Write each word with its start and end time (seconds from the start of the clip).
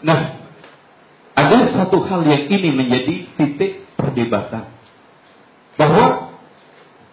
Nah, 0.00 0.40
ada 1.36 1.58
satu 1.72 2.04
hal 2.08 2.24
yang 2.26 2.44
ini 2.48 2.68
menjadi 2.72 3.14
titik 3.36 3.84
perdebatan. 3.96 4.68
Bahwa 5.76 6.36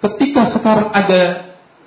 ketika 0.04 0.51
sekarang 0.51 0.92
ada 0.92 1.21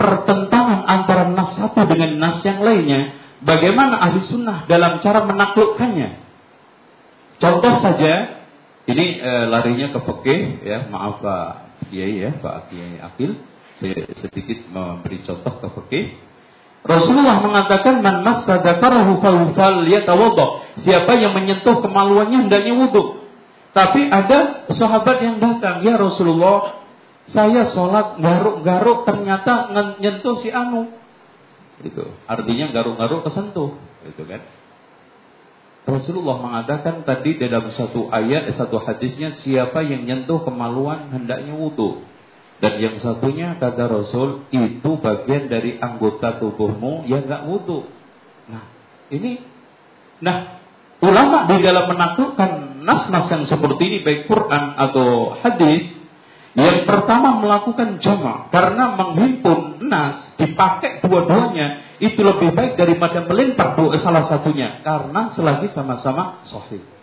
pertentangan 0.01 0.89
antara 0.89 1.29
nas 1.29 1.53
satu 1.57 1.85
dengan 1.85 2.17
nas 2.17 2.41
yang 2.41 2.65
lainnya, 2.65 3.17
bagaimana 3.45 4.01
ahli 4.01 4.25
sunnah 4.25 4.65
dalam 4.65 5.01
cara 5.05 5.29
menaklukkannya? 5.29 6.17
Contoh 7.41 7.75
saja, 7.81 8.45
ini 8.85 9.21
e, 9.21 9.33
larinya 9.49 9.93
ke 9.97 10.01
fikih 10.05 10.41
ya, 10.65 10.79
maaf 10.93 11.25
Pak 11.25 11.49
Kiai 11.89 12.21
ya, 12.21 12.31
Pak 12.37 12.69
Kiai 12.69 13.01
Akil, 13.01 13.41
saya 13.81 14.09
sedikit 14.21 14.69
memberi 14.69 15.25
contoh 15.25 15.57
ke 15.57 15.69
fikih. 15.81 16.05
Rasulullah 16.81 17.45
mengatakan 17.45 18.01
man 18.01 18.25
massa 18.25 18.65
dzakarahu 18.65 19.21
falyatawadda. 19.53 20.47
Siapa 20.81 21.13
yang 21.21 21.37
menyentuh 21.37 21.85
kemaluannya 21.85 22.49
hendaknya 22.49 22.73
wudhu. 22.73 23.21
Tapi 23.71 24.09
ada 24.09 24.67
sahabat 24.73 25.23
yang 25.23 25.37
datang, 25.39 25.85
"Ya 25.87 25.95
Rasulullah, 26.01 26.81
saya 27.31 27.69
sholat 27.71 28.19
garuk-garuk 28.19 29.07
ternyata 29.07 29.71
nyentuh 30.03 30.43
si 30.43 30.51
Anu. 30.51 30.91
Itu 31.81 32.13
artinya 32.27 32.75
garuk-garuk 32.75 33.25
kesentuh, 33.25 33.79
itu 34.05 34.23
kan? 34.27 34.43
Rasulullah 35.89 36.37
mengatakan 36.43 37.09
tadi 37.09 37.41
dalam 37.41 37.73
satu 37.73 38.13
ayat, 38.13 38.53
satu 38.53 38.83
hadisnya 38.85 39.33
siapa 39.41 39.81
yang 39.81 40.05
nyentuh 40.05 40.45
kemaluan 40.45 41.09
hendaknya 41.09 41.57
wudhu. 41.57 42.05
Dan 42.61 42.77
yang 42.77 42.97
satunya 43.01 43.57
kata 43.57 43.89
Rasul 43.89 44.45
itu 44.53 44.91
bagian 45.01 45.49
dari 45.49 45.81
anggota 45.81 46.37
tubuhmu 46.37 47.09
yang 47.09 47.25
nggak 47.25 47.49
wudhu. 47.49 47.89
Nah 48.53 48.69
ini, 49.09 49.41
nah 50.21 50.61
ulama 51.01 51.49
di 51.49 51.57
dalam 51.65 51.89
menaklukkan 51.89 52.85
nas-nas 52.85 53.27
yang 53.33 53.45
seperti 53.49 53.83
ini 53.89 53.99
baik 54.05 54.29
Quran 54.29 54.77
atau 54.77 55.41
hadis 55.41 55.89
yang 56.53 56.85
pertama 56.85 57.41
melakukan 57.41 58.03
jama 58.03 58.51
karena 58.51 58.99
menghimpun 58.99 59.87
nas 59.87 60.35
dipakai 60.35 60.99
dua-duanya 61.01 61.97
itu 62.03 62.21
lebih 62.21 62.53
baik 62.53 62.75
daripada 62.75 63.23
melempar 63.25 63.79
dua 63.79 63.97
salah 64.03 64.27
satunya 64.27 64.83
karena 64.83 65.31
selagi 65.33 65.73
sama-sama 65.73 66.45
sahih. 66.45 67.00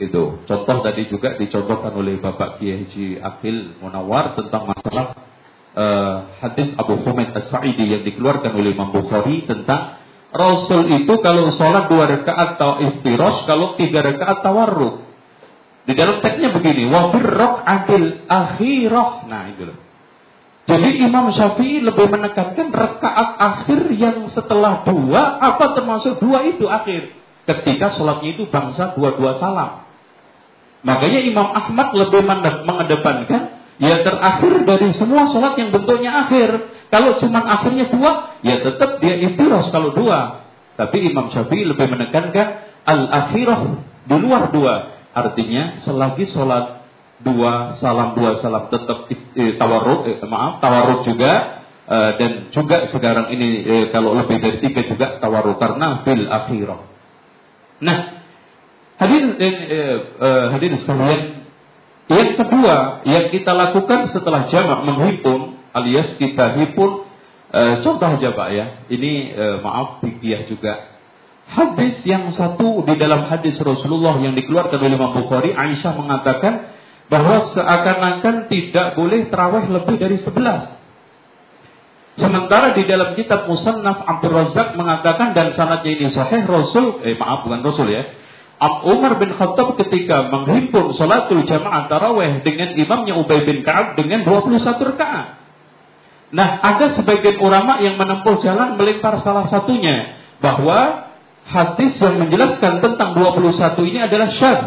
Itu 0.00 0.40
contoh 0.48 0.76
tadi 0.80 1.12
juga 1.12 1.36
dicontohkan 1.36 1.92
oleh 1.92 2.16
Bapak 2.16 2.56
Kiai 2.56 2.88
Haji 2.88 3.20
Akil 3.20 3.76
Munawar 3.84 4.32
tentang 4.32 4.72
masalah 4.72 5.12
uh, 5.76 6.40
hadis 6.40 6.72
Abu 6.80 7.04
Humaid 7.04 7.36
As-Sa'idi 7.36 7.84
yang 7.84 8.02
dikeluarkan 8.08 8.56
oleh 8.56 8.72
Imam 8.72 8.96
Bukhari 8.96 9.44
tentang 9.44 10.00
Rasul 10.30 11.04
itu 11.04 11.14
kalau 11.20 11.52
sholat 11.52 11.90
dua 11.90 12.06
rakaat 12.06 12.54
atau 12.56 12.80
iftiros, 12.86 13.44
kalau 13.44 13.74
tiga 13.76 14.00
rakaat 14.00 14.46
tawarruk. 14.46 15.02
Di 15.84 15.92
dalam 15.98 16.22
teksnya 16.22 16.54
begini, 16.54 16.86
wa 16.86 17.10
adil 17.66 18.24
akhirah. 18.30 19.26
Nah, 19.26 19.50
itu 19.50 19.68
loh. 19.68 19.78
Jadi 20.70 21.02
Imam 21.02 21.34
Syafi'i 21.34 21.82
lebih 21.82 22.14
menekankan 22.14 22.70
rekaat 22.70 23.28
akhir 23.42 23.90
yang 23.98 24.30
setelah 24.30 24.86
dua, 24.86 25.42
apa 25.42 25.74
termasuk 25.74 26.22
dua 26.22 26.46
itu 26.46 26.70
akhir. 26.70 27.10
Ketika 27.42 27.90
sholatnya 27.98 28.38
itu 28.38 28.46
bangsa 28.46 28.94
dua-dua 28.94 29.34
salam. 29.42 29.89
Makanya 30.80 31.20
Imam 31.20 31.48
Ahmad 31.52 31.92
lebih 31.92 32.24
mengedepankan 32.64 33.42
ya 33.80 34.04
terakhir 34.04 34.64
dari 34.64 34.88
semua 34.96 35.28
sholat 35.28 35.56
yang 35.60 35.72
bentuknya 35.72 36.28
akhir. 36.28 36.72
Kalau 36.88 37.20
cuma 37.20 37.44
akhirnya 37.44 37.92
dua, 37.92 38.36
ya 38.40 38.64
tetap 38.64 39.00
dia 39.00 39.16
itiros 39.20 39.68
kalau 39.72 39.92
dua. 39.92 40.48
Tapi 40.80 41.12
Imam 41.12 41.28
Syafi'i 41.28 41.68
lebih 41.68 41.86
menekankan 41.92 42.48
al-akhirah 42.88 43.60
di 44.08 44.16
luar 44.16 44.48
dua. 44.48 44.74
Artinya 45.12 45.84
selagi 45.84 46.32
sholat 46.32 46.80
dua 47.20 47.76
salam 47.76 48.16
dua 48.16 48.40
salam 48.40 48.72
tetap 48.72 49.12
eh, 49.12 49.52
tawarruk 49.60 50.08
eh, 50.08 50.16
maaf 50.24 50.64
tawarruk 50.64 51.04
juga 51.04 51.60
eh, 51.84 52.10
dan 52.16 52.30
juga 52.48 52.88
sekarang 52.88 53.28
ini 53.36 53.48
eh, 53.60 53.84
kalau 53.92 54.16
lebih 54.16 54.40
dari 54.40 54.58
tiga 54.64 54.88
juga 54.88 55.20
tawarruk 55.20 55.60
karena 55.60 56.00
fil 56.08 56.24
akhirah. 56.24 56.80
Nah, 57.80 57.98
hadir 59.00 59.22
eh, 59.40 59.56
eh, 59.72 60.44
hadir 60.52 60.70
sekalian 60.76 61.48
yang 62.10 62.30
kedua 62.36 63.00
yang 63.08 63.32
kita 63.32 63.52
lakukan 63.56 64.12
setelah 64.12 64.46
jamak 64.52 64.84
menghimpun 64.84 65.56
alias 65.72 66.14
kita 66.20 66.60
himpun 66.60 67.08
eh, 67.50 67.74
contoh 67.80 68.06
aja 68.06 68.30
Pak 68.36 68.48
ya. 68.52 68.66
Ini 68.92 69.12
eh, 69.32 69.56
maaf 69.64 70.04
fikih 70.04 70.46
juga 70.52 70.90
Hadis 71.50 72.06
yang 72.06 72.30
satu 72.30 72.86
di 72.86 72.94
dalam 72.94 73.26
hadis 73.26 73.58
Rasulullah 73.58 74.22
yang 74.22 74.38
dikeluarkan 74.38 74.78
oleh 74.78 74.94
Imam 74.94 75.18
Bukhari, 75.18 75.50
Aisyah 75.50 75.98
mengatakan 75.98 76.70
bahwa 77.10 77.50
seakan-akan 77.50 78.46
tidak 78.46 78.94
boleh 78.94 79.26
terawih 79.26 79.66
lebih 79.66 79.98
dari 79.98 80.22
sebelas. 80.22 80.62
Sementara 82.14 82.70
di 82.78 82.86
dalam 82.86 83.18
kitab 83.18 83.50
Musannaf 83.50 84.06
Abdul 84.06 84.30
Razak 84.30 84.78
mengatakan 84.78 85.34
dan 85.34 85.50
sanadnya 85.58 85.90
ini 85.90 86.06
sahih 86.14 86.46
Rasul, 86.46 87.02
eh 87.02 87.18
maaf 87.18 87.42
bukan 87.42 87.66
Rasul 87.66 87.90
ya. 87.90 88.06
Umar 88.60 89.16
bin 89.16 89.32
Khattab 89.32 89.80
ketika 89.80 90.28
menghimpun 90.28 90.92
salatul 90.92 91.48
jamaah 91.48 91.88
tarawih 91.88 92.44
dengan 92.44 92.76
imamnya 92.76 93.16
Ubay 93.16 93.48
bin 93.48 93.64
Ka'ab 93.64 93.96
dengan 93.96 94.20
21 94.28 94.60
rakaat. 94.60 95.40
Nah, 96.30 96.60
ada 96.60 96.92
sebagian 96.92 97.40
ulama 97.40 97.80
yang 97.80 97.96
menempuh 97.96 98.36
jalan 98.44 98.76
melempar 98.76 99.18
salah 99.24 99.48
satunya 99.48 100.20
bahwa 100.44 101.08
hadis 101.48 101.96
yang 101.98 102.20
menjelaskan 102.20 102.84
tentang 102.84 103.16
21 103.16 103.80
ini 103.88 103.98
adalah 104.04 104.28
syad. 104.28 104.60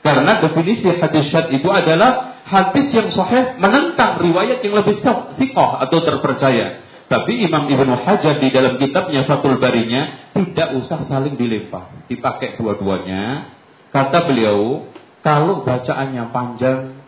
Karena 0.00 0.40
definisi 0.40 0.88
hadis 0.88 1.28
syad 1.28 1.52
itu 1.52 1.68
adalah 1.68 2.40
hadis 2.48 2.88
yang 2.96 3.12
sahih 3.12 3.60
menentang 3.60 4.24
riwayat 4.24 4.64
yang 4.64 4.72
lebih 4.72 5.04
sikoh 5.36 5.70
atau 5.84 5.98
terpercaya. 6.00 6.87
Tapi 7.08 7.40
Imam 7.40 7.64
Ibnu 7.72 8.04
Hajar 8.04 8.36
di 8.36 8.52
dalam 8.52 8.76
kitabnya 8.76 9.24
Fathul 9.24 9.56
Barinya 9.56 10.32
tidak 10.36 10.76
usah 10.76 11.08
saling 11.08 11.40
dilempar, 11.40 12.04
dipakai 12.04 12.60
dua-duanya. 12.60 13.48
Kata 13.88 14.28
beliau, 14.28 14.92
kalau 15.24 15.64
bacaannya 15.64 16.28
panjang, 16.28 17.00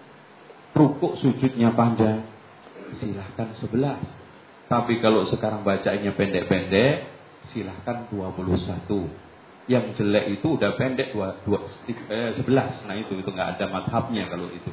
rukuk 0.73 1.21
sujudnya 1.21 1.77
panjang, 1.77 2.25
silahkan 2.97 3.53
sebelas. 3.61 4.01
Tapi 4.73 5.05
kalau 5.05 5.29
sekarang 5.29 5.69
bacaannya 5.69 6.17
pendek-pendek, 6.17 7.11
silahkan 7.53 8.09
21. 8.09 9.69
Yang 9.69 9.85
jelek 10.01 10.41
itu 10.41 10.57
udah 10.57 10.81
pendek 10.81 11.13
dua, 11.13 11.45
dua, 11.45 11.69
eh, 11.87 12.33
11. 12.41 12.89
Nah 12.89 12.97
itu 12.97 13.21
itu 13.21 13.29
nggak 13.29 13.61
ada 13.61 13.69
madhabnya 13.69 14.33
kalau 14.33 14.49
itu. 14.49 14.73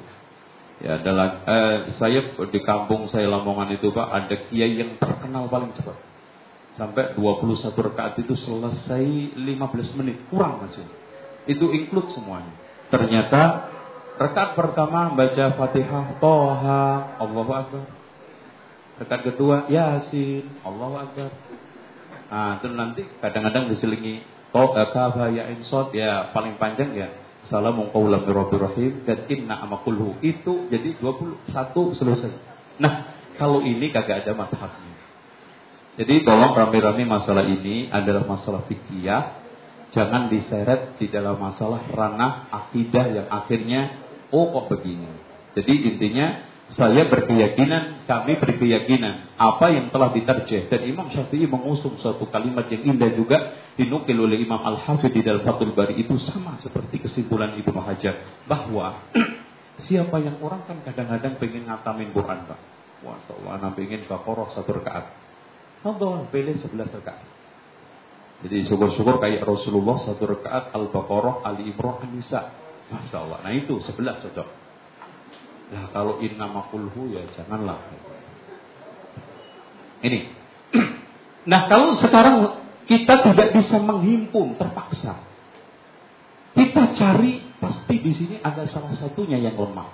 Ya 0.78 1.02
adalah 1.02 1.42
eh, 1.42 1.78
saya 1.98 2.38
di 2.38 2.60
kampung 2.62 3.10
saya 3.10 3.26
Lamongan 3.26 3.74
itu 3.74 3.90
Pak 3.90 4.08
ada 4.14 4.36
kiai 4.46 4.78
yang 4.78 4.94
terkenal 5.02 5.50
paling 5.50 5.74
cepat. 5.74 5.98
Sampai 6.78 7.18
21 7.18 7.74
rakaat 7.74 8.22
itu 8.22 8.38
selesai 8.38 9.34
15 9.34 9.98
menit, 9.98 10.22
kurang 10.30 10.62
masih. 10.62 10.86
Itu 11.50 11.74
include 11.74 12.14
semuanya. 12.14 12.54
Ternyata 12.94 13.74
rakaat 14.22 14.54
pertama 14.54 15.10
baca 15.18 15.46
Fatihah, 15.58 16.22
Toha, 16.22 16.86
Allahu 17.18 17.52
Akbar. 17.58 17.86
Rakaat 19.02 19.22
kedua 19.34 19.66
Yasin, 19.74 20.46
Allahu 20.62 20.96
Akbar. 21.02 21.34
Nah, 22.30 22.62
itu 22.62 22.68
nanti 22.70 23.02
kadang-kadang 23.18 23.74
diselingi 23.74 24.22
oh, 24.54 24.78
kafa 24.78 25.34
ya 25.34 25.50
insot 25.54 25.96
ya 25.96 26.30
paling 26.36 26.60
panjang 26.62 26.94
ya 26.94 27.10
Assalamu 27.48 27.96
qawlan 27.96 28.28
rahim 28.28 29.08
dan 29.08 29.24
inna 29.32 29.64
amakulhu 29.64 30.20
itu 30.20 30.68
jadi 30.68 31.00
21 31.00 31.48
selesai. 31.96 32.36
Nah, 32.76 33.08
kalau 33.40 33.64
ini 33.64 33.88
kagak 33.96 34.28
ada 34.28 34.36
mazhabnya. 34.36 35.00
Jadi 35.96 36.28
tolong 36.28 36.52
rame-rame 36.52 37.08
masalah 37.08 37.48
ini 37.48 37.88
adalah 37.88 38.28
masalah 38.28 38.68
fikih. 38.68 39.08
Jangan 39.96 40.28
diseret 40.28 41.00
di 41.00 41.08
dalam 41.08 41.40
masalah 41.40 41.88
ranah 41.88 42.52
akidah 42.52 43.16
yang 43.16 43.28
akhirnya 43.32 43.96
oh 44.36 44.52
kok 44.52 44.68
begini. 44.68 45.08
Jadi 45.56 45.74
intinya 45.88 46.47
saya 46.68 47.08
berkeyakinan, 47.08 48.04
kami 48.04 48.44
berkeyakinan 48.44 49.40
apa 49.40 49.72
yang 49.72 49.88
telah 49.88 50.12
diterjeh 50.12 50.68
dan 50.68 50.84
Imam 50.84 51.08
Syafi'i 51.08 51.48
mengusung 51.48 51.96
suatu 52.04 52.28
kalimat 52.28 52.68
yang 52.68 52.92
indah 52.92 53.16
juga 53.16 53.56
dinukil 53.80 54.20
oleh 54.20 54.44
Imam 54.44 54.60
Al-Hafidh 54.60 55.16
di 55.16 55.24
dalam 55.24 55.48
Fathul 55.48 55.72
Bari 55.72 56.04
itu 56.04 56.20
sama 56.28 56.60
seperti 56.60 57.00
kesimpulan 57.00 57.56
Ibnu 57.56 57.80
Hajar 57.80 58.44
bahwa 58.52 59.00
siapa 59.88 60.20
yang 60.20 60.44
orang 60.44 60.68
kan 60.68 60.84
kadang-kadang 60.84 61.40
pengen 61.40 61.72
ngatamin 61.72 62.12
Quran 62.12 62.40
Pak. 62.52 62.60
Wah, 63.08 63.16
anak 63.56 63.80
pengen 63.80 64.04
bakoroh 64.04 64.52
satu 64.52 64.76
rakaat. 64.84 65.08
Allah 65.88 66.28
pilih 66.34 66.60
sebelas 66.60 66.92
rakaat. 66.92 67.24
Jadi 68.44 68.68
syukur-syukur 68.68 69.24
kayak 69.24 69.46
Rasulullah 69.46 70.04
satu 70.04 70.36
rakaat 70.36 70.76
Al-Baqarah, 70.76 71.48
Ali 71.48 71.72
Imran, 71.72 72.04
An-Nisa. 72.04 72.54
Masya 72.88 73.18
Allah. 73.24 73.40
Nah 73.44 73.54
itu 73.56 73.80
sebelas 73.84 74.20
cocok. 74.24 74.48
Nah 75.68 75.92
kalau 75.92 76.24
inna 76.24 76.48
makulhu 76.48 77.12
ya 77.12 77.28
janganlah. 77.36 77.80
Ini. 80.04 80.20
Nah 81.48 81.72
kalau 81.72 81.96
sekarang 81.96 82.60
kita 82.92 83.24
tidak 83.24 83.56
bisa 83.56 83.80
menghimpun 83.80 84.60
terpaksa. 84.60 85.24
Kita 86.52 86.92
cari 86.92 87.40
pasti 87.64 87.96
di 88.04 88.12
sini 88.12 88.36
ada 88.44 88.68
salah 88.68 88.92
satunya 89.00 89.40
yang 89.40 89.56
lemah. 89.56 89.88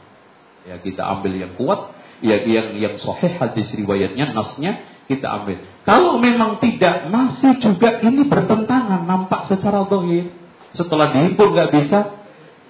Ya 0.66 0.81
kita 0.81 1.06
ambil 1.06 1.38
yang 1.38 1.54
kuat, 1.54 1.94
ya 2.25 2.42
yang 2.42 2.80
yang 2.80 2.96
sahih 2.98 3.38
hadis 3.38 3.70
riwayatnya, 3.75 4.34
nasnya 4.34 4.81
kita 5.06 5.28
ambil. 5.28 5.62
Kalau 5.84 6.18
memang 6.18 6.64
tidak, 6.64 7.12
masih 7.12 7.60
juga 7.60 8.00
ini 8.02 8.24
bertentangan 8.25 9.04
nampak 9.04 9.52
secara 9.52 9.84
dohir. 9.86 10.31
Setelah 10.74 11.12
dihimpun 11.12 11.54
nggak 11.54 11.70
bisa, 11.70 12.00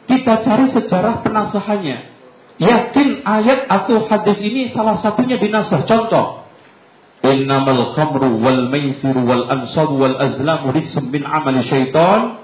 kita 0.09 0.33
cari 0.43 0.65
sejarah 0.73 1.21
penasahannya. 1.21 2.12
Yakin 2.61 3.25
ayat 3.25 3.65
atau 3.65 4.05
hadis 4.05 4.37
ini 4.45 4.69
salah 4.69 4.99
satunya 5.01 5.41
dinasah. 5.41 5.89
Contoh. 5.89 6.45
Innamal 7.23 7.95
khamru 7.95 8.35
wal 8.43 8.67
maisir 8.67 9.15
wal 9.15 9.47
ansar 9.47 9.87
wal 9.89 10.19
azlamu 10.19 10.75
rijsum 10.75 11.09
min 11.09 11.23
amali 11.23 11.63
syaitan. 11.65 12.43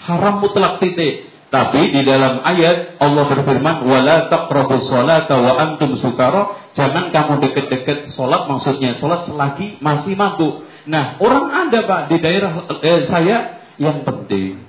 Haram 0.00 0.40
mutlak 0.40 0.80
titik. 0.80 1.28
Tapi 1.50 1.90
di 1.90 2.06
dalam 2.06 2.46
ayat 2.46 3.02
Allah 3.02 3.26
berfirman 3.26 3.82
wala 3.82 4.30
taqrabus 4.30 4.86
salata 4.86 5.34
wa 5.34 5.58
antum 5.58 5.98
sukara, 5.98 6.70
jangan 6.78 7.10
kamu 7.10 7.42
deket-deket 7.42 8.14
salat 8.14 8.46
maksudnya 8.46 8.94
salat 8.94 9.26
selagi 9.26 9.82
masih 9.82 10.14
mabuk. 10.14 10.62
Nah, 10.86 11.18
orang 11.18 11.50
ada 11.50 11.90
Pak 11.90 12.02
di 12.14 12.22
daerah 12.22 12.70
eh, 12.70 13.02
saya 13.10 13.66
yang 13.82 14.06
penting 14.06 14.62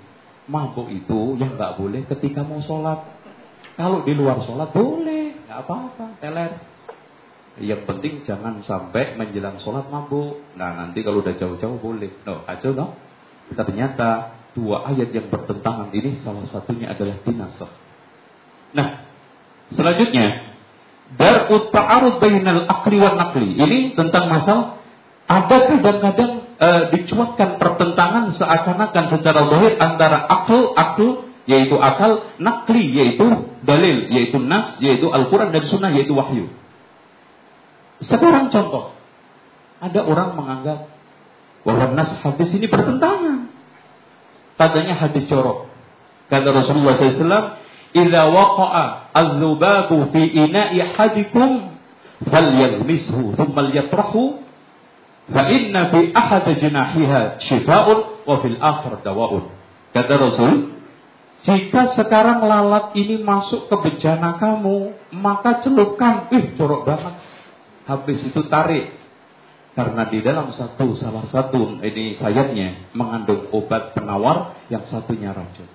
mabuk 0.50 0.90
itu 0.90 1.38
yang 1.38 1.54
nggak 1.54 1.78
boleh 1.78 2.02
ketika 2.10 2.42
mau 2.42 2.60
sholat. 2.66 3.21
Kalau 3.76 4.04
di 4.04 4.14
luar 4.16 4.44
sholat 4.44 4.76
boleh, 4.76 5.48
nggak 5.48 5.60
apa-apa, 5.64 6.06
teler. 6.20 6.52
Yang 7.60 7.84
penting 7.84 8.14
jangan 8.24 8.64
sampai 8.64 9.20
menjelang 9.20 9.60
sholat 9.60 9.92
mabuk. 9.92 10.40
Nah 10.56 10.72
nanti 10.80 11.04
kalau 11.04 11.20
udah 11.20 11.36
jauh-jauh 11.36 11.78
boleh. 11.84 12.12
No, 12.24 12.48
aja 12.48 12.72
no. 12.72 12.96
Ternyata 13.52 14.40
dua 14.56 14.88
ayat 14.88 15.12
yang 15.12 15.28
bertentangan 15.28 15.92
ini 15.92 16.24
salah 16.24 16.48
satunya 16.48 16.96
adalah 16.96 17.20
dinasah. 17.28 17.72
Nah, 18.72 19.04
selanjutnya 19.76 20.56
darut 21.20 21.76
ta'arud 21.76 22.24
bainal 22.24 22.64
akli 22.72 22.98
nakli. 23.04 23.60
Ini 23.60 23.80
tentang 24.00 24.32
masalah 24.32 24.80
ada 25.28 25.58
kadang-kadang 25.68 26.32
e, 26.60 26.70
dicuatkan 26.96 27.56
pertentangan 27.56 28.36
seakan-akan 28.36 29.06
secara 29.16 29.48
zahir 29.48 29.74
antara 29.80 30.28
akal, 30.28 30.76
akal 30.76 31.31
yaitu 31.52 31.76
akal, 31.76 32.32
nakli 32.40 32.96
yaitu 32.96 33.52
dalil, 33.68 34.08
yaitu 34.08 34.40
nas, 34.40 34.80
yaitu 34.80 35.12
Al-Quran 35.12 35.52
dan 35.52 35.64
Sunnah, 35.68 35.92
yaitu 35.92 36.16
wahyu. 36.16 36.48
Sekarang 38.00 38.48
contoh, 38.48 38.96
ada 39.84 40.00
orang 40.08 40.40
menganggap 40.40 40.88
bahwa 41.68 41.86
nas 41.94 42.16
hadis 42.24 42.50
ini 42.56 42.72
bertentangan. 42.72 43.52
Tadanya 44.56 44.96
hadis 44.96 45.28
corok. 45.28 45.68
Kata 46.32 46.48
Rasulullah 46.56 46.96
SAW, 46.96 47.60
"Idza 47.92 48.22
waqa'a 48.32 48.84
al-dhubabu 49.12 50.10
fi 50.16 50.22
ina'i 50.26 50.80
hadikum 50.96 51.76
falyalmishu 52.24 53.36
thumma 53.36 53.68
yatrahu 53.76 54.42
Fa 55.30 55.48
inna 55.48 55.94
fi 55.94 56.12
ahad 56.12 56.46
jinahiha 56.60 57.40
shifa'un 57.40 58.00
wa 58.28 58.36
fil 58.44 58.58
akhir 58.60 59.06
dawa'un. 59.06 59.48
Kata 59.94 60.14
Rasul, 60.18 60.81
jika 61.42 61.98
sekarang 61.98 62.46
lalat 62.46 62.94
ini 62.94 63.18
masuk 63.26 63.66
ke 63.66 63.76
bejana 63.82 64.38
kamu, 64.38 64.94
maka 65.18 65.66
celupkan. 65.66 66.30
Ih, 66.30 66.54
jorok 66.54 66.86
banget. 66.86 67.18
Habis 67.90 68.30
itu 68.30 68.46
tarik. 68.46 68.94
Karena 69.74 70.06
di 70.06 70.20
dalam 70.22 70.52
satu 70.52 71.00
salah 71.00 71.26
satu 71.32 71.80
ini 71.82 72.20
sayapnya 72.20 72.92
mengandung 72.94 73.50
obat 73.56 73.98
penawar, 73.98 74.54
yang 74.70 74.86
satunya 74.86 75.34
racun. 75.34 75.66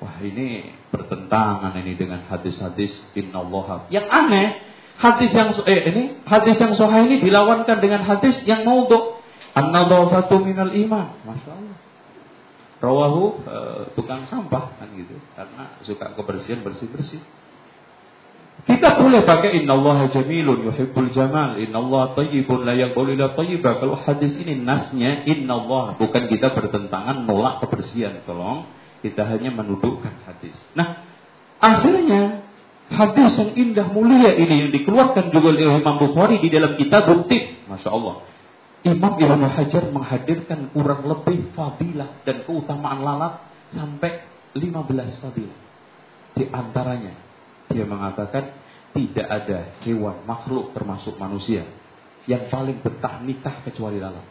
Wah 0.00 0.16
ini 0.24 0.72
bertentangan 0.88 1.76
ini 1.76 1.92
dengan 1.92 2.24
hadis-hadis 2.24 3.12
innallaha. 3.12 3.92
Yang 3.92 4.06
aneh, 4.08 4.48
hadis 4.96 5.30
yang 5.36 5.52
eh 5.68 5.80
ini 5.92 6.02
hadis 6.24 6.56
yang 6.56 6.72
sahih 6.72 7.04
ini 7.04 7.16
dilawankan 7.20 7.76
dengan 7.84 8.08
hadis 8.08 8.40
yang 8.48 8.64
maudhu. 8.64 9.20
An-nadhafatu 9.52 10.40
minal 10.40 10.72
iman. 10.72 11.20
Masya 11.26 11.50
Allah. 11.52 11.69
Rawahu 12.80 13.44
e, 13.44 13.56
tukang 13.92 14.24
sampah 14.24 14.80
kan 14.80 14.88
gitu. 14.96 15.20
Karena 15.36 15.76
suka 15.84 16.16
kebersihan 16.16 16.64
bersih-bersih. 16.64 17.20
Kita 18.60 19.00
boleh 19.00 19.24
pakai 19.24 19.64
innallaha 19.64 20.12
jamilun 20.12 20.68
yuhibbul 20.68 21.08
jamal, 21.16 21.56
innallaha 21.56 22.12
thayyibun 22.16 22.68
la 22.68 22.76
yaqbalu 22.76 23.16
illa 23.16 23.32
thayyiba. 23.32 23.80
Kalau 23.80 23.96
hadis 24.00 24.36
ini 24.36 24.60
nasnya 24.60 25.24
innallah 25.24 25.96
bukan 25.96 26.28
kita 26.28 26.52
bertentangan 26.52 27.24
nolak 27.24 27.64
kebersihan, 27.64 28.20
tolong. 28.28 28.68
Kita 29.00 29.24
hanya 29.24 29.48
menudukkan 29.56 30.12
hadis. 30.28 30.52
Nah, 30.76 31.08
akhirnya 31.56 32.44
hadis 32.92 33.32
yang 33.40 33.52
indah 33.56 33.86
mulia 33.88 34.36
ini 34.36 34.68
yang 34.68 34.70
dikeluarkan 34.76 35.32
juga 35.32 35.56
oleh 35.56 35.80
Imam 35.80 35.96
Bukhari 35.96 36.36
di 36.44 36.52
dalam 36.52 36.76
kitab 36.76 37.08
Tib. 37.28 37.64
Masya 37.64 37.88
Allah. 37.88 38.28
Imam 38.80 39.20
Ibn 39.20 39.42
Hajar 39.44 39.92
menghadirkan 39.92 40.72
kurang 40.72 41.04
lebih 41.04 41.52
fadilah 41.52 42.24
dan 42.24 42.48
keutamaan 42.48 43.04
lalat 43.04 43.44
sampai 43.76 44.24
15 44.56 45.20
fadilah. 45.20 45.58
Di 46.32 46.48
antaranya 46.48 47.12
dia 47.68 47.84
mengatakan 47.84 48.56
tidak 48.96 49.26
ada 49.28 49.76
hewan 49.84 50.24
makhluk 50.24 50.72
termasuk 50.72 51.20
manusia 51.20 51.68
yang 52.24 52.48
paling 52.48 52.80
betah 52.80 53.20
nikah 53.20 53.60
kecuali 53.62 54.00
lalat. 54.00 54.24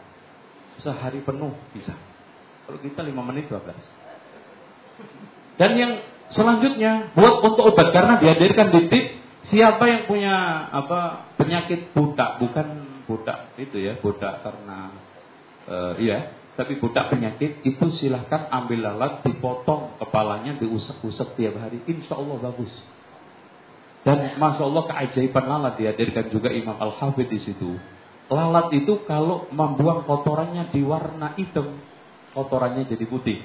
Sehari 0.82 1.22
penuh 1.22 1.54
bisa. 1.70 1.94
Kalau 2.66 2.78
kita 2.82 3.06
5 3.06 3.28
menit 3.30 3.46
12. 3.46 3.62
Dan 5.60 5.72
yang 5.78 5.92
Selanjutnya 6.30 7.10
buat 7.18 7.42
untuk 7.42 7.74
obat 7.74 7.90
karena 7.90 8.22
dihadirkan 8.22 8.70
di 8.70 8.86
tip 8.86 9.04
siapa 9.50 9.82
yang 9.90 10.02
punya 10.06 10.34
apa 10.70 11.26
penyakit 11.34 11.90
budak 11.90 12.38
bukan 12.38 12.86
budak 13.10 13.58
itu 13.58 13.76
ya 13.82 13.98
budak 13.98 14.46
karena 14.46 14.94
uh, 15.66 15.94
iya 15.98 16.38
tapi 16.54 16.78
budak 16.78 17.10
penyakit 17.10 17.66
itu 17.66 17.86
silahkan 17.98 18.46
ambil 18.54 18.86
lalat 18.86 19.26
dipotong 19.26 19.98
kepalanya 19.98 20.54
diusap-usap 20.62 21.34
tiap 21.34 21.58
hari 21.58 21.82
insya 21.90 22.14
Allah 22.14 22.38
bagus 22.38 22.70
dan 24.06 24.38
masya 24.38 24.62
Allah 24.62 24.84
keajaiban 24.86 25.44
lalat 25.50 25.74
dihadirkan 25.74 26.30
juga 26.30 26.54
Imam 26.54 26.78
Al 26.78 26.94
Hafidh 26.94 27.26
di 27.26 27.42
situ 27.42 27.74
lalat 28.30 28.70
itu 28.78 29.02
kalau 29.10 29.50
membuang 29.50 30.06
kotorannya 30.06 30.70
di 30.70 30.86
warna 30.86 31.34
hitam 31.34 31.82
kotorannya 32.30 32.86
jadi 32.86 33.04
putih 33.10 33.42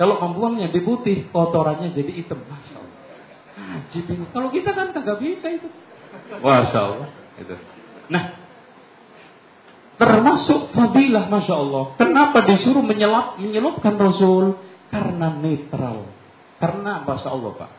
kalau 0.00 0.16
membuangnya 0.16 0.72
di 0.72 0.80
putih, 0.80 1.28
kotorannya 1.28 1.92
jadi 1.92 2.08
hitam. 2.24 2.40
Masya 2.40 2.80
Allah. 2.80 2.96
Ajib. 3.84 4.08
Kalau 4.08 4.48
kita 4.48 4.72
kan 4.72 4.96
kagak 4.96 5.20
bisa 5.20 5.52
itu. 5.52 5.68
Masya 6.40 6.80
Allah. 6.80 7.08
Itu. 7.36 7.52
Nah, 8.08 8.32
termasuk 10.00 10.72
fadilah 10.72 11.28
Masya 11.28 11.54
Allah. 11.60 11.84
Kenapa 12.00 12.40
disuruh 12.48 12.80
menyelap, 12.80 13.36
menyelupkan 13.36 14.00
Rasul? 14.00 14.56
Karena 14.88 15.28
netral. 15.36 16.08
Karena 16.56 17.04
Masya 17.04 17.28
Allah 17.28 17.52
Pak. 17.52 17.70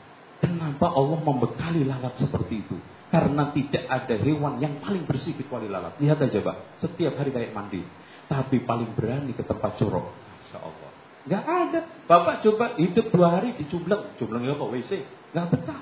Kenapa 0.42 0.94
Allah 0.94 1.20
membekali 1.22 1.82
lalat 1.82 2.13
seperti 2.22 2.62
itu? 2.62 2.78
Karena 3.10 3.50
tidak 3.51 3.84
ada 3.90 4.16
hewan 4.22 4.62
yang 4.62 4.80
paling 4.80 5.04
bersih 5.10 5.34
kecuali 5.34 5.66
lalat. 5.66 5.98
Lihat 5.98 6.22
aja 6.22 6.40
Pak. 6.46 6.58
Setiap 6.86 7.18
hari 7.18 7.34
kayak 7.34 7.58
mandi. 7.58 7.82
Tapi 8.30 8.63
paling 8.63 8.94
berani 8.94 9.34
ke 9.34 9.42
tempat 9.42 9.82
curok. 9.82 10.13
Masya 10.13 10.60
Allah. 10.62 10.90
Gak 11.25 11.44
ada. 11.46 11.80
Bapak 12.06 12.46
coba 12.46 12.78
hidup 12.78 13.10
dua 13.10 13.42
hari 13.42 13.58
di 13.58 13.66
Cumbleng. 13.70 14.13
Cumbleng 14.18 14.46
apa? 14.46 14.66
WC. 14.70 15.04
Gak 15.34 15.46
betah. 15.54 15.82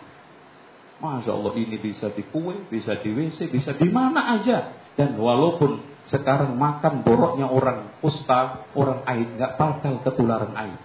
Masya 1.00 1.31
Allah 1.31 1.53
ini 1.55 1.79
bisa 1.79 2.12
di 2.12 2.27
kue, 2.27 2.67
bisa 2.67 3.00
di 3.00 3.15
WC, 3.15 3.48
bisa 3.48 3.72
di 3.72 3.88
mana 3.88 4.36
aja. 4.36 4.75
Dan 5.00 5.15
walaupun 5.15 5.79
sekarang 6.09 6.57
makan 6.57 7.05
boroknya 7.05 7.45
orang 7.45 7.93
kusta, 8.01 8.65
orang 8.73 9.05
air, 9.05 9.29
nggak 9.37 9.61
bakal 9.61 10.01
ketularan 10.01 10.57
air. 10.57 10.77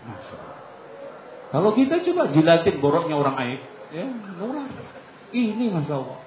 Kalau 1.49 1.71
kita 1.73 2.04
coba 2.04 2.28
jilatin 2.28 2.76
boroknya 2.76 3.16
orang 3.16 3.37
air, 3.40 3.59
ya 3.88 4.04
nular. 4.37 4.69
Ini 5.33 5.64
Masya 5.73 5.95
Allah. 5.97 6.21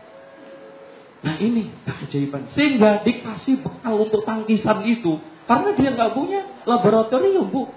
Nah 1.21 1.35
ini 1.37 1.69
keajaiban. 1.85 2.49
Sehingga 2.57 3.05
dikasih 3.05 3.61
bekal 3.61 4.01
untuk 4.01 4.25
tangkisan 4.25 4.81
itu. 4.89 5.21
Karena 5.45 5.77
dia 5.77 5.89
nggak 5.93 6.11
punya 6.11 6.41
laboratorium, 6.67 7.53
Bu. 7.53 7.71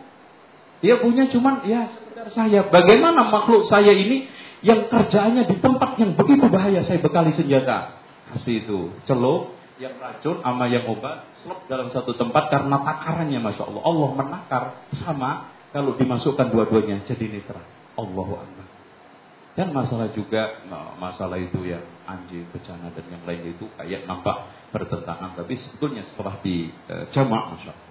Dia 0.81 0.99
punya 1.05 1.29
cuman 1.29 1.69
ya 1.69 1.93
saya. 2.33 2.67
Bagaimana 2.67 3.29
makhluk 3.29 3.69
saya 3.69 3.93
ini 3.93 4.27
yang 4.65 4.89
kerjaannya 4.89 5.49
di 5.49 5.57
tempat 5.61 6.01
yang 6.01 6.17
begitu 6.17 6.49
bahaya 6.49 6.81
saya 6.83 6.99
bekali 7.05 7.37
senjata. 7.37 8.01
Kasih 8.33 8.65
itu 8.65 8.95
celup 9.05 9.60
yang 9.81 9.97
racun 9.97 10.45
sama 10.45 10.69
yang 10.69 10.85
obat 10.93 11.25
selop 11.41 11.65
dalam 11.65 11.89
satu 11.89 12.13
tempat 12.13 12.53
karena 12.53 12.77
takarannya 12.85 13.41
masya 13.41 13.65
Allah. 13.65 13.83
Allah 13.83 14.11
menakar 14.13 14.63
sama 15.01 15.51
kalau 15.73 15.97
dimasukkan 15.97 16.53
dua-duanya 16.53 17.01
jadi 17.09 17.33
netral. 17.33 17.65
Allahu 17.97 18.37
Akbar. 18.37 18.67
Dan 19.57 19.75
masalah 19.75 20.13
juga 20.13 20.63
masalah 21.01 21.41
itu 21.41 21.65
yang 21.67 21.83
anjing, 22.07 22.47
bencana 22.53 22.93
dan 22.93 23.05
yang 23.09 23.25
lain 23.25 23.57
itu 23.57 23.67
kayak 23.75 24.07
nampak 24.07 24.47
bertentangan 24.71 25.35
tapi 25.35 25.59
sebetulnya 25.59 26.07
setelah 26.07 26.39
di 26.39 26.71
e, 26.71 26.95
jamak 27.11 27.57
masya 27.57 27.75
Allah. 27.75 27.89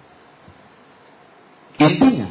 Intinya, 1.80 2.28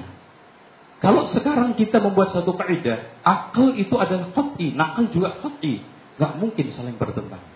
kalau 0.99 1.31
sekarang 1.31 1.73
kita 1.79 2.03
membuat 2.03 2.35
satu 2.35 2.53
kaidah, 2.53 3.21
akal 3.23 3.73
itu 3.73 3.95
adalah 3.95 4.29
qat'i, 4.35 4.75
nakal 4.75 5.07
juga 5.09 5.39
qat'i. 5.41 5.81
Gak 6.19 6.37
mungkin 6.37 6.69
saling 6.69 6.99
bertentangan. 6.99 7.48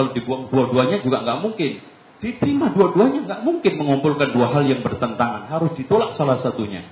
Kalau 0.00 0.16
dibuang 0.16 0.48
dua-duanya 0.48 1.04
juga 1.04 1.20
nggak 1.20 1.44
mungkin. 1.44 1.84
Diterima 2.24 2.72
dua-duanya 2.72 3.20
nggak 3.28 3.40
mungkin 3.44 3.72
mengumpulkan 3.76 4.32
dua 4.32 4.48
hal 4.48 4.64
yang 4.64 4.80
bertentangan. 4.80 5.52
Harus 5.52 5.76
ditolak 5.76 6.16
salah 6.16 6.40
satunya. 6.40 6.88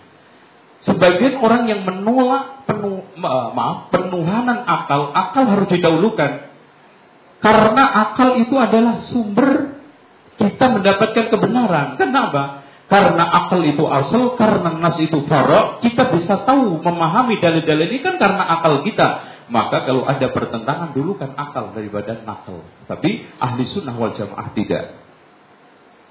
Sebagian 0.85 1.41
orang 1.41 1.73
yang 1.73 1.89
menolak 1.89 2.69
penuh, 2.69 3.09
maaf 3.17 3.89
penuhanan 3.89 4.61
akal, 4.69 5.09
akal 5.17 5.45
harus 5.49 5.73
didahulukan. 5.73 6.53
Karena 7.41 7.85
akal 8.13 8.45
itu 8.45 8.53
adalah 8.61 9.01
sumber 9.09 9.81
kita 10.37 10.69
mendapatkan 10.69 11.33
kebenaran. 11.33 11.97
Kenapa? 11.97 12.69
Karena 12.93 13.25
akal 13.25 13.65
itu 13.65 13.89
asal, 13.89 14.37
karena 14.37 14.77
nas 14.77 15.01
itu 15.01 15.25
farok, 15.25 15.81
kita 15.81 16.13
bisa 16.13 16.45
tahu, 16.45 16.85
memahami 16.85 17.41
dalil-dalil 17.41 17.89
ini 17.89 18.05
kan 18.05 18.21
karena 18.21 18.45
akal 18.53 18.85
kita. 18.85 19.28
Maka 19.49 19.89
kalau 19.89 20.05
ada 20.05 20.29
pertentangan 20.29 20.93
dulu 20.93 21.17
kan 21.17 21.33
akal 21.33 21.73
daripada 21.73 22.21
nakal. 22.21 22.61
Tapi 22.85 23.25
ahli 23.41 23.65
sunnah 23.65 23.97
wal 23.97 24.13
jamaah 24.13 24.53
tidak. 24.53 25.01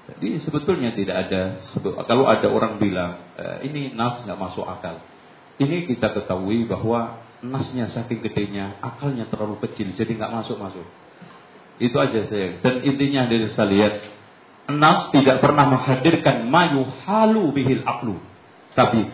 Jadi 0.08 0.40
sebetulnya 0.42 0.96
tidak 0.96 1.28
ada 1.28 1.42
kalau 2.08 2.24
ada 2.24 2.48
orang 2.48 2.80
bilang 2.80 3.28
e, 3.36 3.68
ini 3.68 3.92
nas 3.92 4.24
nggak 4.24 4.40
masuk 4.40 4.64
akal. 4.64 4.98
Ini 5.60 5.84
kita 5.84 6.16
ketahui 6.16 6.64
bahwa 6.64 7.20
nasnya 7.44 7.86
saking 7.90 8.24
gedenya, 8.24 8.78
akalnya 8.82 9.26
terlalu 9.30 9.62
kecil, 9.62 9.94
jadi 9.94 10.10
nggak 10.18 10.32
masuk 10.32 10.56
masuk. 10.58 10.86
Itu 11.78 11.94
aja 11.98 12.26
saya. 12.26 12.58
Dan 12.58 12.82
intinya 12.82 13.30
dari 13.30 13.46
saya 13.54 13.68
lihat, 13.70 13.94
nas 14.74 15.10
tidak 15.14 15.38
pernah 15.38 15.66
menghadirkan 15.70 16.46
mayu 16.50 16.86
halu 17.06 17.54
bihil 17.54 17.86
aklu. 17.86 18.18
Tapi 18.74 19.06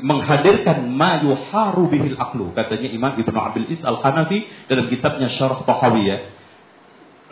menghadirkan 0.00 0.88
mayu 0.88 1.36
haru 1.52 1.92
bihil 1.92 2.16
aklu. 2.16 2.56
Katanya 2.56 2.88
Imam 2.88 3.12
Ibnu 3.20 3.36
Abil 3.36 3.68
Is 3.68 3.84
Al-Hanafi 3.84 4.48
dalam 4.70 4.88
kitabnya 4.88 5.28
Syarah 5.36 5.60
Tahawiyah 5.68 6.42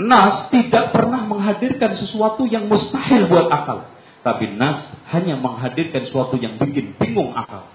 Nas 0.01 0.49
tidak 0.49 0.97
pernah 0.97 1.29
menghadirkan 1.29 1.93
sesuatu 1.93 2.49
yang 2.49 2.73
mustahil 2.73 3.29
buat 3.29 3.53
akal. 3.53 3.85
Tapi 4.25 4.57
Nas 4.57 4.81
hanya 5.13 5.37
menghadirkan 5.37 6.09
sesuatu 6.09 6.41
yang 6.41 6.57
bikin 6.57 6.97
bingung 6.97 7.37
akal. 7.37 7.69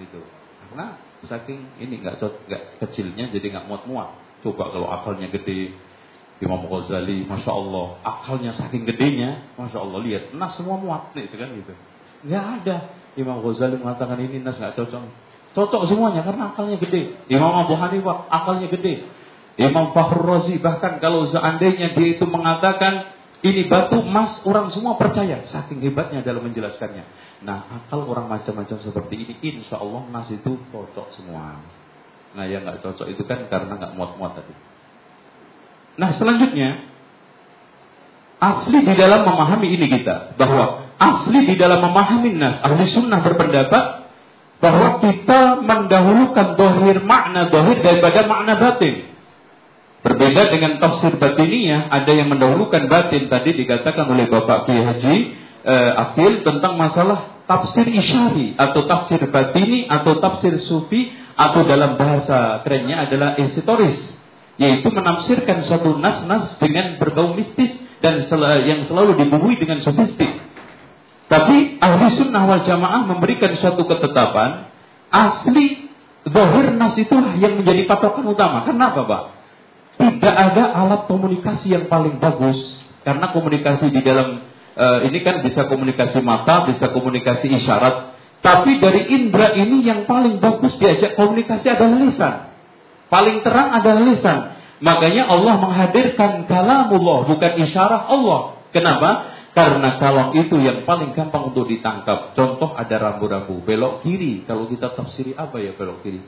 Itu. 0.00 0.24
Karena 0.24 0.96
saking 1.28 1.68
ini 1.84 2.00
nggak 2.00 2.16
nggak 2.24 2.62
kecilnya 2.80 3.28
jadi 3.28 3.44
nggak 3.44 3.66
muat-muat. 3.68 4.40
Coba 4.40 4.72
kalau 4.72 4.88
akalnya 4.88 5.28
gede, 5.28 5.76
Imam 6.40 6.64
Ghazali, 6.64 7.28
masya 7.28 7.52
Allah, 7.52 8.00
akalnya 8.00 8.56
saking 8.56 8.88
gedenya, 8.88 9.52
masya 9.60 9.84
Allah 9.84 10.00
lihat, 10.00 10.24
Nas 10.32 10.56
semua 10.56 10.80
muat, 10.80 11.12
itu 11.12 11.36
kan 11.36 11.52
gitu. 11.52 11.74
Nggak 12.24 12.44
ada. 12.62 12.76
Imam 13.18 13.42
Ghazali 13.42 13.82
mengatakan 13.82 14.22
ini 14.22 14.38
Nas 14.38 14.56
nggak 14.56 14.78
cocok. 14.78 15.02
Cocok 15.58 15.82
semuanya 15.90 16.22
karena 16.22 16.54
akalnya 16.54 16.78
gede. 16.78 17.18
Imam 17.26 17.50
Abu 17.50 17.74
Hanifah 17.74 18.30
akalnya 18.30 18.70
gede. 18.70 19.10
Imam 19.58 19.90
Fakhrul 19.90 20.38
Razi 20.38 20.62
bahkan 20.62 21.02
kalau 21.02 21.26
seandainya 21.26 21.90
dia 21.98 22.08
itu 22.14 22.24
mengatakan 22.30 23.10
ini 23.42 23.66
batu 23.66 23.98
emas 24.02 24.38
orang 24.46 24.70
semua 24.70 24.94
percaya 24.94 25.42
saking 25.50 25.82
hebatnya 25.82 26.22
dalam 26.22 26.46
menjelaskannya. 26.46 27.02
Nah 27.42 27.82
akal 27.82 28.06
orang 28.06 28.30
macam-macam 28.30 28.78
seperti 28.78 29.14
ini 29.18 29.34
insya 29.42 29.82
Allah 29.82 30.06
nas 30.14 30.30
itu 30.30 30.58
cocok 30.70 31.10
semua. 31.18 31.58
Nah 32.38 32.44
yang 32.46 32.62
nggak 32.62 32.86
cocok 32.86 33.10
itu 33.10 33.22
kan 33.26 33.50
karena 33.50 33.78
nggak 33.78 33.92
muat-muat 33.98 34.38
tadi. 34.38 34.54
Nah 35.98 36.14
selanjutnya 36.14 36.86
asli 38.38 38.78
di 38.86 38.94
dalam 38.94 39.26
memahami 39.26 39.74
ini 39.74 39.86
kita 39.90 40.38
bahwa 40.38 40.87
asli 40.98 41.46
di 41.46 41.54
dalam 41.54 41.80
memahami 41.80 42.34
nas 42.34 42.58
ahli 42.60 42.90
sunnah 42.90 43.22
berpendapat 43.22 44.10
bahwa 44.58 44.98
kita 44.98 45.62
mendahulukan 45.62 46.58
dohir 46.58 46.98
makna 47.06 47.46
dohir 47.48 47.78
daripada 47.78 48.26
makna 48.26 48.58
batin. 48.58 49.06
Berbeda 49.98 50.50
dengan 50.50 50.78
tafsir 50.78 51.18
batiniyah, 51.18 51.90
ada 51.90 52.10
yang 52.14 52.30
mendahulukan 52.30 52.86
batin 52.86 53.26
tadi 53.30 53.54
dikatakan 53.54 54.06
oleh 54.06 54.30
Bapak 54.30 54.66
Kiai 54.66 54.82
Haji 54.82 55.16
eh, 55.62 55.92
Akil 55.94 56.42
tentang 56.46 56.78
masalah 56.78 57.38
tafsir 57.50 57.86
isyari 57.88 58.54
atau 58.54 58.86
tafsir 58.86 59.24
batini 59.30 59.88
atau 59.88 60.20
tafsir 60.22 60.54
sufi 60.66 61.10
atau 61.34 61.64
dalam 61.66 61.96
bahasa 61.96 62.62
kerennya 62.62 63.08
adalah 63.08 63.38
esitoris 63.40 63.96
yaitu 64.58 64.90
menafsirkan 64.90 65.62
satu 65.64 65.96
nas-nas 66.02 66.58
dengan 66.58 66.98
berbau 66.98 67.32
mistis 67.38 67.78
dan 68.02 68.26
yang 68.66 68.90
selalu 68.90 69.14
dibumbui 69.22 69.54
dengan 69.54 69.78
sofistik. 69.78 70.47
Tapi 71.28 71.76
ahli 71.76 72.06
sunnah 72.16 72.48
wal 72.48 72.64
jamaah 72.64 73.04
memberikan 73.04 73.52
suatu 73.60 73.84
ketetapan 73.84 74.72
asli 75.12 75.92
dohir 76.24 76.72
nas 76.72 76.96
itu 76.96 77.12
yang 77.36 77.60
menjadi 77.60 77.84
patokan 77.84 78.24
utama. 78.24 78.64
Kenapa 78.64 79.04
Pak? 79.04 79.22
tidak 79.98 80.34
ada 80.34 80.64
alat 80.78 81.10
komunikasi 81.10 81.74
yang 81.74 81.90
paling 81.90 82.22
bagus 82.22 82.56
karena 83.02 83.34
komunikasi 83.34 83.90
di 83.90 84.00
dalam 84.00 84.46
uh, 84.78 84.98
ini 85.10 85.18
kan 85.26 85.42
bisa 85.42 85.66
komunikasi 85.66 86.22
mata, 86.22 86.70
bisa 86.70 86.94
komunikasi 86.94 87.50
isyarat. 87.50 88.14
Tapi 88.38 88.78
dari 88.78 89.10
indera 89.18 89.50
ini 89.58 89.82
yang 89.82 90.06
paling 90.06 90.38
bagus 90.38 90.78
diajak 90.78 91.18
komunikasi 91.18 91.66
adalah 91.74 91.98
lisan. 91.98 92.34
Paling 93.10 93.42
terang 93.42 93.74
adalah 93.74 94.02
lisan. 94.06 94.38
Makanya 94.78 95.26
Allah 95.26 95.58
menghadirkan 95.58 96.46
kalamullah 96.46 97.26
bukan 97.26 97.52
isyarat 97.66 98.06
Allah. 98.06 98.62
Kenapa? 98.70 99.37
Karena 99.58 99.98
kalam 99.98 100.38
itu 100.38 100.54
yang 100.62 100.86
paling 100.86 101.18
gampang 101.18 101.50
untuk 101.50 101.66
ditangkap. 101.66 102.38
Contoh 102.38 102.78
ada 102.78 102.94
rambu-rambu 102.94 103.58
belok 103.66 104.06
kiri. 104.06 104.46
Kalau 104.46 104.70
kita 104.70 104.94
tafsiri 104.94 105.34
apa 105.34 105.58
ya 105.58 105.74
belok 105.74 106.06
kiri? 106.06 106.22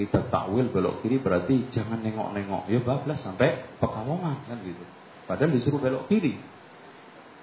kita 0.00 0.32
takwil 0.32 0.72
belok 0.72 1.04
kiri 1.04 1.20
berarti 1.20 1.68
jangan 1.76 2.00
nengok-nengok. 2.00 2.72
Ya 2.72 2.80
bablas 2.80 3.20
sampai 3.20 3.76
pekalongan 3.76 4.40
kan 4.48 4.58
gitu. 4.64 4.84
Padahal 5.28 5.52
disuruh 5.52 5.76
belok 5.76 6.08
kiri. 6.08 6.40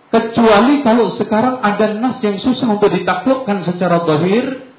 Kecuali 0.08 0.82
kalau 0.82 1.14
sekarang 1.20 1.60
ada 1.60 1.94
nas 2.00 2.18
yang 2.24 2.40
susah 2.40 2.80
untuk 2.80 2.90
ditaklukkan 2.90 3.68
secara 3.68 4.08
zahir, 4.08 4.72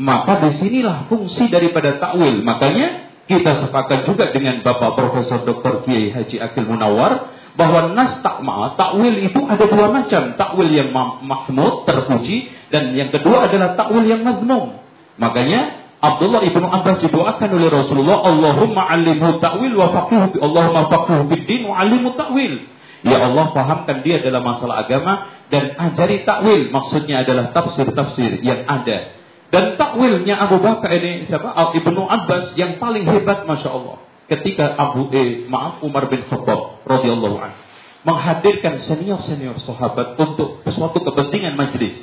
maka 0.00 0.48
di 0.48 0.50
sinilah 0.58 1.06
fungsi 1.06 1.52
daripada 1.52 2.00
takwil. 2.00 2.40
Makanya 2.40 3.12
kita 3.28 3.68
sepakat 3.68 4.08
juga 4.08 4.32
dengan 4.34 4.64
Bapak 4.64 4.96
Profesor 4.96 5.44
Dr. 5.44 5.86
Kiai 5.86 6.10
Haji 6.10 6.36
Akil 6.40 6.66
Munawar 6.66 7.30
bahwa 7.52 7.92
nas 7.92 8.24
takma, 8.24 8.72
takwil 8.80 9.12
itu 9.28 9.40
ada 9.44 9.64
dua 9.68 9.92
macam. 9.92 10.34
Takwil 10.40 10.68
yang 10.72 10.90
mahmud, 11.20 11.84
terpuji, 11.84 12.48
dan 12.72 12.96
yang 12.96 13.12
kedua 13.12 13.48
adalah 13.48 13.76
takwil 13.76 14.04
yang 14.08 14.24
mazmum. 14.24 14.80
Makanya 15.20 15.82
Abdullah 16.02 16.42
ibnu 16.42 16.66
Abbas 16.66 16.98
didoakan 17.04 17.48
oleh 17.54 17.68
Rasulullah, 17.70 18.26
Allahumma 18.26 18.90
alimhu 18.90 19.38
ta'wil 19.38 19.78
wa 19.78 19.86
faqihu, 19.94 20.34
Allahumma 20.42 20.90
faqihu 20.90 21.30
bid-din 21.30 21.62
wa 21.68 21.78
ta'wil. 22.18 22.54
Ya 23.02 23.18
Allah 23.18 23.50
fahamkan 23.50 24.06
dia 24.06 24.22
dalam 24.22 24.46
masalah 24.46 24.86
agama 24.86 25.26
dan 25.50 25.74
ajari 25.74 26.22
takwil. 26.22 26.70
Maksudnya 26.70 27.26
adalah 27.26 27.50
tafsir-tafsir 27.50 28.42
yang 28.42 28.66
ada. 28.66 29.14
Dan 29.50 29.76
takwilnya 29.78 30.38
Abu 30.38 30.58
Bakar 30.62 30.90
ini 30.96 31.26
siapa? 31.26 31.50
Ibnu 31.54 32.02
Abbas 32.02 32.54
yang 32.58 32.78
paling 32.78 33.04
hebat 33.06 33.46
Masya 33.46 33.70
Allah. 33.70 34.11
Ketika 34.32 34.64
Abu 34.80 35.12
eh, 35.12 35.44
maaf 35.44 35.84
Umar 35.84 36.08
bin 36.08 36.24
Khattab 36.24 36.88
radhiyallahu 36.88 37.36
anhu 37.36 37.60
menghadirkan 38.02 38.82
senior-senior 38.82 39.62
sahabat 39.62 40.18
untuk 40.18 40.64
sesuatu 40.66 40.98
kepentingan 41.04 41.54
majlis 41.54 41.94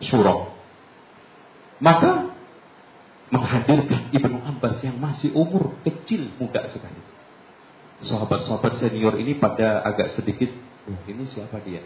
syura. 0.00 0.48
Maka 1.78 2.32
menghadirkan 3.28 4.08
Ibnu 4.08 4.40
Abbas 4.40 4.80
yang 4.80 4.96
masih 4.96 5.36
umur 5.36 5.76
kecil 5.84 6.32
muda 6.40 6.64
sekali. 6.72 7.00
Sahabat-sahabat 7.98 8.80
senior 8.80 9.18
ini 9.20 9.36
pada 9.36 9.84
agak 9.84 10.16
sedikit, 10.16 10.48
ini 11.04 11.24
siapa 11.28 11.60
dia? 11.66 11.84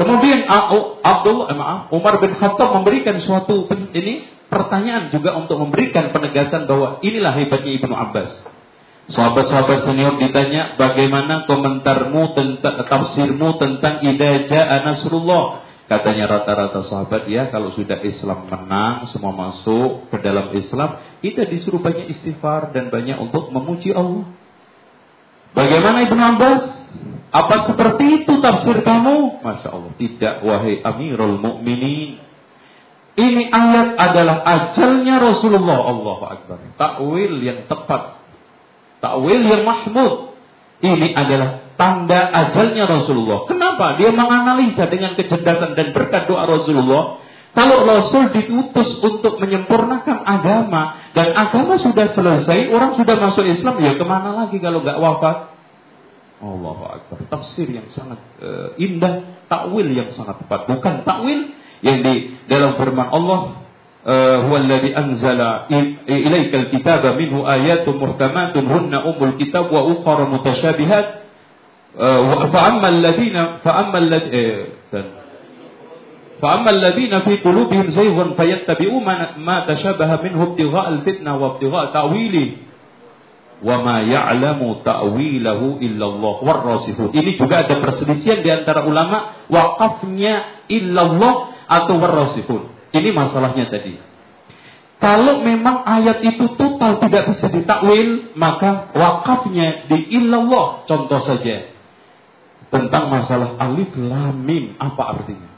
Kemudian 0.00 0.48
Abdul 1.04 1.44
maaf, 1.52 1.92
Umar 1.92 2.16
bin 2.22 2.32
Khattab 2.32 2.80
memberikan 2.80 3.20
suatu 3.20 3.68
ini 3.92 4.24
pertanyaan 4.50 5.14
juga 5.14 5.38
untuk 5.38 5.56
memberikan 5.62 6.10
penegasan 6.10 6.66
bahwa 6.66 6.98
inilah 7.00 7.32
hebatnya 7.38 7.72
Ibnu 7.78 7.94
Abbas. 7.94 8.30
Sahabat-sahabat 9.10 9.86
senior 9.86 10.18
ditanya 10.18 10.78
bagaimana 10.78 11.46
komentarmu 11.46 12.36
tentang 12.36 12.86
tafsirmu 12.86 13.58
tentang 13.58 14.06
idaja 14.06 14.86
Nasrullah 14.86 15.70
Katanya 15.90 16.30
rata-rata 16.30 16.86
sahabat 16.86 17.26
ya 17.26 17.50
kalau 17.50 17.74
sudah 17.74 17.98
Islam 18.06 18.46
menang 18.46 19.10
semua 19.10 19.34
masuk 19.34 20.06
ke 20.14 20.22
dalam 20.22 20.54
Islam 20.54 21.02
kita 21.18 21.50
disuruh 21.50 21.82
banyak 21.82 22.14
istighfar 22.14 22.70
dan 22.70 22.94
banyak 22.94 23.18
untuk 23.18 23.50
memuji 23.50 23.90
Allah. 23.90 24.30
Bagaimana 25.50 26.06
Ibnu 26.06 26.22
Abbas? 26.22 26.62
Apa 27.34 27.66
seperti 27.66 28.22
itu 28.22 28.38
tafsir 28.38 28.86
kamu? 28.86 29.42
Masya 29.42 29.68
Allah 29.74 29.90
tidak 29.98 30.34
wahai 30.46 30.78
Amirul 30.78 31.42
Mukminin. 31.42 32.22
Ini 33.18 33.50
ayat 33.50 33.98
adalah 33.98 34.36
ajalnya 34.46 35.18
Rasulullah 35.18 35.78
Allah 35.82 36.18
Akbar. 36.38 36.58
Takwil 36.78 37.42
yang 37.42 37.66
tepat. 37.66 38.22
Takwil 39.02 39.42
yang 39.42 39.66
mahmud. 39.66 40.36
Ini 40.80 41.12
adalah 41.12 41.74
tanda 41.74 42.30
ajalnya 42.32 42.88
Rasulullah. 42.88 43.44
Kenapa? 43.44 43.98
Dia 44.00 44.14
menganalisa 44.14 44.88
dengan 44.88 45.18
kecerdasan 45.18 45.74
dan 45.76 45.92
berkat 45.92 46.30
doa 46.30 46.46
Rasulullah. 46.46 47.20
Kalau 47.50 47.82
Rasul 47.82 48.30
diutus 48.30 49.02
untuk 49.02 49.42
menyempurnakan 49.42 50.22
agama 50.22 51.10
dan 51.18 51.34
agama 51.34 51.82
sudah 51.82 52.14
selesai, 52.14 52.70
orang 52.70 52.94
sudah 52.94 53.18
masuk 53.18 53.42
Islam, 53.42 53.82
ya 53.82 53.98
ke 53.98 54.04
mana 54.06 54.46
lagi 54.46 54.62
kalau 54.62 54.86
nggak 54.86 55.02
wafat? 55.02 55.50
Allahu 56.40 56.84
Akbar. 56.86 57.18
Tafsir 57.26 57.68
yang 57.68 57.90
sangat 57.90 58.22
uh, 58.40 58.72
indah, 58.78 59.44
takwil 59.50 59.90
yang 59.90 60.14
sangat 60.14 60.40
tepat. 60.40 60.70
Bukan 60.70 61.02
takwil 61.02 61.52
yang 61.85 62.01
di 62.01 62.13
dalam 62.49 62.75
firman 62.79 63.09
Allah 63.11 63.65
هو 64.45 64.53
الذي 64.57 64.93
أنزل 64.97 65.41
إليك 66.05 66.55
الكتاب 66.55 67.03
منه 67.17 67.35
آيات 67.41 67.89
محكمات 67.89 68.53
هن 68.57 68.93
أم 68.93 69.17
الكتاب 69.17 69.65
وأخر 69.73 70.17
متشابهات 70.29 71.07
فأما 72.53 72.87
الذين 72.89 73.37
فأما 73.65 73.97
الذين 73.97 74.65
فأما 76.41 76.69
الذين 76.69 77.13
في 77.19 77.33
قلوبهم 77.41 77.85
زيغ 77.89 78.17
فيتبعون 78.37 79.05
ما 79.41 79.57
تشابه 79.67 80.09
منه 80.21 80.39
ابتغاء 80.43 80.87
الفتنة 80.89 81.31
وابتغاء 81.37 81.85
تأويله 81.93 82.47
وما 83.65 83.97
يعلم 84.01 84.59
تأويله 84.85 85.61
إلا 85.81 86.05
الله 86.05 86.35
والراسخون 86.43 87.09
ini 87.15 87.39
juga 87.39 87.65
ada 87.65 87.81
perselisihan 87.81 88.43
di 88.43 88.53
antara 88.53 88.85
ulama 88.85 89.33
wakafnya 89.49 90.61
illallah 90.69 91.48
atau 91.70 91.94
warasihun 92.02 92.80
ini 92.90 93.10
masalahnya 93.14 93.70
tadi. 93.70 93.94
Kalau 95.00 95.40
memang 95.40 95.80
ayat 95.86 96.20
itu 96.20 96.44
total 96.60 97.00
tidak 97.00 97.32
bisa 97.32 97.48
ditakwil, 97.48 98.36
maka 98.36 98.92
wakafnya 98.92 99.88
di 99.88 100.12
illallah. 100.20 100.84
Contoh 100.84 101.24
saja. 101.24 101.72
Tentang 102.68 103.08
masalah 103.08 103.56
alif 103.56 103.96
lam 103.96 104.44
mim, 104.44 104.76
apa 104.76 105.16
artinya? 105.16 105.50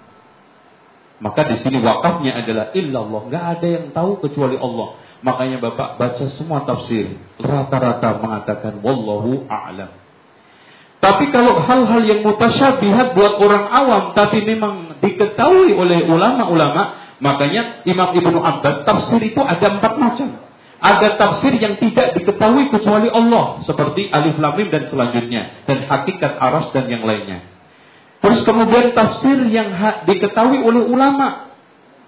Maka 1.19 1.41
di 1.51 1.57
sini 1.59 1.83
wakafnya 1.83 2.39
adalah 2.39 2.71
illallah. 2.71 3.23
Gak 3.35 3.45
ada 3.59 3.67
yang 3.67 3.87
tahu 3.91 4.23
kecuali 4.23 4.55
Allah. 4.61 4.95
Makanya 5.23 5.59
Bapak 5.59 5.99
baca 5.99 6.25
semua 6.39 6.63
tafsir. 6.63 7.19
Rata-rata 7.43 8.23
mengatakan 8.23 8.79
Wallahu 8.79 9.47
a'lam. 9.51 10.02
Tapi 11.03 11.35
kalau 11.35 11.59
hal-hal 11.59 12.03
yang 12.07 12.23
mutasyabihat 12.23 13.19
buat 13.19 13.35
orang 13.43 13.65
awam, 13.75 14.03
tapi 14.15 14.47
memang 14.47 15.03
diketahui 15.03 15.75
oleh 15.75 16.07
ulama-ulama, 16.07 17.03
Makanya 17.23 17.87
Imam 17.87 18.11
Ibnu 18.19 18.43
Abbas 18.43 18.83
tafsir 18.83 19.23
itu 19.23 19.39
ada 19.39 19.79
empat 19.79 19.95
macam. 19.95 20.43
Ada 20.83 21.15
tafsir 21.15 21.55
yang 21.55 21.79
tidak 21.79 22.19
diketahui 22.19 22.67
kecuali 22.75 23.07
Allah 23.07 23.63
seperti 23.63 24.11
alif 24.11 24.35
lam 24.43 24.59
mim 24.59 24.67
dan 24.75 24.91
selanjutnya 24.91 25.63
dan 25.63 25.87
hakikat 25.87 26.35
aras 26.43 26.75
dan 26.75 26.91
yang 26.91 27.07
lainnya. 27.07 27.47
Terus 28.19 28.43
kemudian 28.43 28.91
tafsir 28.99 29.39
yang 29.47 29.71
diketahui 30.03 30.59
oleh 30.67 30.83
ulama. 30.91 31.55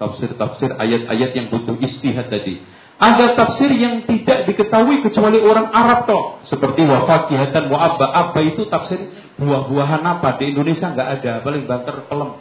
Tafsir-tafsir 0.03 0.75
ayat-ayat 0.75 1.31
yang 1.31 1.47
butuh 1.47 1.79
istihad 1.79 2.27
tadi. 2.27 2.59
Ada 2.95 3.35
tafsir 3.35 3.75
yang 3.75 4.07
tidak 4.07 4.47
diketahui 4.47 5.03
kecuali 5.03 5.43
orang 5.43 5.67
Arab 5.67 6.07
toh, 6.07 6.39
seperti 6.47 6.87
wafakihatan 6.87 7.67
wa 7.67 7.91
abba. 7.91 8.07
Abba 8.07 8.39
itu 8.47 8.71
tafsir 8.71 9.11
buah-buahan 9.35 9.99
apa 9.99 10.39
di 10.39 10.55
Indonesia 10.55 10.95
nggak 10.95 11.09
ada, 11.19 11.33
paling 11.43 11.67
banter 11.67 12.07
pelem. 12.07 12.39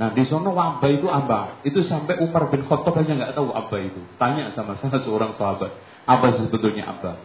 Nah 0.00 0.08
di 0.16 0.24
sana 0.24 0.48
Wabah 0.48 0.88
itu 0.88 1.04
apa? 1.04 1.60
Itu 1.68 1.84
sampai 1.84 2.16
Umar 2.24 2.48
bin 2.48 2.64
Khattab 2.64 2.96
aja 2.96 3.12
nggak 3.12 3.36
tahu 3.36 3.52
apa 3.52 3.76
itu. 3.76 4.00
Tanya 4.16 4.56
sama 4.56 4.72
salah 4.80 5.04
seorang 5.04 5.36
sahabat, 5.36 5.76
apa 6.08 6.26
sebetulnya 6.40 6.88
apa? 6.88 7.20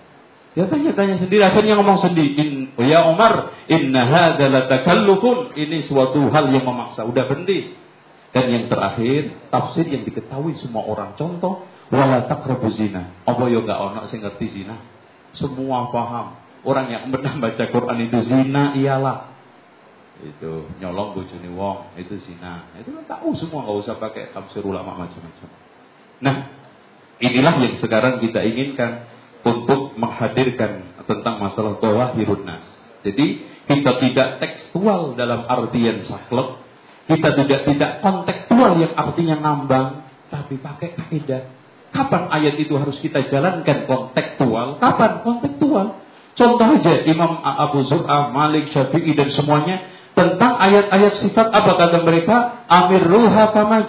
Dia 0.57 0.65
tanya-tanya 0.65 1.21
sendiri, 1.21 1.45
akhirnya 1.45 1.77
ngomong 1.77 2.01
sendiri. 2.01 2.33
In, 2.33 2.49
ya 2.81 3.05
Umar, 3.05 3.53
inna 3.69 4.09
hadza 4.09 4.65
takallufun. 4.65 5.53
Ini 5.53 5.85
suatu 5.85 6.33
hal 6.33 6.49
yang 6.49 6.65
memaksa. 6.65 7.05
Udah 7.05 7.29
berhenti. 7.29 7.77
Dan 8.33 8.49
yang 8.49 8.65
terakhir, 8.65 9.37
tafsir 9.53 9.85
yang 9.85 10.01
diketahui 10.01 10.57
semua 10.57 10.81
orang. 10.89 11.13
Contoh, 11.13 11.61
wala 11.93 12.27
taqrabu 12.27 12.67
zina. 12.73 13.15
Apa 13.23 13.47
yo 13.47 13.63
gak 13.63 13.79
ono 13.79 14.07
sing 14.11 14.23
ngerti 14.23 14.61
zina? 14.61 14.79
Semua 15.37 15.91
paham. 15.93 16.37
Orang 16.65 16.89
yang 16.91 17.07
pernah 17.13 17.37
baca 17.39 17.63
Quran 17.69 17.99
itu 18.09 18.17
zina 18.27 18.75
ialah 18.75 19.37
itu 20.23 20.65
nyolong 20.81 21.13
bojone 21.13 21.49
wong 21.53 21.93
itu 21.99 22.17
zina 22.17 22.65
itu 22.81 22.89
kan 22.89 23.05
tahu 23.05 23.37
semua 23.37 23.65
nggak 23.65 23.77
usah 23.85 23.95
pakai 24.01 24.33
tafsir 24.33 24.65
ulama 24.65 24.97
macam-macam 24.97 25.49
nah 26.17 26.49
inilah 27.21 27.53
yang 27.61 27.75
sekarang 27.77 28.17
kita 28.17 28.41
inginkan 28.41 29.05
untuk 29.45 29.93
menghadirkan 29.93 30.97
tentang 31.05 31.35
masalah 31.37 31.77
tawahirun 31.77 32.49
nas 32.49 32.65
jadi 33.05 33.45
kita 33.69 33.91
tidak 34.01 34.29
tekstual 34.41 35.13
dalam 35.13 35.45
artian 35.45 36.01
saklek 36.09 36.65
kita 37.07 37.29
tidak 37.37 37.61
tidak 37.69 37.91
kontekstual 38.01 38.73
yang 38.81 38.97
artinya 38.97 39.37
ngambang 39.37 39.87
tapi 40.33 40.57
pakai 40.57 40.97
kaidah 40.97 41.45
kapan 41.97 42.29
ayat 42.29 42.61
itu 42.61 42.77
harus 42.77 43.01
kita 43.01 43.25
jalankan 43.33 43.89
kontekstual 43.89 44.77
kapan 44.77 45.25
kontekstual 45.25 45.97
contoh 46.37 46.67
aja 46.77 47.01
Imam 47.09 47.41
Abu 47.41 47.81
Zur'ah 47.89 48.29
Malik 48.29 48.69
Syafi'i 48.69 49.17
dan 49.17 49.33
semuanya 49.33 49.97
tentang 50.17 50.57
ayat-ayat 50.57 51.21
sifat 51.21 51.53
apa 51.53 51.77
kata 51.77 52.01
mereka? 52.01 52.65
Amir 52.65 53.05
ruha 53.05 53.53
kama 53.53 53.85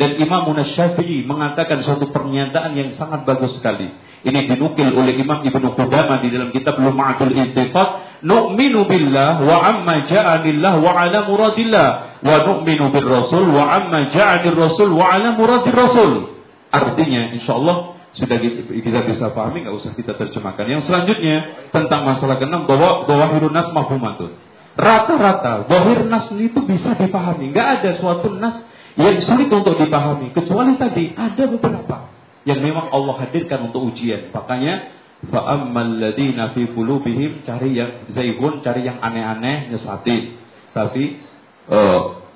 Dan 0.00 0.10
Imam 0.16 0.48
Syafi'i 0.64 1.28
mengatakan 1.28 1.84
suatu 1.84 2.08
pernyataan 2.08 2.72
yang 2.72 2.96
sangat 2.96 3.28
bagus 3.28 3.60
sekali. 3.60 3.92
Ini 4.24 4.48
dinukil 4.48 4.96
oleh 4.96 5.12
Imam 5.20 5.44
Ibnu 5.44 5.76
Qudamah 5.76 6.24
di 6.24 6.32
dalam 6.32 6.56
kitab 6.56 6.80
Lum'atul 6.80 7.36
Intifat. 7.36 8.24
Nu'minu 8.24 8.88
billah 8.88 9.44
wa 9.44 9.56
amma 9.60 10.08
ja'anillah 10.08 10.74
wa 10.80 10.90
ala 10.96 11.28
muradillah. 11.28 11.88
Wa 12.24 12.36
nu'minu 12.48 12.88
bil 12.88 13.04
rasul 13.04 13.52
wa 13.52 13.68
amma 13.68 14.08
ja'anil 14.08 14.56
rasul 14.56 14.96
wa 14.96 15.04
ala 15.12 15.36
muradir 15.36 15.76
rasul. 15.76 16.37
Artinya 16.68 17.32
insya 17.32 17.56
Allah 17.56 17.98
sudah 18.16 18.36
kita 18.68 19.00
bisa 19.06 19.30
pahami, 19.30 19.64
nggak 19.64 19.76
usah 19.78 19.92
kita 19.94 20.16
terjemahkan. 20.16 20.64
Yang 20.64 20.90
selanjutnya 20.90 21.68
tentang 21.70 22.08
masalah 22.08 22.36
keenam 22.40 22.66
bahwa 22.66 23.06
bahwa 23.06 23.26
hirunas 23.36 23.68
mahfumatun. 23.72 24.32
Rata-rata 24.78 25.66
bohir 25.66 26.06
nas 26.06 26.30
itu 26.34 26.60
bisa 26.62 26.94
dipahami. 26.94 27.50
Nggak 27.50 27.68
ada 27.82 27.90
suatu 27.98 28.30
nas 28.38 28.62
yang 28.94 29.18
sulit 29.22 29.50
untuk 29.50 29.74
dipahami. 29.74 30.30
Kecuali 30.30 30.78
tadi 30.78 31.14
ada 31.18 31.44
beberapa 31.50 32.10
yang 32.46 32.62
memang 32.62 32.94
Allah 32.94 33.26
hadirkan 33.26 33.70
untuk 33.70 33.90
ujian. 33.90 34.30
Makanya 34.30 34.94
fa'ammal 35.26 35.98
ladina 35.98 36.54
fi 36.54 36.62
qulubihim 36.70 37.42
cari 37.42 37.74
yang 37.74 38.06
zaigun, 38.14 38.62
cari 38.62 38.86
yang 38.86 39.02
aneh-aneh, 39.02 39.74
nyesatin. 39.74 40.38
Tapi 40.70 41.18
uh, 41.70 42.27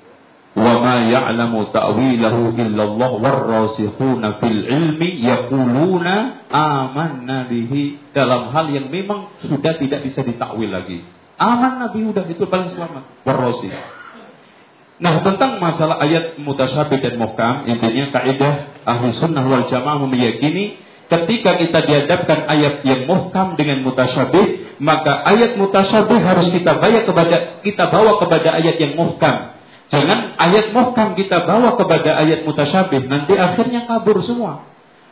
wa 0.53 0.73
ma 0.85 0.95
ya'lamu 1.09 1.73
ta'wilahu 1.73 2.53
illallah 2.53 3.11
warrasikhuna 3.17 4.37
fil 4.37 4.61
ilmi 4.69 5.25
yaquluna 5.25 6.45
amanna 6.53 7.49
bihi 7.49 8.13
dalam 8.13 8.53
hal 8.53 8.69
yang 8.69 8.93
memang 8.93 9.33
sudah 9.41 9.81
tidak 9.81 10.05
bisa 10.05 10.21
ditakwil 10.21 10.69
lagi. 10.69 11.01
Aman 11.41 11.81
Nabi 11.81 12.05
udah 12.05 12.29
itu 12.29 12.45
paling 12.45 12.69
selamat. 12.69 13.25
Warrosi. 13.25 13.73
Nah 15.01 15.25
tentang 15.25 15.57
masalah 15.57 15.97
ayat 15.99 16.37
mutasyabih 16.37 17.01
dan 17.01 17.17
muhkam, 17.17 17.65
intinya 17.65 18.13
kaidah 18.13 18.53
ahli 18.85 19.09
sunnah 19.17 19.41
wal 19.41 19.65
jamaah 19.65 20.05
meyakini 20.05 20.77
ketika 21.09 21.59
kita 21.59 21.79
dihadapkan 21.83 22.45
ayat 22.47 22.85
yang 22.85 23.09
muhkam 23.09 23.57
dengan 23.57 23.81
mutasyabih, 23.81 24.77
maka 24.79 25.25
ayat 25.33 25.57
mutasyabih 25.57 26.19
harus 26.21 26.47
kita 26.53 26.77
bawa 26.77 26.99
kepada 27.05 27.37
kita 27.65 27.83
bawa 27.89 28.21
kepada 28.21 28.49
ayat 28.61 28.77
yang 28.77 28.93
muhkam. 28.93 29.52
Jangan 29.91 30.39
ayat 30.39 30.71
muhkam 30.71 31.15
kita 31.19 31.43
bawa 31.43 31.75
kepada 31.75 32.23
ayat 32.23 32.47
mutasyabih, 32.47 33.07
nanti 33.07 33.33
akhirnya 33.35 33.85
kabur 33.89 34.23
semua. 34.23 34.67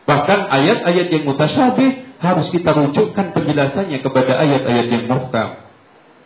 Bahkan 0.07 0.39
ayat-ayat 0.49 1.07
yang 1.13 1.23
mutasyabih 1.29 2.19
harus 2.21 2.47
kita 2.49 2.73
rujukkan 2.73 3.33
penjelasannya 3.33 3.99
kepada 4.01 4.33
ayat-ayat 4.41 4.87
yang 4.89 5.05
muhkam. 5.09 5.49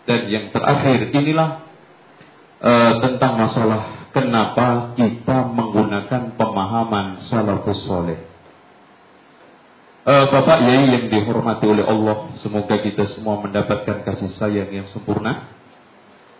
Dan 0.06 0.22
yang 0.30 0.46
terakhir 0.54 1.10
inilah 1.12 1.66
uh, 2.62 2.94
tentang 3.02 3.34
masalah 3.42 4.10
kenapa 4.14 4.96
kita 4.96 5.50
menggunakan 5.52 6.38
pemahaman 6.40 7.26
salafus 7.28 7.84
soleh. 7.84 8.22
Uh, 10.06 10.30
Bapak 10.30 10.62
Yai 10.62 10.94
yang 10.94 11.06
dihormati 11.10 11.66
oleh 11.66 11.82
Allah, 11.82 12.30
semoga 12.38 12.78
kita 12.78 13.10
semua 13.10 13.42
mendapatkan 13.42 14.06
kasih 14.06 14.38
sayang 14.38 14.70
yang 14.70 14.86
sempurna. 14.94 15.55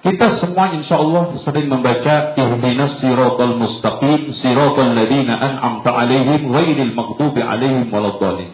Kita 0.06 0.38
semua 0.38 0.70
insya 0.78 1.02
Allah 1.02 1.34
sering 1.42 1.66
membaca 1.66 2.38
Ihdinas 2.38 3.02
siratal 3.02 3.58
mustaqim 3.58 4.30
siratal 4.38 4.94
ladina 4.94 5.34
an'amta 5.34 5.90
alaihim 5.90 6.54
ghairil 6.54 6.94
maghdubi 6.94 7.42
alaihim 7.42 7.90
waladdallin. 7.90 8.54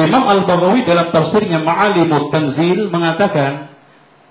Imam 0.00 0.24
Al-Baghawi 0.24 0.88
dalam 0.88 1.12
tafsirnya 1.12 1.60
Ma'alimut 1.60 2.32
Tanzil 2.32 2.88
mengatakan 2.88 3.76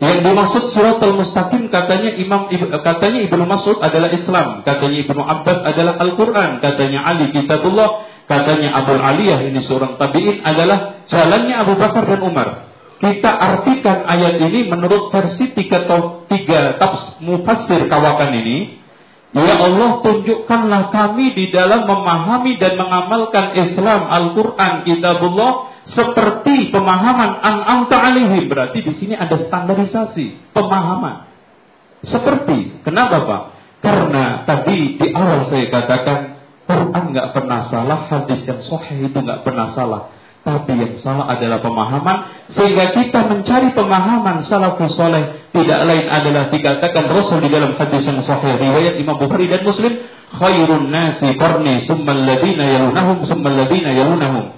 yang 0.02 0.26
dimaksud 0.26 0.74
suratul 0.74 1.14
mustaqim 1.14 1.70
katanya 1.70 2.18
Imam 2.18 2.50
katanya 2.82 3.20
Ibnu 3.30 3.46
Mas'ud 3.46 3.78
adalah 3.78 4.10
Islam, 4.10 4.66
katanya 4.66 4.98
Ibnu 5.06 5.22
Abbas 5.22 5.62
adalah 5.62 5.94
Al-Qur'an, 6.02 6.58
katanya 6.58 7.06
Ali 7.06 7.30
kitabullah, 7.38 8.02
katanya 8.26 8.82
Abu 8.82 8.98
Aliyah 8.98 9.46
ini 9.46 9.62
seorang 9.62 10.02
tabi'in 10.02 10.42
adalah 10.42 11.06
jalannya 11.06 11.54
Abu 11.54 11.78
Bakar 11.78 12.02
dan 12.10 12.22
Umar. 12.26 12.75
Kita 12.96 13.28
artikan 13.28 14.08
ayat 14.08 14.40
ini 14.40 14.72
menurut 14.72 15.12
versi 15.12 15.52
tiga 15.52 15.84
tiga 16.32 16.80
tafs 16.80 17.20
mufassir 17.20 17.92
kawakan 17.92 18.32
ini. 18.40 18.84
Ya 19.36 19.60
Allah 19.60 20.00
tunjukkanlah 20.00 20.96
kami 20.96 21.36
di 21.36 21.52
dalam 21.52 21.84
memahami 21.84 22.56
dan 22.56 22.80
mengamalkan 22.80 23.52
Islam 23.60 24.08
Al-Quran 24.08 24.88
Kitabullah 24.88 25.76
seperti 25.92 26.72
pemahaman 26.72 27.44
an-amta 27.44 28.00
alihi 28.00 28.48
berarti 28.48 28.80
di 28.80 28.96
sini 28.96 29.12
ada 29.12 29.36
standarisasi 29.36 30.56
pemahaman. 30.56 31.28
Seperti 32.08 32.80
kenapa 32.88 33.28
Pak? 33.28 33.44
Karena 33.84 34.48
tadi 34.48 34.96
di 34.96 35.08
awal 35.12 35.52
saya 35.52 35.68
katakan 35.68 36.20
Quran 36.64 37.04
nggak 37.12 37.36
pernah 37.36 37.68
salah 37.68 38.08
hadis 38.08 38.40
yang 38.48 38.64
sahih 38.64 39.12
itu 39.12 39.20
nggak 39.20 39.44
pernah 39.44 39.76
salah 39.76 40.15
tapi 40.46 40.78
yang 40.78 40.94
salah 41.02 41.34
adalah 41.34 41.58
pemahaman 41.58 42.18
sehingga 42.54 42.94
kita 42.94 43.26
mencari 43.26 43.74
pemahaman 43.74 44.46
salafus 44.46 44.94
soleh 44.94 45.42
tidak 45.50 45.82
lain 45.90 46.06
adalah 46.06 46.54
dikatakan 46.54 47.10
Rasul 47.10 47.42
di 47.42 47.50
dalam 47.50 47.74
hadis 47.74 48.06
yang 48.06 48.22
sahih 48.22 48.54
riwayat 48.54 49.02
Imam 49.02 49.18
Bukhari 49.18 49.50
dan 49.50 49.66
Muslim 49.66 50.06
khairun 50.38 50.94
nasi 50.94 51.34
qarni 51.34 51.82
summal 51.90 52.22
ladina 52.22 52.62
yalunahum 52.62 53.26
summal 53.26 53.58
ladina 53.58 53.90
yalunahum 53.90 54.54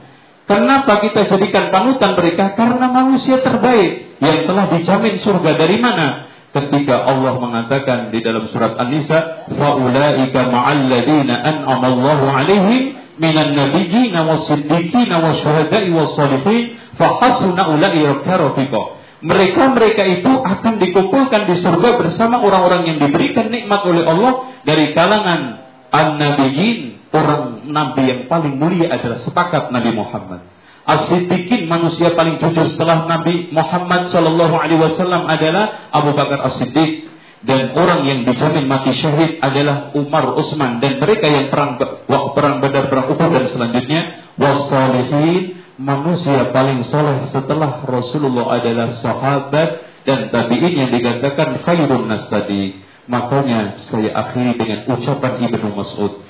Kenapa 0.48 1.04
kita 1.04 1.28
jadikan 1.28 1.76
panutan 1.76 2.16
mereka? 2.16 2.56
Karena 2.56 2.88
manusia 2.88 3.44
terbaik 3.44 4.16
yang 4.24 4.48
telah 4.48 4.72
dijamin 4.72 5.20
surga 5.20 5.60
dari 5.60 5.76
mana? 5.76 6.32
Ketika 6.56 7.04
Allah 7.04 7.36
mengatakan 7.36 8.16
di 8.16 8.24
dalam 8.24 8.48
surat 8.48 8.80
An-Nisa, 8.80 9.52
"Faulaika 9.52 10.48
ma'al 10.48 10.88
ladina 10.88 11.36
an'ama 11.44 11.92
Allahu 11.92 12.26
'alaihim 12.32 12.96
minan 13.18 13.54
nabiyyin 13.54 14.14
was-siddiqin 14.14 15.10
wasyuhada'i 15.10 15.90
was-shalihin 15.94 16.78
fa 16.98 17.18
hasuna 17.22 17.74
ulaika 17.74 18.34
rafiqa. 18.38 18.84
Mereka-mereka 19.18 20.04
itu 20.22 20.30
akan 20.30 20.74
dikumpulkan 20.78 21.50
di 21.50 21.58
surga 21.58 21.98
bersama 21.98 22.38
orang-orang 22.38 22.86
yang 22.86 22.98
diberikan 23.02 23.50
nikmat 23.50 23.82
oleh 23.82 24.06
Allah 24.06 24.62
dari 24.62 24.94
kalangan 24.94 25.42
an-nabiyyin, 25.90 27.02
orang 27.10 27.66
nabi 27.66 28.04
yang 28.06 28.22
paling 28.30 28.62
mulia 28.62 28.94
adalah 28.94 29.18
sepakat 29.26 29.74
Nabi 29.74 29.92
Muhammad. 29.98 30.46
As-Siddiqin 30.88 31.68
manusia 31.68 32.16
paling 32.16 32.40
jujur 32.40 32.64
setelah 32.72 33.04
Nabi 33.12 33.52
Muhammad 33.52 34.08
Sallallahu 34.08 34.56
Alaihi 34.56 34.80
Wasallam 34.80 35.28
adalah 35.28 35.92
Abu 35.92 36.16
Bakar 36.16 36.48
As-Siddiq 36.48 37.17
dan 37.46 37.78
orang 37.78 38.02
yang 38.10 38.20
dijamin 38.26 38.66
mati 38.66 38.98
syahid 38.98 39.38
adalah 39.46 39.94
Umar 39.94 40.34
Utsman. 40.34 40.82
Dan 40.82 40.98
mereka 40.98 41.30
yang 41.30 41.54
perang 41.54 41.78
perang 42.10 42.58
Badar 42.58 42.90
perang 42.90 43.14
Uhud 43.14 43.30
dan 43.30 43.46
selanjutnya 43.54 44.02
wasalihin 44.42 45.62
manusia 45.78 46.50
paling 46.50 46.82
soleh 46.90 47.30
setelah 47.30 47.86
Rasulullah 47.86 48.58
adalah 48.58 48.98
sahabat 48.98 49.70
dan 50.10 50.34
tabiin 50.34 50.74
yang 50.74 50.90
dikatakan 50.90 51.62
khairun 51.62 52.10
nas 52.10 52.26
tadi. 52.26 52.82
Makanya 53.06 53.86
saya 53.88 54.12
akhiri 54.18 54.58
dengan 54.58 54.80
ucapan 54.98 55.34
Ibnu 55.48 55.78
Mas'ud. 55.78 56.26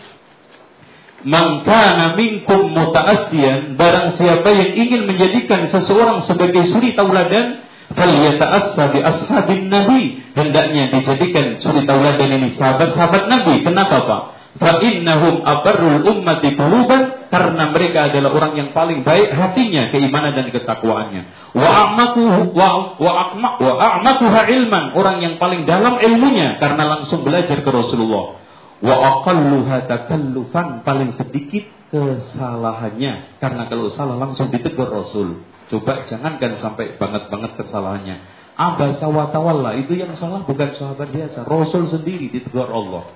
Man 1.26 1.66
kana 1.66 2.14
minkum 2.14 2.70
muta'assiyan 2.78 3.74
barang 3.74 4.22
siapa 4.22 4.50
yang 4.54 4.72
ingin 4.78 5.02
menjadikan 5.10 5.66
seseorang 5.74 6.22
sebagai 6.30 6.70
suri 6.70 6.94
tauladan 6.94 7.67
falyata'assa 7.98 8.84
bi 8.94 9.00
ashabin 9.02 9.74
nabi 9.74 10.22
hendaknya 10.38 10.94
dijadikan 10.94 11.58
suri 11.58 11.84
tauladan 11.90 12.30
ini 12.38 12.54
sahabat-sahabat 12.56 13.26
nabi. 13.26 13.66
Kenapa 13.66 14.06
Pak? 14.06 14.22
fa 14.58 14.82
ummati 14.82 16.58
quluban 16.58 17.30
karena 17.30 17.64
mereka 17.70 18.10
adalah 18.10 18.34
orang 18.34 18.54
yang 18.58 18.70
paling 18.74 19.06
baik 19.06 19.30
hatinya 19.30 19.94
keimanan 19.94 20.34
dan 20.34 20.50
ketakwaannya. 20.50 21.54
wa 21.54 21.70
a'maku 21.70 22.26
wa 22.58 22.98
wa 22.98 23.12
a'ma 23.28 23.50
wa 23.62 23.74
a'makuha 23.78 24.42
ilman 24.50 24.84
orang 24.98 25.22
yang 25.22 25.36
paling 25.38 25.70
dalam 25.70 26.02
ilmunya 26.02 26.58
karena 26.58 26.98
langsung 26.98 27.22
belajar 27.22 27.62
ke 27.62 27.70
Rasulullah. 27.70 28.42
wa 28.82 28.96
aqalluha 29.22 29.86
takallufan 29.86 30.82
paling 30.82 31.14
sedikit 31.18 31.70
kesalahannya. 31.94 33.38
Karena 33.38 33.70
kalau 33.70 33.94
salah 33.94 34.18
langsung 34.18 34.50
ditegur 34.50 34.90
Rasul 34.90 35.57
Coba 35.68 36.08
jangankan 36.08 36.56
sampai 36.64 36.96
banget-banget 36.96 37.60
kesalahannya. 37.60 38.18
Abasa 38.58 39.06
wa 39.12 39.30
tawalla 39.30 39.76
itu 39.78 40.00
yang 40.00 40.16
salah 40.16 40.48
bukan 40.48 40.74
sahabat 40.74 41.12
biasa. 41.12 41.44
Rasul 41.44 41.92
sendiri 41.92 42.32
ditegur 42.32 42.72
Allah. 42.72 43.12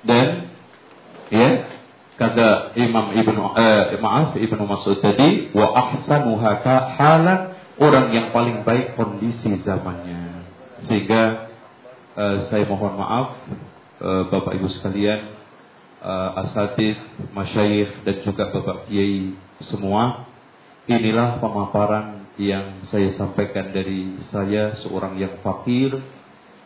Dan 0.00 0.50
ya 1.28 1.68
kata 2.16 2.74
Imam 2.80 3.12
Ibnu 3.12 3.40
eh, 3.54 4.00
maaf 4.00 4.34
Ibnu 4.34 4.64
Mas'ud 4.64 4.98
tadi 5.04 5.52
wa 5.52 5.76
ahsanuha 5.76 6.64
halan 6.96 7.40
orang 7.76 8.06
yang 8.16 8.26
paling 8.32 8.64
baik 8.64 8.96
kondisi 8.96 9.60
zamannya. 9.60 10.48
Sehingga 10.88 11.52
eh, 12.16 12.36
saya 12.48 12.64
mohon 12.64 12.96
maaf 12.96 13.44
eh, 14.00 14.22
Bapak 14.32 14.56
Ibu 14.56 14.72
sekalian 14.72 15.36
eh, 16.00 16.30
asatid, 16.48 16.96
masyayikh 17.36 18.08
dan 18.08 18.16
juga 18.24 18.48
Bapak 18.48 18.88
Kiai 18.88 19.36
semua 19.68 20.29
Inilah 20.90 21.38
pemaparan 21.38 22.34
yang 22.34 22.82
saya 22.90 23.14
sampaikan 23.14 23.70
dari 23.70 24.18
saya 24.34 24.74
seorang 24.82 25.22
yang 25.22 25.38
fakir, 25.38 26.02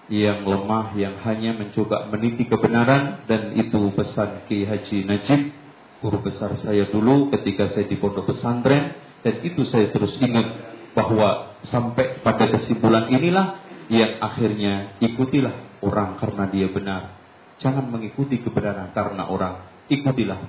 yang 0.09 0.49
lemah, 0.49 0.97
yang 0.97 1.21
hanya 1.29 1.53
mencoba 1.53 2.09
meniti 2.09 2.49
kebenaran 2.49 3.29
dan 3.29 3.53
itu 3.53 3.93
pesan 3.93 4.49
Ki 4.49 4.65
Haji 4.65 5.05
Najib, 5.05 5.53
guru 6.01 6.25
besar 6.25 6.57
saya 6.57 6.89
dulu 6.89 7.29
ketika 7.37 7.69
saya 7.69 7.85
di 7.85 8.01
pondok 8.01 8.33
pesantren 8.33 8.97
dan 9.21 9.45
itu 9.45 9.61
saya 9.69 9.93
terus 9.93 10.17
ingat 10.17 10.57
bahwa 10.97 11.61
sampai 11.69 12.25
pada 12.25 12.49
kesimpulan 12.49 13.13
inilah 13.13 13.61
yang 13.93 14.25
akhirnya 14.25 14.97
ikutilah 15.05 15.85
orang 15.85 16.17
karena 16.17 16.49
dia 16.49 16.73
benar. 16.73 17.13
Jangan 17.61 17.93
mengikuti 17.93 18.41
kebenaran 18.41 18.89
karena 18.97 19.29
orang. 19.29 19.69
Ikutilah, 19.93 20.41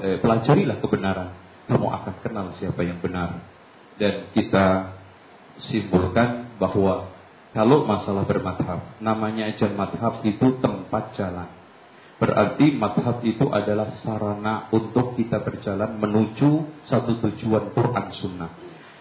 eh, 0.00 0.16
pelajarilah 0.16 0.80
kebenaran 0.80 1.47
kamu 1.68 1.86
akan 1.86 2.14
kenal 2.24 2.46
siapa 2.56 2.80
yang 2.82 2.98
benar. 3.04 3.44
Dan 4.00 4.32
kita 4.32 4.96
simpulkan 5.60 6.56
bahwa 6.56 7.12
kalau 7.52 7.84
masalah 7.84 8.24
bermadhab, 8.24 8.98
namanya 9.02 9.50
aja 9.50 9.68
madhab 9.72 10.24
itu 10.24 10.62
tempat 10.62 11.12
jalan. 11.18 11.48
Berarti 12.18 12.74
madhab 12.74 13.22
itu 13.22 13.46
adalah 13.46 13.94
sarana 14.02 14.66
untuk 14.74 15.14
kita 15.14 15.38
berjalan 15.38 16.02
menuju 16.02 16.82
satu 16.88 17.22
tujuan 17.22 17.70
Quran 17.70 18.06
Sunnah. 18.18 18.50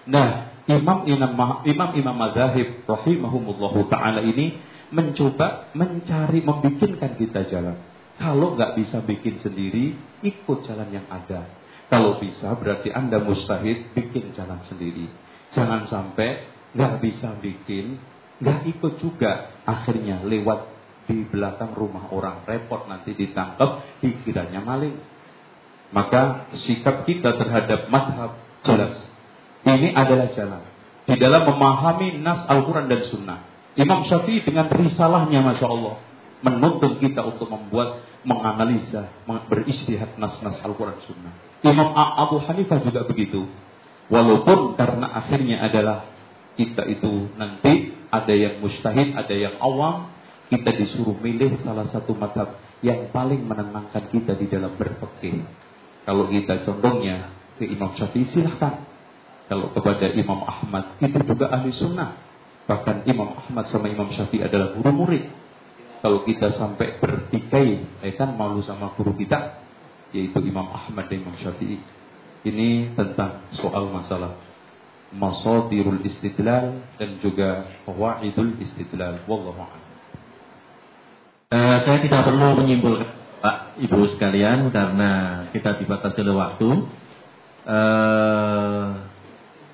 Nah, 0.06 0.30
imam 0.70 1.10
imam 1.10 1.32
imam 1.66 1.92
imam 1.98 2.16
madhab 2.16 2.56
rahimahumullahu 2.86 3.90
taala 3.90 4.22
ini 4.22 4.60
mencoba 4.94 5.74
mencari 5.76 6.46
membikinkan 6.46 7.18
kita 7.18 7.50
jalan. 7.52 7.76
Kalau 8.18 8.58
nggak 8.58 8.80
bisa 8.82 9.02
bikin 9.06 9.42
sendiri, 9.44 9.94
ikut 10.26 10.66
jalan 10.66 10.90
yang 10.90 11.06
ada. 11.10 11.57
Kalau 11.88 12.20
bisa 12.20 12.52
berarti 12.60 12.92
Anda 12.92 13.24
mustahid 13.24 13.96
bikin 13.96 14.36
jalan 14.36 14.60
sendiri. 14.68 15.08
Jangan 15.56 15.88
sampai 15.88 16.44
nggak 16.76 17.00
bisa 17.00 17.40
bikin, 17.40 17.96
nggak 18.44 18.68
ikut 18.76 19.00
juga. 19.00 19.56
Akhirnya 19.64 20.20
lewat 20.28 20.68
di 21.08 21.24
belakang 21.24 21.72
rumah 21.72 22.12
orang 22.12 22.44
repot 22.44 22.84
nanti 22.92 23.16
ditangkap 23.16 23.88
dikiranya 24.04 24.60
maling. 24.60 25.00
Maka 25.96 26.52
sikap 26.68 27.08
kita 27.08 27.40
terhadap 27.40 27.88
madhab 27.88 28.36
jelas. 28.68 29.00
Ini 29.64 29.96
adalah 29.96 30.28
jalan. 30.36 30.64
Di 31.08 31.16
dalam 31.16 31.48
memahami 31.48 32.20
nas 32.20 32.44
Al-Quran 32.52 32.92
dan 32.92 33.08
Sunnah. 33.08 33.40
Imam 33.80 34.04
Syafi'i 34.04 34.44
dengan 34.44 34.68
risalahnya 34.68 35.40
Masya 35.40 35.68
Allah. 35.72 35.96
Menuntun 36.46 37.02
kita 37.02 37.26
untuk 37.26 37.50
membuat, 37.50 38.06
menganalisa, 38.22 39.10
beristihad 39.50 40.20
nas-nas 40.22 40.62
Al-Quran 40.62 41.02
Sunnah. 41.08 41.34
Imam 41.66 41.90
Abu 41.98 42.38
Hanifah 42.46 42.84
juga 42.86 43.08
begitu. 43.10 43.50
Walaupun 44.08 44.78
karena 44.78 45.10
akhirnya 45.12 45.66
adalah 45.66 46.08
kita 46.56 46.86
itu 46.88 47.34
nanti 47.36 47.98
ada 48.14 48.34
yang 48.34 48.62
mustahid, 48.62 49.18
ada 49.18 49.36
yang 49.36 49.58
awam, 49.60 50.14
kita 50.48 50.72
disuruh 50.78 51.18
milih 51.20 51.60
salah 51.66 51.90
satu 51.92 52.16
madhab 52.16 52.56
yang 52.80 53.12
paling 53.12 53.44
menenangkan 53.44 54.08
kita 54.14 54.38
di 54.38 54.48
dalam 54.48 54.78
berpikir. 54.80 55.44
Kalau 56.08 56.30
kita 56.32 56.64
condongnya 56.64 57.36
ke 57.60 57.68
Imam 57.68 57.92
Syafi'i 57.98 58.32
silahkan. 58.32 58.86
Kalau 59.48 59.72
kepada 59.72 60.12
Imam 60.12 60.44
Ahmad 60.44 61.00
itu 61.00 61.20
juga 61.24 61.52
ahli 61.52 61.72
sunnah. 61.76 62.16
Bahkan 62.68 63.08
Imam 63.08 63.32
Ahmad 63.32 63.72
sama 63.72 63.92
Imam 63.92 64.12
Syafi'i 64.12 64.44
adalah 64.44 64.76
guru 64.76 64.92
murid. 64.92 65.24
Kalau 65.98 66.22
kita 66.24 66.54
sampai 66.54 67.02
bertikai, 67.02 67.82
eh 68.06 68.14
kan 68.14 68.38
malu 68.38 68.62
sama 68.62 68.94
guru 68.94 69.18
kita, 69.18 69.58
yaitu 70.14 70.40
Imam 70.46 70.70
Ahmad 70.70 71.10
dan 71.10 71.26
Imam 71.26 71.36
Syafi'i. 71.42 71.82
Ini 72.46 72.94
tentang 72.94 73.50
soal 73.58 73.90
masalah 73.90 74.38
masadirul 75.12 76.04
istidlal 76.04 76.84
dan 77.00 77.10
juga 77.24 77.82
fawaidul 77.88 78.60
istidlal. 78.62 79.24
Wallahu. 79.26 79.66
Uh, 81.48 81.78
saya 81.88 82.04
tidak 82.04 82.28
perlu 82.28 82.60
menyimpulkan 82.60 83.08
Pak 83.40 83.80
Ibu 83.80 84.18
sekalian 84.18 84.68
karena 84.76 85.12
kita 85.56 85.80
dibatasi 85.80 86.18
oleh 86.28 86.36
waktu. 86.36 86.70
Uh, 87.68 88.88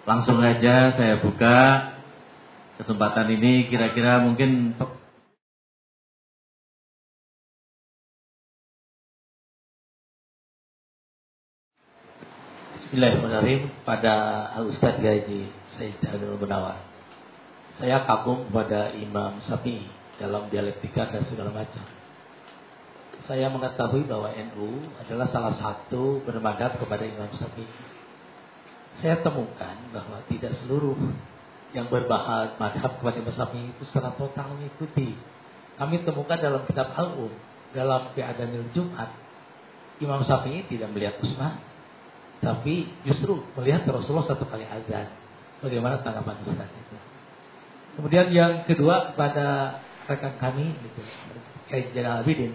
langsung 0.06 0.42
saja 0.42 0.94
saya 0.98 1.22
buka 1.22 1.58
kesempatan 2.82 3.30
ini 3.38 3.70
kira-kira 3.70 4.22
mungkin 4.22 4.78
Bismillahirrahmanirrahim 12.94 13.74
pada 13.90 14.14
Ustaz 14.70 15.02
Gaji 15.02 15.50
Sayyid 15.82 15.98
Abdul 16.14 16.38
Munawar. 16.38 16.78
Saya 17.82 18.06
kagum 18.06 18.46
kepada 18.46 18.94
Imam 18.94 19.42
Syafi'i 19.50 19.90
dalam 20.22 20.46
dialektika 20.54 21.10
dan 21.10 21.26
segala 21.26 21.50
macam. 21.50 21.82
Saya 23.26 23.50
mengetahui 23.50 24.06
bahwa 24.06 24.30
NU 24.38 24.94
adalah 25.02 25.26
salah 25.34 25.58
satu 25.58 26.22
bermadhab 26.22 26.78
kepada 26.78 27.02
Imam 27.02 27.34
Syafi'i. 27.34 27.66
Saya 29.02 29.26
temukan 29.26 29.74
bahwa 29.90 30.22
tidak 30.30 30.54
seluruh 30.62 31.18
yang 31.74 31.90
berbahas 31.90 32.54
madhab 32.62 33.02
kepada 33.02 33.18
Imam 33.18 33.34
Syafi'i 33.34 33.74
itu 33.74 33.90
secara 33.90 34.14
total 34.14 34.54
mengikuti. 34.54 35.18
Kami 35.82 36.06
temukan 36.06 36.38
dalam 36.38 36.62
kitab 36.70 36.94
Al-Um, 36.94 37.34
dalam 37.74 38.14
Fi'adanil 38.14 38.70
Jumat, 38.70 39.10
Imam 39.98 40.22
Syafi'i 40.22 40.70
tidak 40.70 40.94
melihat 40.94 41.18
Usman, 41.26 41.73
tapi 42.44 42.92
justru 43.08 43.40
melihat 43.56 43.88
Rasulullah 43.88 44.28
satu 44.28 44.44
kali 44.46 44.68
azan. 44.68 45.08
Bagaimana 45.64 46.04
tanggapan 46.04 46.44
Ustaz 46.44 46.68
itu? 46.68 46.96
Kemudian 47.96 48.28
yang 48.36 48.68
kedua 48.68 49.16
pada 49.16 49.80
rekan 50.12 50.36
kami 50.36 50.76
gitu, 50.76 51.02
Kiai 51.72 51.88
Jalal 51.96 52.28
Abidin. 52.28 52.52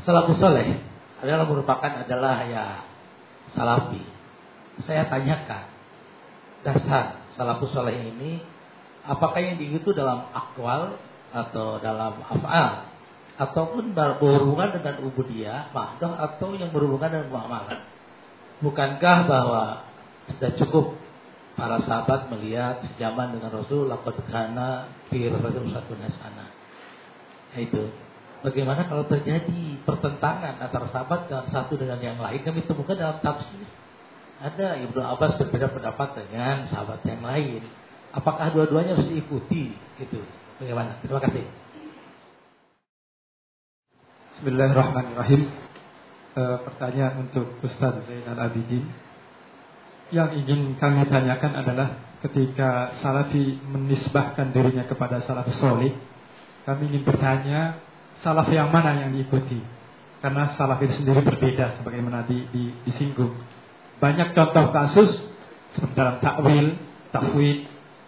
Salafus 0.00 0.40
soleh 0.40 0.80
adalah 1.20 1.44
merupakan 1.44 1.92
adalah 1.92 2.48
ya 2.48 2.80
salafi. 3.52 4.00
Saya 4.88 5.04
tanyakan 5.12 5.68
dasar 6.64 7.20
salafus 7.36 7.76
soleh 7.76 7.92
ini 8.00 8.40
apakah 9.04 9.44
yang 9.44 9.60
diikuti 9.60 9.92
dalam 9.92 10.32
akwal 10.32 10.96
atau 11.28 11.76
dalam 11.84 12.24
afal 12.24 12.88
ataupun 13.36 13.92
berhubungan 13.96 14.72
dengan 14.76 15.04
ubudiyah, 15.04 15.72
mahdoh 15.72 16.12
atau 16.16 16.56
yang 16.56 16.72
berhubungan 16.72 17.12
dengan 17.12 17.28
muamalah. 17.28 17.80
Bukankah 18.62 19.18
bahwa 19.26 19.64
sudah 20.30 20.54
cukup 20.54 20.94
para 21.58 21.82
sahabat 21.82 22.30
melihat 22.30 22.78
sejaman 22.94 23.34
dengan 23.34 23.50
Rasul 23.50 23.90
laqad 23.90 24.22
kana 24.30 24.86
fi 25.10 25.26
satu 25.28 25.92
nasana. 25.98 26.46
Nah, 27.52 27.60
itu. 27.60 27.90
Bagaimana 28.42 28.90
kalau 28.90 29.06
terjadi 29.06 29.78
pertentangan 29.86 30.58
antara 30.58 30.90
sahabat 30.90 31.30
dan 31.30 31.46
satu 31.46 31.78
dengan 31.78 31.98
yang 32.02 32.18
lain 32.18 32.42
kami 32.42 32.66
temukan 32.66 32.98
dalam 32.98 33.22
tafsir. 33.22 33.66
Ada 34.42 34.82
Ibnu 34.82 34.98
Abbas 34.98 35.38
berbeda 35.38 35.70
pendapat 35.70 36.18
dengan 36.18 36.66
sahabat 36.66 37.06
yang 37.06 37.22
lain. 37.22 37.62
Apakah 38.10 38.50
dua-duanya 38.50 38.98
harus 38.98 39.06
diikuti? 39.06 39.70
Gitu. 39.98 40.18
Bagaimana? 40.58 40.98
Terima 40.98 41.22
kasih. 41.22 41.46
Bismillahirrahmanirrahim 44.42 45.61
uh, 46.36 46.58
pertanyaan 46.64 47.28
untuk 47.28 47.60
Ustaz 47.64 48.04
Zainal 48.08 48.40
Abidin. 48.40 48.84
Yang 50.12 50.44
ingin 50.44 50.76
kami 50.76 51.08
tanyakan 51.08 51.52
adalah 51.56 51.88
ketika 52.20 53.00
Salafi 53.00 53.64
menisbahkan 53.64 54.52
dirinya 54.52 54.84
kepada 54.84 55.24
Salaf 55.24 55.48
Soleh, 55.56 55.96
kami 56.68 56.92
ingin 56.92 57.02
bertanya 57.08 57.80
Salaf 58.20 58.52
yang 58.52 58.68
mana 58.68 58.92
yang 59.00 59.16
diikuti? 59.16 59.56
Karena 60.20 60.52
Salaf 60.54 60.84
itu 60.84 61.00
sendiri 61.00 61.24
berbeda 61.24 61.80
sebagaimana 61.80 62.28
di, 62.28 62.44
di, 62.52 62.76
disinggung. 62.84 63.32
Banyak 63.98 64.36
contoh 64.36 64.68
kasus 64.70 65.10
seperti 65.72 65.94
dalam 65.96 66.20
takwil, 66.20 66.76
tafwid, 67.08 67.58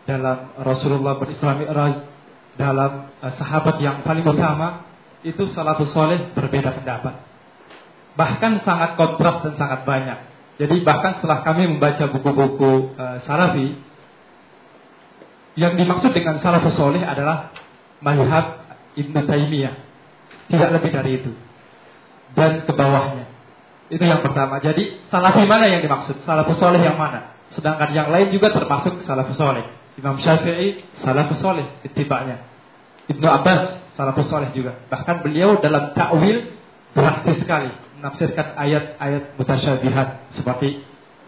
dalam 0.04 0.52
Rasulullah 0.60 1.16
berislam 1.16 1.64
Mi'raj, 1.64 1.94
dalam 2.60 3.08
uh, 3.24 3.32
sahabat 3.40 3.80
yang 3.80 4.04
paling 4.04 4.28
utama 4.28 4.84
itu 5.24 5.48
salafus 5.56 5.88
soleh 5.96 6.36
berbeda 6.36 6.76
pendapat 6.76 7.33
bahkan 8.14 8.62
sangat 8.62 8.94
kontras 8.94 9.42
dan 9.42 9.54
sangat 9.58 9.80
banyak. 9.86 10.18
Jadi 10.54 10.86
bahkan 10.86 11.18
setelah 11.18 11.42
kami 11.42 11.66
membaca 11.66 12.06
buku-buku 12.10 12.94
uh, 12.94 13.18
Salafi, 13.26 13.74
yang 15.54 15.78
dimaksud 15.78 16.10
dengan 16.10 16.42
Salafus 16.42 16.74
Soleh 16.74 17.02
adalah 17.02 17.54
melihat 18.02 18.66
Ibn 18.98 19.14
Taimiyah, 19.26 19.74
tidak 20.50 20.70
lebih 20.78 20.90
dari 20.90 21.10
itu. 21.22 21.32
Dan 22.34 22.66
ke 22.66 22.72
bawahnya. 22.74 23.30
Itu 23.86 24.02
yang 24.02 24.22
pertama. 24.22 24.58
Jadi 24.58 25.06
Salafi 25.10 25.46
mana 25.46 25.70
yang 25.70 25.82
dimaksud? 25.82 26.26
Salafus 26.26 26.58
Soleh 26.58 26.82
yang 26.82 26.98
mana? 26.98 27.34
Sedangkan 27.54 27.94
yang 27.94 28.10
lain 28.10 28.34
juga 28.34 28.50
termasuk 28.50 29.06
Salafus 29.06 29.38
Soleh. 29.38 29.62
Imam 29.94 30.18
Syafi'i 30.18 30.82
Salafus 31.02 31.38
Soleh 31.38 31.66
itibaknya. 31.86 32.42
Ibnu 33.06 33.26
Abbas 33.26 33.78
Salafus 33.94 34.26
Soleh 34.26 34.50
juga. 34.50 34.74
Bahkan 34.90 35.22
beliau 35.22 35.62
dalam 35.62 35.94
takwil 35.94 36.53
drastis 36.94 37.42
sekali 37.42 37.70
menafsirkan 37.98 38.54
ayat-ayat 38.54 39.34
mutasyabihat 39.36 40.08
seperti 40.38 40.86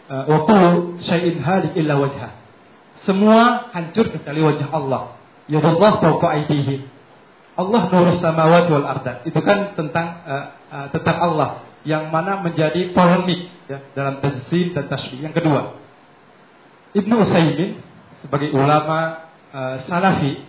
uh, 0.09 0.25
wa 0.31 0.39
kullu 0.47 1.03
syai'in 1.03 1.43
halik 1.43 1.75
illa 1.75 1.99
wajha. 1.99 2.33
Semua 3.05 3.71
hancur 3.75 4.11
kecuali 4.11 4.41
wajah 4.43 4.69
Allah. 4.73 5.19
Ya 5.47 5.63
Allah 5.63 5.93
fawqa 6.03 6.27
aidihi. 6.43 6.87
Allah 7.57 7.89
nurus 7.89 8.21
samawati 8.21 8.69
wal 8.71 8.87
arda. 8.87 9.25
Itu 9.25 9.41
kan 9.41 9.75
tentang 9.75 10.07
uh, 10.27 10.47
uh, 10.71 10.87
tentang 10.93 11.17
Allah 11.19 11.51
yang 11.87 12.11
mana 12.11 12.43
menjadi 12.43 12.91
polemik 12.93 13.49
ya, 13.71 13.79
dalam 13.95 14.19
tafsir 14.19 14.75
dan 14.75 14.91
tasbih. 14.91 15.23
Yang 15.23 15.41
kedua, 15.41 15.79
Ibnu 16.93 17.15
Utsaimin 17.23 17.79
sebagai 18.21 18.51
ulama 18.53 19.31
uh, 19.55 19.87
salafi 19.87 20.43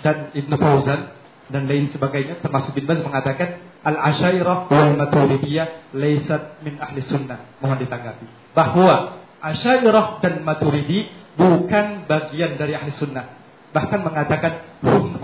dan 0.00 0.30
Ibnu 0.32 0.54
Fauzan 0.56 1.19
dan 1.50 1.66
lain 1.66 1.90
sebagainya 1.90 2.38
termasuk 2.38 2.78
bin 2.78 2.86
Baz 2.86 3.02
mengatakan 3.02 3.60
al-asyairah 3.82 4.70
wal 4.70 4.94
maturidiyah 4.94 5.94
laisat 5.94 6.62
min 6.62 6.78
ahli 6.78 7.02
sunnah. 7.04 7.58
Mohon 7.58 7.78
ditanggapi. 7.86 8.26
Bahwa 8.54 9.20
asyairah 9.42 10.22
dan 10.22 10.46
maturidi 10.46 11.10
bukan 11.34 12.06
bagian 12.06 12.54
dari 12.54 12.78
ahli 12.78 12.94
sunnah. 12.94 13.26
Bahkan 13.70 14.00
mengatakan 14.02 14.52
hum. 14.82 15.18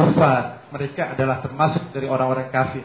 Mereka 0.66 1.14
adalah 1.14 1.40
termasuk 1.40 1.94
dari 1.94 2.10
orang-orang 2.10 2.50
kafir. 2.50 2.82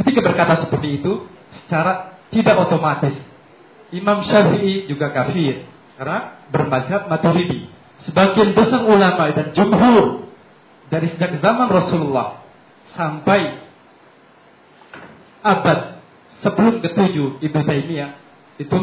Ketika 0.00 0.20
berkata 0.24 0.64
seperti 0.64 1.02
itu, 1.02 1.28
secara 1.64 2.18
tidak 2.32 2.56
otomatis 2.56 3.14
Imam 3.92 4.24
Syafi'i 4.24 4.88
juga 4.88 5.12
kafir 5.12 5.64
karena 5.96 6.44
bermazhab 6.52 7.08
maturidi. 7.08 7.68
Sebagian 8.06 8.54
besar 8.54 8.86
ulama 8.86 9.28
dan 9.34 9.50
jumhur 9.52 10.30
dari 10.88 11.12
sejak 11.12 11.40
zaman 11.42 11.68
Rasulullah 11.68 12.47
sampai 12.96 13.60
abad 15.42 15.98
sebelum 16.44 16.80
ketujuh 16.82 17.42
Ibnu 17.42 17.62
Taimiyah 17.66 18.10
itu 18.58 18.78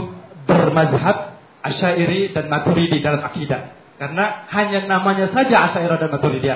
bermazhab 0.45 1.35
Asy'ari 1.65 2.29
dan 2.31 2.45
Maturidi 2.45 3.01
dalam 3.01 3.25
akidah. 3.25 3.73
Karena 3.97 4.45
hanya 4.53 4.85
namanya 4.85 5.33
saja 5.33 5.65
Asy'ari 5.71 5.97
dan 5.97 6.11
Maturidi. 6.13 6.47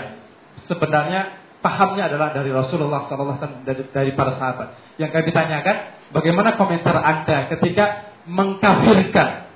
Sebenarnya 0.69 1.39
pahamnya 1.65 2.07
adalah 2.11 2.29
dari 2.31 2.53
Rasulullah 2.53 3.09
SAW 3.09 3.65
dari, 3.65 3.89
dari 3.89 4.11
para 4.13 4.37
sahabat. 4.37 4.95
Yang 5.01 5.11
kami 5.17 5.29
tanyakan, 5.33 5.75
bagaimana 6.13 6.55
komentar 6.55 6.93
Anda 6.93 7.49
ketika 7.49 8.13
mengkafirkan 8.29 9.49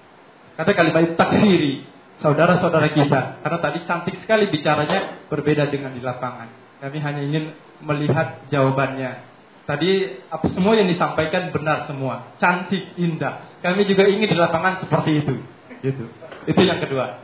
kata 0.58 0.72
kalimat 0.74 1.14
takfiri 1.14 1.86
saudara-saudara 2.24 2.90
kita. 2.96 3.44
Karena 3.46 3.60
tadi 3.62 3.80
cantik 3.86 4.16
sekali 4.26 4.50
bicaranya 4.50 5.28
berbeda 5.30 5.70
dengan 5.70 5.94
di 5.94 6.02
lapangan. 6.02 6.50
Kami 6.82 6.98
hanya 7.00 7.22
ingin 7.24 7.54
melihat 7.84 8.48
jawabannya. 8.50 9.32
Tadi 9.64 10.20
apa 10.28 10.48
semua 10.52 10.76
yang 10.76 10.92
disampaikan 10.92 11.56
benar 11.56 11.88
semua, 11.88 12.36
cantik, 12.36 13.00
indah. 13.00 13.60
Kami 13.64 13.88
juga 13.88 14.04
ingin 14.12 14.28
di 14.28 14.36
lapangan 14.36 14.84
seperti 14.84 15.24
itu. 15.24 15.36
Gitu. 15.80 16.04
Itu 16.48 16.62
yang 16.68 16.84
kedua. 16.84 17.24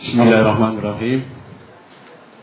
Bismillahirrahmanirrahim. 0.00 1.20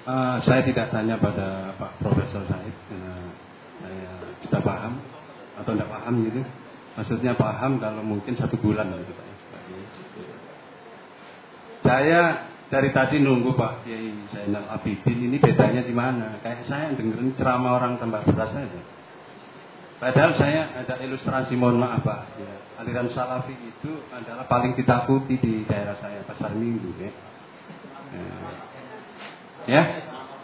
Uh, 0.08 0.40
saya 0.48 0.64
tidak 0.64 0.88
tanya 0.88 1.20
pada 1.20 1.76
Pak 1.76 2.00
Profesor 2.00 2.48
Said 2.48 2.76
karena 2.88 3.28
saya 3.84 4.12
tidak 4.48 4.62
paham 4.64 5.04
atau 5.60 5.72
tidak 5.76 5.90
paham 5.92 6.14
gitu. 6.24 6.42
Maksudnya 6.96 7.36
paham 7.36 7.72
kalau 7.84 8.08
mungkin 8.08 8.40
satu 8.40 8.56
bulan 8.56 8.88
gitu 8.96 9.12
Pak. 9.12 9.28
Saya 11.84 12.48
dari 12.68 12.92
tadi 12.92 13.24
nunggu 13.24 13.56
Pak 13.56 13.88
Kiai 13.88 14.12
Zainal 14.36 14.68
Abidin 14.68 15.32
ini 15.32 15.40
bedanya 15.40 15.88
di 15.88 15.96
mana? 15.96 16.36
Kayak 16.44 16.68
saya 16.68 16.92
dengerin 17.00 17.32
ceramah 17.40 17.80
orang 17.80 17.96
tambah 17.96 18.28
beras 18.28 18.52
saja. 18.52 18.82
Padahal 19.98 20.32
saya 20.38 20.78
ada 20.78 21.00
ilustrasi 21.02 21.56
mohon 21.58 21.80
maaf 21.82 22.04
Pak. 22.04 22.22
Ya, 22.38 22.54
aliran 22.84 23.10
Salafi 23.16 23.56
itu 23.56 24.04
adalah 24.14 24.46
paling 24.46 24.78
ditakuti 24.78 25.40
di 25.42 25.64
daerah 25.66 25.98
saya 25.98 26.22
pasar 26.28 26.54
Minggu 26.54 26.92
ya. 27.02 27.12
Ya, 28.14 28.24
ya. 29.66 29.84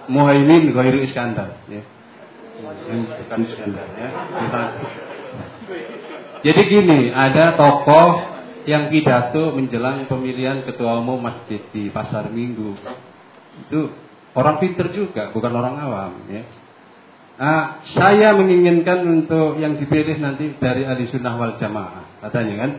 Muhaimin 0.08 0.72
Ghairu 0.74 1.04
Iskandar 1.04 1.60
ya. 1.68 1.84
Bukan 2.64 3.40
Iskandar 3.46 3.88
ya. 4.00 4.10
Jadi 6.44 6.62
gini, 6.68 7.00
ada 7.12 7.56
tokoh 7.56 8.33
yang 8.66 8.92
pidato 8.92 9.56
menjelang 9.56 10.08
pemilihan 10.08 10.64
ketua 10.68 11.00
umum 11.00 11.20
masjid 11.20 11.60
di 11.72 11.92
pasar 11.92 12.32
minggu 12.32 12.76
itu 13.54 13.94
orang 14.34 14.58
pinter 14.58 14.90
juga, 14.90 15.30
bukan 15.30 15.54
orang 15.54 15.76
awam. 15.78 16.12
Ya. 16.30 16.44
Nah, 17.34 17.82
saya 17.98 18.34
menginginkan 18.38 19.06
untuk 19.10 19.58
yang 19.58 19.78
dipilih 19.78 20.22
nanti 20.22 20.54
dari 20.58 20.86
ahli 20.86 21.10
sunnah 21.10 21.34
wal 21.38 21.58
jamaah, 21.58 22.22
katanya 22.22 22.56
kan. 22.66 22.72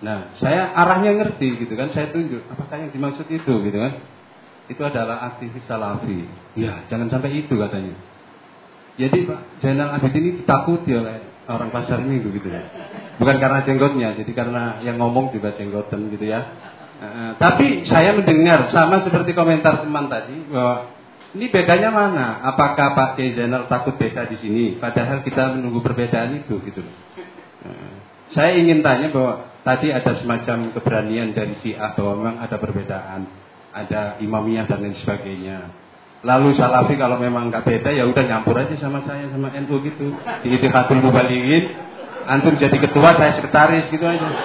Nah, 0.00 0.18
saya 0.40 0.72
arahnya 0.72 1.12
ngerti 1.20 1.60
gitu 1.60 1.76
kan, 1.76 1.92
saya 1.92 2.08
tunjuk 2.08 2.40
apakah 2.48 2.80
yang 2.80 2.90
dimaksud 2.92 3.28
itu 3.28 3.52
gitu 3.52 3.78
kan. 3.78 4.00
Itu 4.70 4.80
adalah 4.86 5.34
aktivis 5.34 5.66
salafi. 5.66 6.24
Ya, 6.56 6.86
jangan 6.88 7.12
sampai 7.12 7.36
itu 7.36 7.52
katanya. 7.58 7.96
Jadi 8.96 9.28
Pak 9.28 9.40
Jainal 9.64 9.96
Abidin 9.96 10.20
ini 10.20 10.30
ditakuti 10.44 10.92
oleh 10.92 11.29
orang 11.50 11.74
pasar 11.74 11.98
minggu 12.00 12.30
gitu 12.30 12.48
ya. 12.48 12.62
Bukan 13.18 13.36
karena 13.36 13.60
jenggotnya, 13.66 14.08
jadi 14.16 14.32
karena 14.32 14.78
yang 14.80 14.96
ngomong 14.96 15.34
juga 15.34 15.52
jenggotan 15.58 16.08
gitu 16.08 16.24
ya. 16.24 16.40
Uh, 17.00 17.32
tapi 17.40 17.88
saya 17.88 18.12
mendengar 18.12 18.68
sama 18.68 19.00
seperti 19.00 19.32
komentar 19.32 19.82
teman 19.82 20.12
tadi 20.12 20.36
bahwa 20.52 20.92
ini 21.32 21.46
bedanya 21.48 21.90
mana? 21.94 22.26
Apakah 22.44 22.92
Pak 22.92 23.16
Zainal 23.16 23.70
takut 23.70 23.96
beda 23.96 24.28
di 24.28 24.36
sini? 24.36 24.64
Padahal 24.76 25.24
kita 25.24 25.56
menunggu 25.56 25.80
perbedaan 25.80 26.36
itu 26.38 26.60
gitu. 26.60 26.82
Uh, 27.64 27.92
saya 28.30 28.54
ingin 28.54 28.84
tanya 28.84 29.10
bahwa 29.10 29.48
tadi 29.66 29.90
ada 29.90 30.16
semacam 30.16 30.70
keberanian 30.76 31.34
dari 31.34 31.58
si 31.60 31.74
A 31.74 31.92
bahwa 31.92 32.12
memang 32.20 32.36
ada 32.40 32.56
perbedaan, 32.56 33.20
ada 33.74 34.20
imamiyah 34.22 34.68
dan 34.68 34.84
lain 34.84 34.96
sebagainya. 35.00 35.79
Lalu 36.20 36.52
Salafi 36.52 37.00
kalau 37.00 37.16
memang 37.16 37.48
nggak 37.48 37.64
beda 37.64 37.96
ya 37.96 38.04
udah 38.04 38.24
nyampur 38.28 38.52
aja 38.60 38.76
sama 38.76 39.00
saya 39.08 39.32
sama 39.32 39.48
NU 39.56 39.80
gitu. 39.80 40.12
Di 40.44 40.48
Itihadul 40.52 41.00
Mubalighin, 41.00 41.72
antum 42.28 42.60
jadi 42.60 42.76
ketua, 42.76 43.16
saya 43.16 43.40
sekretaris 43.40 43.88
gitu 43.88 44.04
aja. 44.04 44.28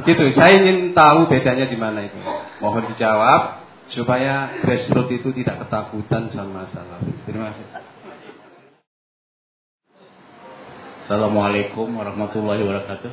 Gitu, 0.00 0.32
saya 0.32 0.64
ingin 0.64 0.96
tahu 0.96 1.28
bedanya 1.28 1.68
di 1.68 1.76
mana 1.76 2.06
itu. 2.06 2.16
Mohon 2.62 2.94
dijawab 2.94 3.68
supaya 3.92 4.62
grassroots 4.62 5.12
itu 5.12 5.28
tidak 5.42 5.66
ketakutan 5.66 6.30
sama 6.32 6.70
Salafi. 6.72 7.10
Terima 7.28 7.52
kasih. 7.52 7.66
Assalamualaikum 11.04 11.90
warahmatullahi 11.90 12.64
wabarakatuh. 12.64 13.12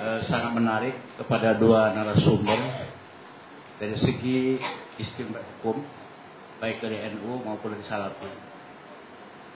Eh, 0.00 0.20
sangat 0.32 0.54
menarik 0.56 0.96
kepada 1.20 1.58
dua 1.60 1.92
narasumber 1.92 2.56
dari 3.80 3.96
segi 3.96 4.60
istimewa 5.00 5.40
hukum 5.40 5.80
baik 6.60 6.84
dari 6.84 7.00
NU 7.16 7.40
maupun 7.40 7.72
dari 7.72 7.84
Salafi. 7.88 8.28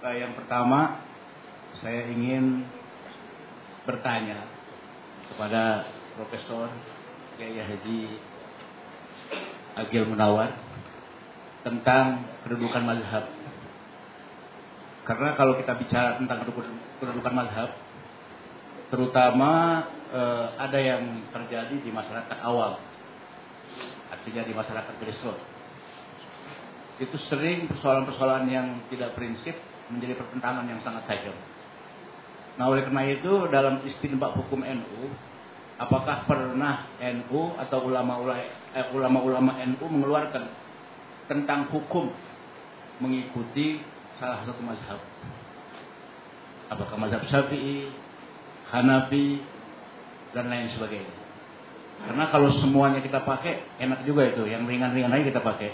Nah, 0.00 0.16
yang 0.16 0.32
pertama 0.32 1.04
saya 1.84 2.08
ingin 2.08 2.64
bertanya 3.84 4.48
kepada 5.28 5.84
Profesor 6.16 6.72
Kiai 7.36 7.60
Haji 7.60 8.00
Agil 9.76 10.08
Munawar 10.08 10.56
tentang 11.60 12.24
kedudukan 12.48 12.80
mazhab. 12.80 13.28
Karena 15.04 15.36
kalau 15.36 15.60
kita 15.60 15.76
bicara 15.76 16.16
tentang 16.16 16.48
kedudukan 16.96 17.34
mazhab, 17.36 17.76
terutama 18.88 19.84
eh, 20.08 20.46
ada 20.56 20.78
yang 20.80 21.28
terjadi 21.28 21.76
di 21.76 21.92
masyarakat 21.92 22.40
awam 22.40 22.93
artinya 24.24 24.48
di 24.48 24.56
masyarakat 24.56 24.94
grassroots. 25.04 25.44
Itu 26.96 27.12
sering 27.28 27.68
persoalan-persoalan 27.68 28.48
yang 28.48 28.88
tidak 28.88 29.12
prinsip 29.12 29.52
menjadi 29.92 30.16
pertentangan 30.16 30.64
yang 30.64 30.80
sangat 30.80 31.04
tajam. 31.04 31.36
Nah 32.56 32.72
oleh 32.72 32.88
karena 32.88 33.04
itu 33.04 33.52
dalam 33.52 33.84
istinbak 33.84 34.32
hukum 34.32 34.64
NU, 34.64 35.12
apakah 35.76 36.24
pernah 36.24 36.88
NU 36.96 37.52
atau 37.60 37.84
eh, 38.72 38.86
ulama-ulama 38.96 39.60
eh, 39.60 39.68
NU 39.68 39.84
mengeluarkan 39.92 40.48
tentang 41.28 41.68
hukum 41.68 42.08
mengikuti 43.04 43.84
salah 44.16 44.40
satu 44.48 44.64
mazhab? 44.64 45.04
Apakah 46.72 46.96
mazhab 46.96 47.28
Syafi'i, 47.28 47.92
Hanafi, 48.72 49.44
dan 50.32 50.48
lain 50.48 50.72
sebagainya? 50.72 51.23
Karena 52.04 52.28
kalau 52.28 52.52
semuanya 52.60 53.00
kita 53.00 53.24
pakai, 53.24 53.80
enak 53.80 54.04
juga 54.04 54.28
itu. 54.28 54.44
Yang 54.44 54.68
ringan-ringan 54.68 55.12
aja 55.12 55.24
kita 55.24 55.40
pakai. 55.40 55.70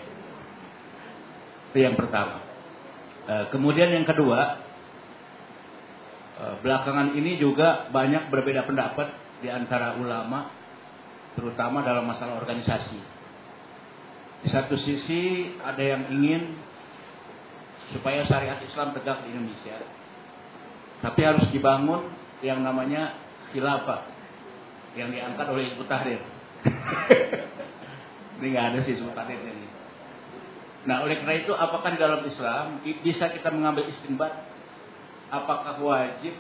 Itu 1.71 1.79
yang 1.83 1.99
pertama. 1.99 2.39
E, 3.27 3.35
kemudian 3.51 3.91
yang 3.91 4.07
kedua, 4.07 4.63
e, 6.39 6.45
belakangan 6.63 7.19
ini 7.19 7.35
juga 7.35 7.91
banyak 7.91 8.31
berbeda 8.31 8.63
pendapat 8.63 9.11
di 9.43 9.51
antara 9.51 9.99
ulama, 9.99 10.55
terutama 11.35 11.83
dalam 11.83 12.07
masalah 12.07 12.39
organisasi. 12.39 12.99
Di 14.47 14.49
satu 14.49 14.79
sisi 14.79 15.53
ada 15.61 15.83
yang 15.83 16.15
ingin 16.15 16.57
supaya 17.91 18.23
syariat 18.23 18.63
Islam 18.63 18.95
tegak 18.95 19.27
di 19.27 19.35
Indonesia. 19.35 19.83
Tapi 21.03 21.21
harus 21.27 21.47
dibangun 21.51 22.07
yang 22.41 22.63
namanya 22.63 23.19
khilafah 23.51 24.10
yang 24.99 25.11
diangkat 25.15 25.47
oleh 25.47 25.75
Ibu 25.75 25.85
Tahrir. 25.87 26.23
ini 28.41 28.47
nggak 28.51 28.67
ada 28.75 28.79
sih 28.83 28.99
Ibu 28.99 29.13
Tahrir 29.15 29.39
ini. 29.39 29.67
Nah, 30.81 31.05
oleh 31.05 31.21
karena 31.21 31.37
itu 31.45 31.53
apakah 31.53 31.93
di 31.93 32.01
dalam 32.01 32.25
Islam 32.25 32.81
bisa 33.05 33.29
kita 33.29 33.53
mengambil 33.53 33.85
istinbat 33.93 34.33
apakah 35.29 35.77
wajib 35.79 36.33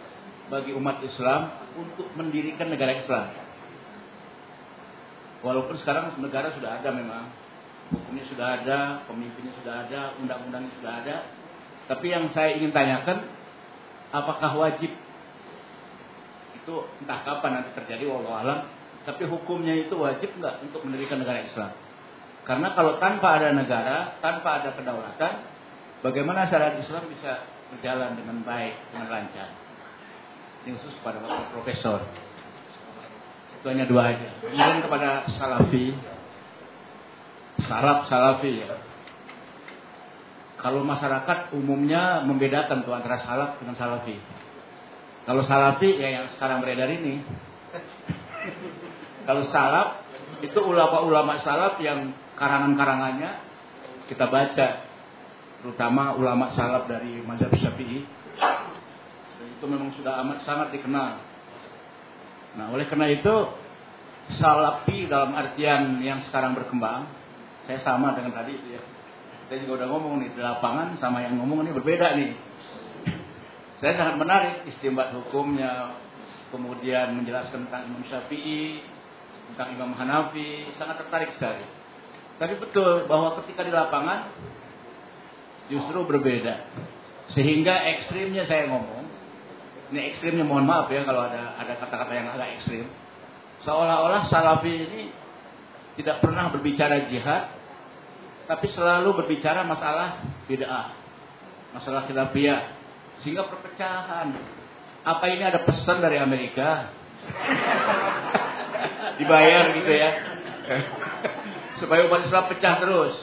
bagi 0.48 0.72
umat 0.74 1.04
Islam 1.04 1.68
untuk 1.76 2.08
mendirikan 2.16 2.72
negara 2.72 2.98
Islam? 2.98 3.26
Walaupun 5.40 5.76
sekarang 5.80 6.20
negara 6.20 6.52
sudah 6.52 6.80
ada 6.80 6.88
memang, 6.92 7.32
hukumnya 7.92 8.24
sudah 8.28 8.48
ada, 8.60 8.78
pemimpinnya 9.08 9.56
sudah 9.60 9.88
ada, 9.88 10.00
undang-undangnya 10.20 10.72
sudah 10.80 10.92
ada. 11.00 11.16
Tapi 11.88 12.06
yang 12.12 12.28
saya 12.36 12.60
ingin 12.60 12.76
tanyakan, 12.76 13.24
apakah 14.12 14.52
wajib 14.56 14.92
itu 16.70 16.86
entah 17.02 17.26
kapan 17.26 17.50
nanti 17.58 17.74
terjadi 17.74 18.06
wallahu 18.06 18.38
alam. 18.38 18.70
Tapi 19.02 19.26
hukumnya 19.26 19.74
itu 19.74 19.98
wajib 19.98 20.30
nggak 20.38 20.62
untuk 20.70 20.86
mendirikan 20.86 21.18
negara 21.18 21.42
Islam? 21.42 21.74
Karena 22.46 22.70
kalau 22.78 23.02
tanpa 23.02 23.42
ada 23.42 23.50
negara 23.50 24.14
tanpa 24.22 24.62
ada 24.62 24.70
kedaulatan 24.78 25.32
bagaimana 26.06 26.46
syariat 26.46 26.78
Islam 26.78 27.10
bisa 27.10 27.42
berjalan 27.74 28.14
dengan 28.14 28.46
baik 28.46 28.78
dengan 28.94 29.08
lancar? 29.10 29.50
Ini 30.62 30.78
khusus 30.78 30.94
pada 31.02 31.18
bapak 31.18 31.50
profesor. 31.58 32.06
Itu 33.58 33.66
hanya 33.66 33.90
dua 33.90 34.14
aja. 34.14 34.30
Kemudian 34.46 34.78
kepada 34.84 35.26
salafi. 35.34 35.96
Salaf 37.66 38.06
salafi 38.06 38.52
ya. 38.62 38.78
Kalau 40.60 40.84
masyarakat 40.84 41.56
umumnya 41.56 42.20
membedakan 42.24 42.84
tuh 42.84 42.92
antara 42.92 43.16
salaf 43.24 43.56
dengan 43.58 43.74
salafi 43.80 44.40
kalau 45.30 45.46
salafi 45.46 45.94
ya 45.94 46.10
yang 46.10 46.26
sekarang 46.34 46.58
beredar 46.58 46.90
ini. 46.90 47.22
Kalau 49.22 49.46
salaf 49.46 50.02
itu 50.42 50.58
ulama-ulama 50.58 51.38
salaf 51.46 51.78
yang 51.78 52.10
karangan-karangannya 52.34 53.38
kita 54.10 54.26
baca 54.26 54.90
terutama 55.62 56.18
ulama 56.18 56.50
salaf 56.58 56.90
dari 56.90 57.22
mazhab 57.22 57.54
Syafi'i 57.54 58.02
itu 59.38 59.64
memang 59.70 59.94
sudah 59.94 60.18
amat 60.26 60.42
sangat 60.42 60.74
dikenal. 60.74 61.22
Nah, 62.58 62.66
oleh 62.74 62.90
karena 62.90 63.14
itu 63.14 63.54
salafi 64.34 65.06
dalam 65.06 65.30
artian 65.38 66.02
yang 66.02 66.26
sekarang 66.26 66.58
berkembang, 66.58 67.06
saya 67.70 67.78
sama 67.86 68.18
dengan 68.18 68.34
tadi 68.34 68.58
ya. 68.66 68.82
Saya 69.46 69.62
juga 69.62 69.86
udah 69.86 69.94
ngomong 69.94 70.26
nih 70.26 70.34
di 70.34 70.42
lapangan 70.42 70.98
sama 70.98 71.22
yang 71.22 71.38
ngomong 71.38 71.62
ini 71.62 71.70
berbeda 71.70 72.18
nih. 72.18 72.49
Saya 73.80 73.96
sangat 73.96 74.20
menarik 74.20 74.68
istimbat 74.68 75.08
hukumnya, 75.16 75.96
kemudian 76.52 77.16
menjelaskan 77.16 77.64
tentang 77.64 77.88
Imam 77.88 78.04
Syafi'i, 78.12 78.84
tentang 79.52 79.72
Imam 79.72 79.96
Hanafi, 79.96 80.68
sangat 80.76 81.00
tertarik 81.00 81.32
sekali. 81.40 81.64
Tapi 82.36 82.60
betul 82.60 83.08
bahwa 83.08 83.40
ketika 83.40 83.64
di 83.64 83.72
lapangan 83.72 84.28
justru 85.72 86.04
berbeda. 86.04 86.68
Sehingga 87.32 87.88
ekstrimnya 87.96 88.44
saya 88.44 88.68
ngomong, 88.68 89.06
ini 89.94 90.12
ekstrimnya 90.12 90.44
mohon 90.44 90.68
maaf 90.68 90.92
ya 90.92 91.06
kalau 91.06 91.24
ada 91.24 91.56
ada 91.56 91.72
kata-kata 91.80 92.12
yang 92.12 92.28
agak 92.36 92.60
ekstrim. 92.60 92.84
Seolah-olah 93.64 94.28
Salafi 94.28 94.72
ini 94.72 95.02
tidak 96.00 96.20
pernah 96.24 96.52
berbicara 96.52 97.08
jihad, 97.08 97.52
tapi 98.44 98.66
selalu 98.72 99.24
berbicara 99.24 99.62
masalah 99.62 100.20
bid'ah, 100.48 100.96
masalah 101.76 102.08
khilafiyah, 102.08 102.79
sehingga 103.22 103.48
perpecahan. 103.48 104.32
Apa 105.00 105.24
ini 105.32 105.42
ada 105.44 105.64
pesan 105.64 106.04
dari 106.04 106.20
Amerika? 106.20 106.92
Dibayar 109.20 109.72
gitu 109.76 109.92
ya. 109.92 110.10
Supaya 111.80 112.04
umat 112.08 112.28
Islam 112.28 112.44
pecah 112.52 112.74
terus. 112.80 113.16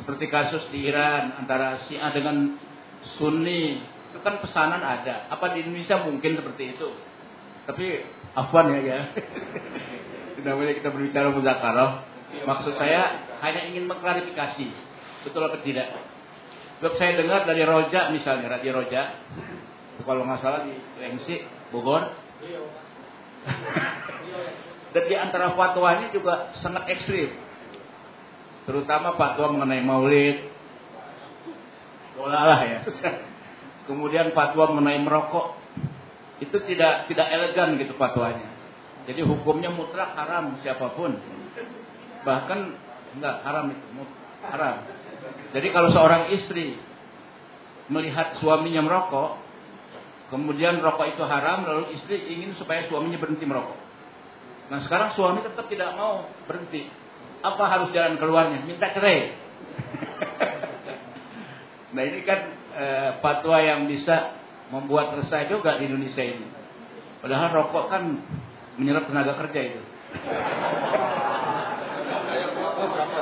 Seperti 0.00 0.26
kasus 0.26 0.64
di 0.74 0.88
Iran 0.88 1.44
antara 1.44 1.84
Syiah 1.86 2.10
dengan 2.10 2.56
Sunni. 3.20 3.78
Itu 4.10 4.18
kan 4.24 4.40
pesanan 4.40 4.80
ada. 4.80 5.28
Apa 5.28 5.52
di 5.52 5.64
Indonesia 5.64 6.00
mungkin 6.02 6.40
seperti 6.40 6.76
itu? 6.76 6.88
Tapi 7.64 7.84
afwan 8.36 8.72
ya 8.76 8.80
ya. 8.80 9.00
Namanya 10.44 10.76
kita 10.76 10.88
berbicara 10.92 11.32
muzakarah. 11.32 11.90
Maksud 12.44 12.74
saya 12.76 13.30
hanya 13.44 13.70
ingin 13.70 13.86
mengklarifikasi 13.86 14.66
betul 15.24 15.46
atau 15.46 15.60
tidak. 15.62 16.13
Sebab 16.84 17.00
saya 17.00 17.16
dengar 17.16 17.48
dari 17.48 17.64
Roja 17.64 18.12
misalnya, 18.12 18.60
Radio 18.60 18.76
Roja, 18.76 19.16
kalau 20.04 20.20
nggak 20.28 20.36
salah 20.44 20.68
di 20.68 20.76
Lengsi, 21.00 21.40
Bogor. 21.72 22.12
Dan 24.92 25.04
di 25.08 25.16
antara 25.16 25.56
fatwanya 25.56 26.12
juga 26.12 26.52
sangat 26.60 26.84
ekstrim. 26.92 27.40
Terutama 28.68 29.16
fatwa 29.16 29.56
mengenai 29.56 29.80
maulid. 29.80 30.44
Bola 32.20 32.52
lah 32.52 32.60
ya. 32.68 32.84
Kemudian 33.88 34.36
fatwa 34.36 34.76
mengenai 34.76 35.00
merokok. 35.00 35.56
Itu 36.44 36.68
tidak 36.68 37.08
tidak 37.08 37.32
elegan 37.32 37.80
gitu 37.80 37.96
fatwanya. 37.96 38.52
Jadi 39.08 39.24
hukumnya 39.24 39.72
mutlak 39.72 40.12
haram 40.20 40.60
siapa 40.60 40.92
pun. 40.92 41.16
Bahkan 42.28 42.58
enggak 43.16 43.40
haram 43.40 43.72
itu, 43.72 44.04
haram. 44.52 45.03
Jadi 45.54 45.70
kalau 45.70 45.94
seorang 45.94 46.34
istri 46.34 46.74
melihat 47.86 48.34
suaminya 48.42 48.82
merokok, 48.82 49.38
kemudian 50.34 50.82
rokok 50.82 51.14
itu 51.14 51.22
haram, 51.22 51.62
lalu 51.62 51.94
istri 51.94 52.26
ingin 52.26 52.58
supaya 52.58 52.90
suaminya 52.90 53.22
berhenti 53.22 53.46
merokok. 53.46 53.78
Nah 54.74 54.82
sekarang 54.82 55.14
suami 55.14 55.46
tetap 55.46 55.70
tidak 55.70 55.94
mau 55.94 56.26
berhenti. 56.50 56.90
Apa 57.44 57.70
harus 57.70 57.94
jalan 57.94 58.18
keluarnya? 58.18 58.66
Minta 58.66 58.90
cerai. 58.90 59.30
nah 61.94 62.02
ini 62.02 62.26
kan 62.26 62.40
e, 62.74 62.84
fatwa 63.22 63.60
yang 63.62 63.86
bisa 63.86 64.34
membuat 64.74 65.14
resah 65.14 65.46
juga 65.46 65.78
di 65.78 65.86
Indonesia 65.86 66.24
ini. 66.24 66.50
Padahal 67.22 67.54
rokok 67.54 67.94
kan 67.94 68.02
menyerap 68.74 69.06
tenaga 69.06 69.38
kerja 69.46 69.60
itu. 69.70 69.80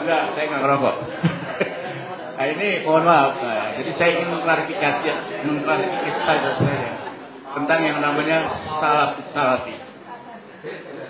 Enggak, 0.01 0.23
saya 0.33 0.45
nggak 0.49 0.63
ngerokok. 0.65 0.97
Nah 2.43 2.51
ini 2.59 2.83
mohon 2.83 3.07
maaf, 3.07 3.39
jadi 3.79 3.91
saya 3.95 4.19
ingin 4.19 4.35
mengklarifikasi, 4.35 5.07
mengklarifikasi 5.47 6.21
saja 6.27 6.51
saya 6.59 6.91
tentang 7.55 7.81
yang 7.87 8.03
namanya 8.03 8.51
salaf 8.83 9.15
salafi. 9.31 9.79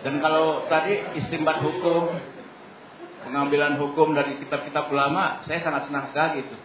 Dan 0.05 0.21
kalau 0.21 0.69
tadi 0.69 1.01
istimbat 1.17 1.65
hukum, 1.65 2.21
pengambilan 3.25 3.81
hukum 3.81 4.13
dari 4.13 4.45
kitab-kitab 4.45 4.93
ulama, 4.93 5.41
saya 5.49 5.65
sangat 5.65 5.89
senang 5.89 6.13
sekali 6.13 6.45
itu. 6.45 6.57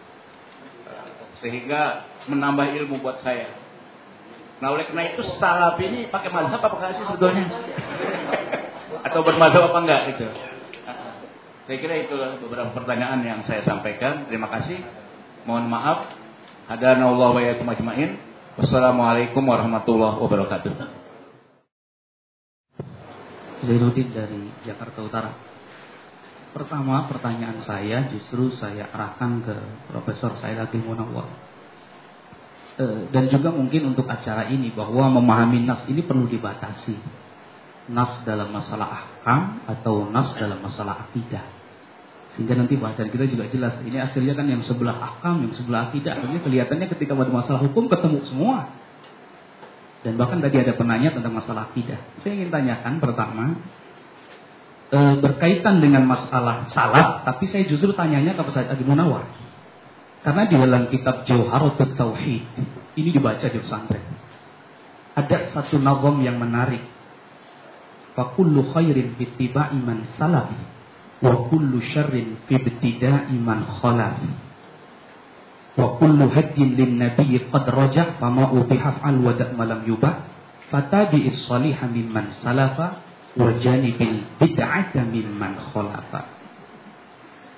Sehingga 1.40 2.04
menambah 2.28 2.68
ilmu 2.68 3.00
buat 3.00 3.24
saya. 3.24 3.48
Nah 4.60 4.68
oleh 4.68 4.84
karena 4.84 5.16
itu 5.16 5.24
salaf 5.40 5.80
ini 5.80 6.12
pakai 6.12 6.28
mazhab 6.28 6.60
apa 6.60 6.76
enggak 6.76 6.92
sih 6.92 7.04
sebetulnya? 7.08 7.44
Atau 9.08 9.24
bermazhab 9.24 9.72
apa 9.72 9.78
enggak 9.80 10.02
gitu? 10.12 10.28
Saya 11.68 11.84
kira 11.84 12.00
itu 12.00 12.16
beberapa 12.48 12.72
pertanyaan 12.72 13.20
yang 13.20 13.40
saya 13.44 13.60
sampaikan. 13.60 14.24
Terima 14.24 14.48
kasih. 14.48 14.80
Mohon 15.44 15.68
maaf. 15.68 15.98
Hadana 16.64 17.12
Allah 17.12 17.28
wa 17.28 17.42
yakum 17.44 17.68
ajmain. 17.68 18.16
Wassalamualaikum 18.56 19.44
warahmatullahi 19.44 20.16
wabarakatuh. 20.16 20.72
Zainuddin 23.68 24.08
dari 24.16 24.48
Jakarta 24.64 24.98
Utara. 25.04 25.30
Pertama 26.56 27.04
pertanyaan 27.04 27.60
saya 27.60 28.08
justru 28.16 28.48
saya 28.56 28.88
arahkan 28.88 29.44
ke 29.44 29.56
Profesor 29.92 30.40
Said 30.40 30.56
Agil 30.56 30.80
Munawwar. 30.80 31.28
E, 32.80 33.12
dan 33.12 33.28
juga 33.28 33.52
mungkin 33.52 33.92
untuk 33.92 34.08
acara 34.08 34.48
ini 34.48 34.72
bahwa 34.72 35.20
memahami 35.20 35.68
nas 35.68 35.84
ini 35.84 36.00
perlu 36.00 36.32
dibatasi. 36.32 36.96
Nas 37.92 38.24
dalam 38.24 38.56
masalah 38.56 39.04
ahkam 39.04 39.68
atau 39.68 40.08
nas 40.08 40.32
dalam 40.40 40.64
masalah 40.64 41.12
akidah. 41.12 41.57
Sehingga 42.38 42.54
nanti 42.54 42.78
bahasan 42.78 43.10
kita 43.10 43.26
juga 43.26 43.50
jelas. 43.50 43.82
Ini 43.82 43.98
akhirnya 43.98 44.38
kan 44.38 44.46
yang 44.46 44.62
sebelah 44.62 44.94
akam, 44.94 45.42
yang 45.42 45.58
sebelah 45.58 45.90
tidak. 45.90 46.22
Akhirnya 46.22 46.38
kelihatannya 46.38 46.86
ketika 46.86 47.18
pada 47.18 47.34
masalah 47.34 47.66
hukum 47.66 47.90
ketemu 47.90 48.22
semua. 48.30 48.70
Dan 50.06 50.14
bahkan 50.14 50.38
tadi 50.38 50.62
ada 50.62 50.78
penanya 50.78 51.18
tentang 51.18 51.34
masalah 51.34 51.66
akidah. 51.74 51.98
Saya 52.22 52.38
ingin 52.38 52.54
tanyakan 52.54 53.02
pertama, 53.02 53.58
e, 54.94 54.98
berkaitan 55.18 55.82
dengan 55.82 56.06
masalah 56.06 56.70
salah, 56.70 57.26
tapi 57.26 57.50
saya 57.50 57.66
justru 57.66 57.90
tanyanya 57.90 58.38
ke 58.38 58.46
Ustaz 58.46 58.70
Adi 58.70 58.86
Munawar. 58.86 59.26
Karena 60.22 60.46
di 60.46 60.54
dalam 60.54 60.86
kitab 60.94 61.26
Jauharatul 61.26 61.98
Tauhid, 61.98 62.42
ini 62.94 63.08
dibaca 63.10 63.42
di 63.50 63.58
pesantren. 63.58 64.06
Ada 65.18 65.50
satu 65.58 65.82
nazam 65.82 66.22
yang 66.22 66.38
menarik. 66.38 66.86
Fakullu 68.14 68.70
khairin 68.70 69.18
bittiba'i 69.18 69.82
man 69.82 70.06
salafi 70.14 70.77
wa 71.18 71.50
kullu 71.50 71.82
syarrin 71.94 72.38
fi 72.46 72.58
ibtida'i 72.58 73.34
man 73.38 73.66
khalaf 73.82 74.22
wa 75.78 75.98
kullu 75.98 76.30
hadyin 76.30 76.74
lin 76.74 76.98
qad 77.50 77.64
raja 77.70 78.18
fama 78.18 78.50
ubiha 78.50 79.02
fa'al 79.02 79.18
wa 79.22 79.32
da' 79.34 79.54
malam 79.54 79.86
yubah. 79.86 80.38
Salihah 80.68 81.88
mimman 81.88 82.36
salafa 82.44 83.00
wa 83.38 83.50
janibil 83.56 84.26
bid'ata 84.36 85.08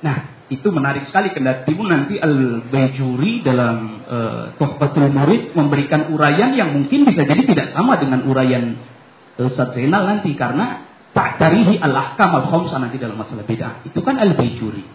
Nah, 0.01 0.17
itu 0.49 0.69
menarik 0.73 1.07
sekali 1.07 1.31
kendatimu. 1.31 1.83
Nanti 1.85 2.17
Al-Bajuri 2.17 3.45
dalam 3.45 4.01
uh, 4.03 4.45
Tuhfatul 4.57 5.13
Murid 5.13 5.53
memberikan 5.53 6.09
uraian 6.11 6.57
yang 6.57 6.73
mungkin 6.73 7.05
bisa 7.05 7.23
jadi 7.23 7.43
tidak 7.45 7.69
sama 7.77 8.01
dengan 8.01 8.25
uraian 8.25 8.81
uh, 9.37 9.47
Ustaz 9.47 9.77
Zainal 9.77 10.09
nanti. 10.09 10.33
Karena 10.35 10.90
tak 11.11 11.43
tarihi 11.43 11.79
al-ahkam 11.83 12.31
al-khamsa 12.45 12.79
nanti 12.79 12.97
dalam 12.97 13.19
masalah 13.19 13.43
bid'ah. 13.43 13.83
Itu 13.87 14.01
kan 14.07 14.19
al-bayjuri. 14.19 14.87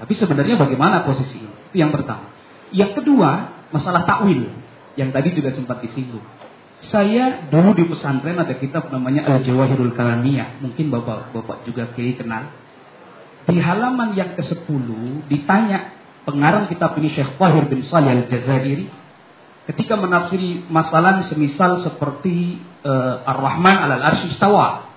Tapi 0.00 0.12
sebenarnya 0.16 0.56
bagaimana 0.56 1.04
posisi? 1.04 1.38
Itu 1.44 1.76
yang 1.76 1.92
pertama. 1.92 2.32
Yang 2.72 3.02
kedua, 3.02 3.30
masalah 3.70 4.08
takwil. 4.08 4.48
Yang 4.96 5.10
tadi 5.12 5.28
juga 5.36 5.50
sempat 5.52 5.84
disinggung. 5.84 6.24
Saya 6.82 7.46
dulu 7.46 7.78
di 7.78 7.86
pesantren 7.86 8.34
ada 8.34 8.58
kitab 8.58 8.90
namanya 8.90 9.28
Al-Jawahirul 9.28 9.94
Kalamiyah. 9.94 10.58
Mungkin 10.58 10.90
bapak-bapak 10.90 11.68
juga 11.68 11.94
kiai 11.94 12.18
kenal. 12.18 12.50
Di 13.46 13.58
halaman 13.62 14.18
yang 14.18 14.34
ke-10 14.34 14.86
ditanya 15.30 15.94
pengarang 16.26 16.66
kitab 16.70 16.94
ini 16.98 17.10
Syekh 17.10 17.38
Fahir 17.38 17.66
bin 17.70 17.86
Salih 17.86 18.22
Al-Jazairi 18.22 18.86
ketika 19.70 19.94
menafsiri 19.94 20.66
masalah 20.66 21.22
semisal 21.26 21.82
seperti 21.86 22.58
uh, 22.82 23.22
Ar-Rahman 23.22 23.76
alal 23.78 24.02
arsy 24.02 24.34
istawa 24.34 24.91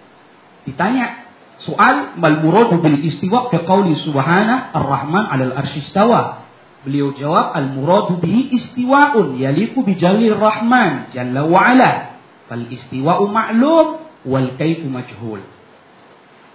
Ditanya 0.65 1.29
soal 1.61 2.17
mal 2.19 2.41
muradu 2.41 2.81
bil 2.81 2.99
istiwa 2.99 3.47
fi 3.53 3.63
qauli 3.63 3.95
subhana 4.01 4.73
ar-rahman 4.75 5.29
'alal 5.29 5.53
arsy 5.55 5.85
istawa. 5.85 6.43
Beliau 6.85 7.13
jawab 7.17 7.57
al 7.57 7.73
muradu 7.73 8.21
bihi 8.21 8.53
istiwa'un 8.53 9.37
yaliku 9.41 9.81
bi 9.81 9.97
jalil 9.97 10.37
rahman 10.37 11.09
jalla 11.13 11.45
wa 11.45 11.59
ala. 11.73 12.21
Fal 12.45 12.65
istiwa'u 12.69 13.25
ma'lum 13.29 14.05
wal 14.25 14.53
kaifu 14.57 14.85
majhul. 14.85 15.41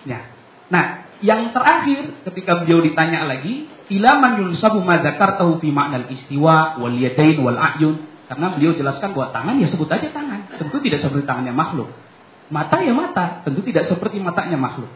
Nah, 0.07 0.23
nah 0.71 0.87
yang 1.21 1.53
terakhir 1.53 2.25
ketika 2.31 2.65
beliau 2.65 2.81
ditanya 2.81 3.29
lagi, 3.29 3.69
ila 3.93 4.11
man 4.23 4.33
yunsabu 4.41 4.81
ma 4.81 5.03
dzakartahu 5.03 5.61
fi 5.61 5.69
ma'nal 5.69 6.09
istiwa 6.09 6.81
wal 6.81 6.97
yadain 6.97 7.43
wal 7.43 7.59
a'yun. 7.59 8.09
Karena 8.31 8.55
beliau 8.55 8.73
jelaskan 8.79 9.11
bahwa 9.11 9.35
tangan 9.35 9.59
ya 9.59 9.67
sebut 9.67 9.91
aja 9.91 10.07
tangan, 10.15 10.47
tentu 10.55 10.79
tidak 10.79 11.03
seperti 11.03 11.27
tangannya 11.27 11.51
makhluk. 11.51 11.91
Mata 12.51 12.83
ya 12.83 12.91
mata, 12.91 13.47
tentu 13.47 13.63
tidak 13.63 13.87
seperti 13.87 14.19
matanya 14.19 14.59
makhluk. 14.59 14.91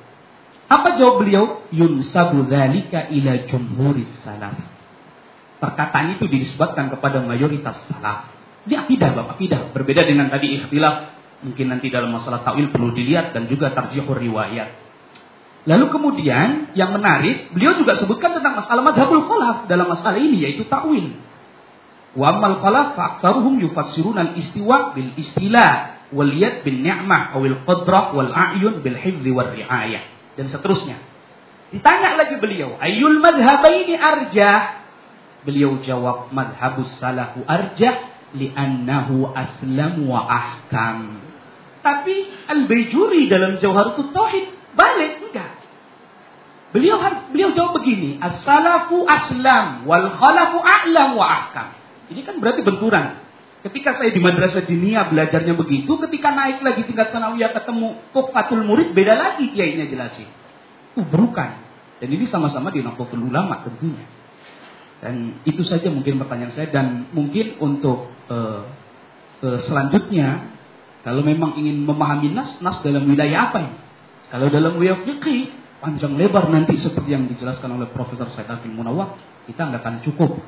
Apa 0.67 0.99
jawab 0.99 1.23
beliau? 1.23 1.63
Yunsabu 1.71 2.51
dzalika 2.51 3.07
ila 3.15 3.33
jumhuris 3.47 4.11
salaf. 4.27 4.59
Perkataan 5.63 6.19
itu 6.19 6.27
disebutkan 6.27 6.91
kepada 6.91 7.23
mayoritas 7.23 7.79
salaf. 7.87 8.35
Ini 8.67 8.75
akidah, 8.85 9.15
Bapak, 9.15 9.39
akidah. 9.39 9.71
Berbeda 9.71 10.03
dengan 10.03 10.35
tadi 10.35 10.57
ikhtilaf. 10.59 11.15
Mungkin 11.47 11.67
nanti 11.69 11.93
dalam 11.93 12.11
masalah 12.11 12.43
ta'wil 12.43 12.73
perlu 12.73 12.91
dilihat 12.91 13.37
dan 13.37 13.47
juga 13.47 13.71
tarjihur 13.71 14.17
riwayat. 14.17 14.83
Lalu 15.65 15.87
kemudian 15.93 16.73
yang 16.77 16.91
menarik, 16.93 17.53
beliau 17.55 17.77
juga 17.77 17.97
sebutkan 17.97 18.37
tentang 18.37 18.61
masalah 18.61 18.83
madhabul 18.85 19.25
khalaf 19.25 19.65
dalam 19.71 19.89
masalah 19.89 20.19
ini 20.19 20.43
yaitu 20.43 20.67
ta'wil. 20.67 21.17
Wa 22.19 22.35
amal 22.35 22.59
khalaf 22.59 22.99
fa'aksaruhum 22.99 23.63
yufassiruna 23.69 24.33
al-istiwa 24.33 24.97
bil 24.97 25.13
istilah 25.17 25.94
wal 26.15 26.31
yad 26.31 26.62
bin 26.62 26.87
ni'mah 26.87 27.35
awil 27.35 27.59
qadrah 27.67 28.15
wal 28.15 28.31
a'yun 28.31 28.81
bil 28.81 28.95
hifzi 28.95 29.31
wal 29.35 29.51
ri'ayah 29.51 30.03
dan 30.39 30.47
seterusnya. 30.49 31.03
Ditanya 31.75 32.15
lagi 32.15 32.39
beliau, 32.39 32.79
ayul 32.79 33.19
madhabaini 33.19 33.99
arjah? 33.99 34.87
Beliau 35.43 35.83
jawab 35.83 36.31
madhabus 36.31 36.89
salafu 37.03 37.43
arjah 37.45 38.15
li'annahu 38.31 39.35
aslam 39.35 40.07
wa 40.07 40.23
ahkam. 40.25 41.19
Tapi 41.85 42.49
Al-Bajuri 42.49 43.29
dalam 43.29 43.61
Jauharatul 43.61 44.15
Tauhid 44.15 44.47
balik 44.73 45.21
enggak. 45.21 45.53
Beliau 46.73 46.99
beliau 47.31 47.55
jawab 47.55 47.79
begini, 47.83 48.19
as-salafu 48.19 49.07
aslam 49.07 49.87
wal 49.87 50.11
khalafu 50.17 50.59
a'lam 50.59 51.15
wa 51.15 51.27
ahkam. 51.27 51.69
Ini 52.11 52.27
kan 52.27 52.43
berarti 52.43 52.67
benturan. 52.67 53.21
Ketika 53.65 53.97
saya 53.97 54.12
di 54.12 54.21
madrasah 54.21 54.69
dinia 54.69 55.09
belajarnya 55.09 55.57
begitu, 55.57 55.97
ketika 56.05 56.37
naik 56.37 56.61
lagi 56.61 56.85
tingkat 56.85 57.17
sanawiyah 57.17 57.49
ketemu 57.57 57.97
kokatul 58.12 58.61
murid 58.61 58.93
beda 58.93 59.17
lagi 59.17 59.49
kiainya 59.57 59.89
jelasin. 59.89 60.29
Uh, 61.01 61.07
bukan. 61.09 61.65
Dan 61.97 62.09
ini 62.12 62.29
sama-sama 62.29 62.69
di 62.69 62.85
Nahdlatul 62.85 63.25
Ulama 63.25 63.65
tentunya. 63.65 64.05
Dan 65.01 65.41
itu 65.49 65.65
saja 65.65 65.89
mungkin 65.89 66.21
pertanyaan 66.21 66.53
saya 66.53 66.69
dan 66.69 67.09
mungkin 67.17 67.57
untuk 67.57 68.12
uh, 68.29 68.69
uh, 69.41 69.59
selanjutnya 69.65 70.45
kalau 71.01 71.25
memang 71.25 71.57
ingin 71.57 71.89
memahami 71.89 72.37
nas, 72.37 72.61
nas 72.61 72.85
dalam 72.85 73.09
wilayah 73.09 73.49
apa 73.49 73.65
ini? 73.65 73.75
Kalau 74.29 74.53
dalam 74.53 74.77
wilayah 74.77 75.01
fikih 75.09 75.53
panjang 75.81 76.21
lebar 76.21 76.53
nanti 76.53 76.77
seperti 76.77 77.17
yang 77.17 77.29
dijelaskan 77.33 77.81
oleh 77.81 77.89
Profesor 77.89 78.29
Said 78.37 78.49
Akhil 78.49 78.77
Munawar, 78.77 79.17
kita 79.49 79.73
nggak 79.73 79.81
akan 79.81 79.97
cukup 80.05 80.41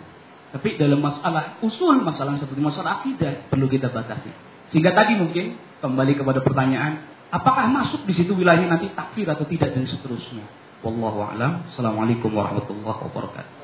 tapi 0.55 0.79
dalam 0.79 1.03
masalah 1.03 1.59
usul, 1.63 1.99
masalah 2.03 2.39
seperti 2.39 2.63
masalah 2.63 3.03
akidah 3.03 3.51
perlu 3.51 3.67
kita 3.67 3.91
batasi. 3.91 4.31
Sehingga 4.71 4.95
tadi 4.95 5.19
mungkin 5.19 5.59
kembali 5.83 6.13
kepada 6.19 6.43
pertanyaan, 6.43 7.03
apakah 7.31 7.67
masuk 7.71 8.07
di 8.07 8.15
situ 8.15 8.35
wilayah 8.35 8.67
nanti 8.67 8.91
takfir 8.95 9.27
atau 9.27 9.47
tidak 9.47 9.75
dan 9.75 9.85
seterusnya. 9.87 10.47
Wallahu 10.87 11.19
a'lam. 11.35 11.67
Assalamualaikum 11.73 12.31
warahmatullahi 12.31 13.01
wabarakatuh. 13.11 13.55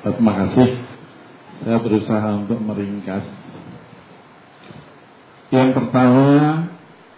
Terima 0.00 0.32
kasih. 0.32 0.68
Saya 1.60 1.76
berusaha 1.76 2.28
untuk 2.40 2.56
meringkas. 2.64 3.24
Yang 5.52 5.70
pertama, 5.76 6.28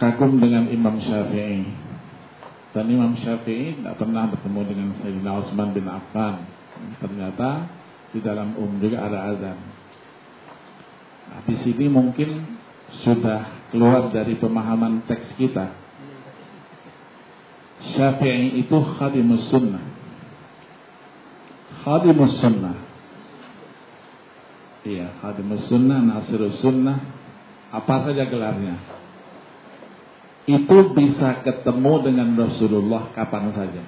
kagum 0.01 0.41
dengan 0.41 0.67
Imam 0.67 0.99
Syafi'i. 0.99 1.82
Dan 2.73 2.89
Imam 2.89 3.13
Syafi'i 3.13 3.77
tidak 3.77 4.01
pernah 4.01 4.25
bertemu 4.25 4.61
dengan 4.65 4.89
Sayyidina 4.97 5.31
Utsman 5.45 5.77
bin 5.77 5.85
Affan. 5.85 6.41
Ternyata 6.97 7.69
di 8.09 8.19
dalam 8.19 8.57
um 8.57 8.81
juga 8.81 9.05
ada 9.05 9.29
azan. 9.29 9.57
Nah, 11.29 11.41
di 11.45 11.55
sini 11.61 11.85
mungkin 11.85 12.57
sudah 13.05 13.69
keluar 13.69 14.09
dari 14.09 14.33
pemahaman 14.41 15.05
teks 15.05 15.37
kita. 15.37 15.69
Syafi'i 17.93 18.57
itu 18.65 18.77
khadimus 18.97 19.53
sunnah. 19.53 19.85
Khadimus 21.85 22.41
sunnah. 22.41 22.77
Iya, 24.81 25.13
khadimus 25.21 25.69
sunnah, 25.69 26.01
nasirus 26.01 26.57
sunnah. 26.57 26.97
Apa 27.69 28.09
saja 28.09 28.25
gelarnya 28.25 29.02
itu 30.43 30.77
bisa 30.91 31.39
ketemu 31.43 31.93
dengan 32.03 32.35
Rasulullah 32.35 33.15
kapan 33.15 33.55
saja. 33.55 33.83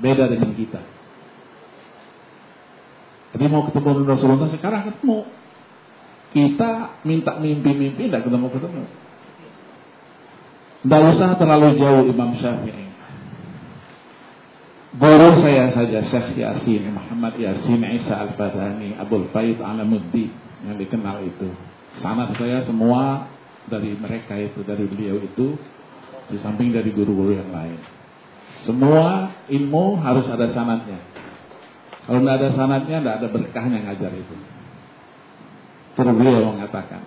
Beda 0.00 0.24
dengan 0.32 0.56
kita. 0.56 0.80
Jadi 3.36 3.44
mau 3.48 3.68
ketemu 3.68 3.88
dengan 4.00 4.10
Rasulullah 4.16 4.48
sekarang 4.48 4.82
ketemu. 4.88 5.18
Kita 6.32 6.72
minta 7.04 7.36
mimpi-mimpi 7.36 8.08
tidak 8.08 8.24
ketemu-ketemu. 8.24 8.88
Tidak 10.82 11.02
usah 11.12 11.36
terlalu 11.36 11.76
jauh 11.76 12.04
Imam 12.08 12.32
Syafi'i. 12.40 12.88
Baru 14.92 15.40
saya 15.40 15.72
saja 15.72 16.04
Syekh 16.04 16.36
Yasin, 16.36 16.92
Muhammad 16.92 17.40
Yasin 17.40 17.80
Isa 17.96 18.12
Al-Badani, 18.28 19.00
Abdul 19.00 19.32
Faid 19.32 19.56
Alamuddin 19.56 20.28
yang 20.68 20.76
dikenal 20.76 21.24
itu. 21.24 21.48
Sanat 22.00 22.36
saya 22.36 22.64
semua 22.68 23.28
dari 23.68 23.94
mereka 23.94 24.34
itu, 24.38 24.62
dari 24.66 24.84
beliau 24.86 25.18
itu, 25.22 25.58
di 26.32 26.36
samping 26.40 26.72
dari 26.72 26.90
guru-guru 26.90 27.36
yang 27.36 27.50
lain. 27.50 27.78
Semua 28.62 29.30
ilmu 29.50 29.98
harus 29.98 30.26
ada 30.30 30.50
sanatnya. 30.54 31.02
Kalau 32.06 32.18
tidak 32.22 32.36
ada 32.38 32.48
sanatnya, 32.54 32.96
tidak 33.02 33.14
ada 33.22 33.28
berkahnya 33.30 33.78
ngajar 33.86 34.12
itu. 34.14 34.36
Terus 35.92 36.14
beliau 36.14 36.54
mengatakan. 36.54 37.02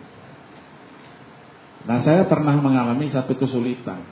Nah 1.85 2.01
saya 2.01 2.25
pernah 2.25 2.57
mengalami 2.57 3.09
satu 3.13 3.37
kesulitan. 3.37 4.03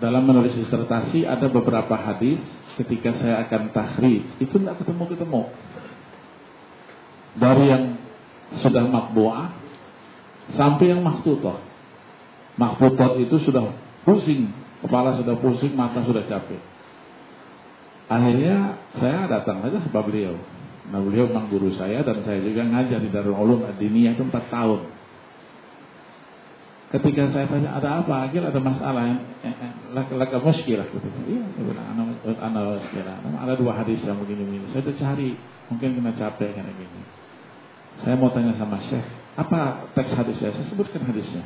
Dalam 0.00 0.24
menulis 0.24 0.56
disertasi 0.56 1.28
ada 1.28 1.50
beberapa 1.50 1.92
hadis 1.92 2.40
ketika 2.80 3.12
saya 3.20 3.44
akan 3.44 3.74
tahrij 3.74 4.24
itu 4.40 4.54
tidak 4.56 4.80
ketemu-ketemu. 4.80 5.42
Dari 7.36 7.64
yang 7.68 7.84
sudah 8.64 8.82
makbuah 8.88 9.59
Sampai 10.58 10.90
yang 10.90 11.02
mahtutot. 11.04 11.62
Mahtutot 12.58 13.20
itu 13.22 13.36
sudah 13.46 13.70
pusing. 14.02 14.50
Kepala 14.80 15.20
sudah 15.20 15.36
pusing, 15.36 15.76
mata 15.76 16.00
sudah 16.02 16.24
capek. 16.24 16.58
Akhirnya 18.10 18.80
saya 18.98 19.30
datang 19.30 19.62
saja 19.62 19.78
ke 19.78 19.90
beliau. 19.92 20.34
Nah 20.90 20.98
beliau 20.98 21.30
memang 21.30 21.46
guru 21.46 21.70
saya 21.78 22.02
dan 22.02 22.26
saya 22.26 22.42
juga 22.42 22.66
ngajar 22.66 22.98
di 22.98 23.12
Darul 23.14 23.38
Ulum 23.38 23.62
Adiniyah 23.62 24.18
itu 24.18 24.26
4 24.26 24.50
tahun. 24.50 24.80
Ketika 26.90 27.30
saya 27.30 27.46
tanya 27.46 27.78
ada 27.78 28.02
apa, 28.02 28.26
akhirnya 28.26 28.50
ada 28.50 28.58
masalah 28.58 29.06
yang 29.06 29.22
laka 29.94 30.42
muskilah 30.42 30.90
gitu. 30.90 31.06
Iya. 31.30 31.46
Ada 33.38 33.54
dua 33.54 33.78
hadis 33.78 34.02
yang 34.02 34.18
begini-begini. 34.18 34.74
Saya 34.74 34.82
udah 34.90 34.96
cari, 34.98 35.38
mungkin 35.70 36.02
kena 36.02 36.12
capek 36.18 36.50
kayak 36.50 36.74
gini. 36.74 37.00
Saya 38.02 38.18
mau 38.18 38.34
tanya 38.34 38.58
sama 38.58 38.82
Syekh, 38.90 39.06
apa 39.40 39.88
teks 39.96 40.12
hadisnya? 40.12 40.52
Saya 40.52 40.66
sebutkan 40.68 41.00
hadisnya. 41.08 41.44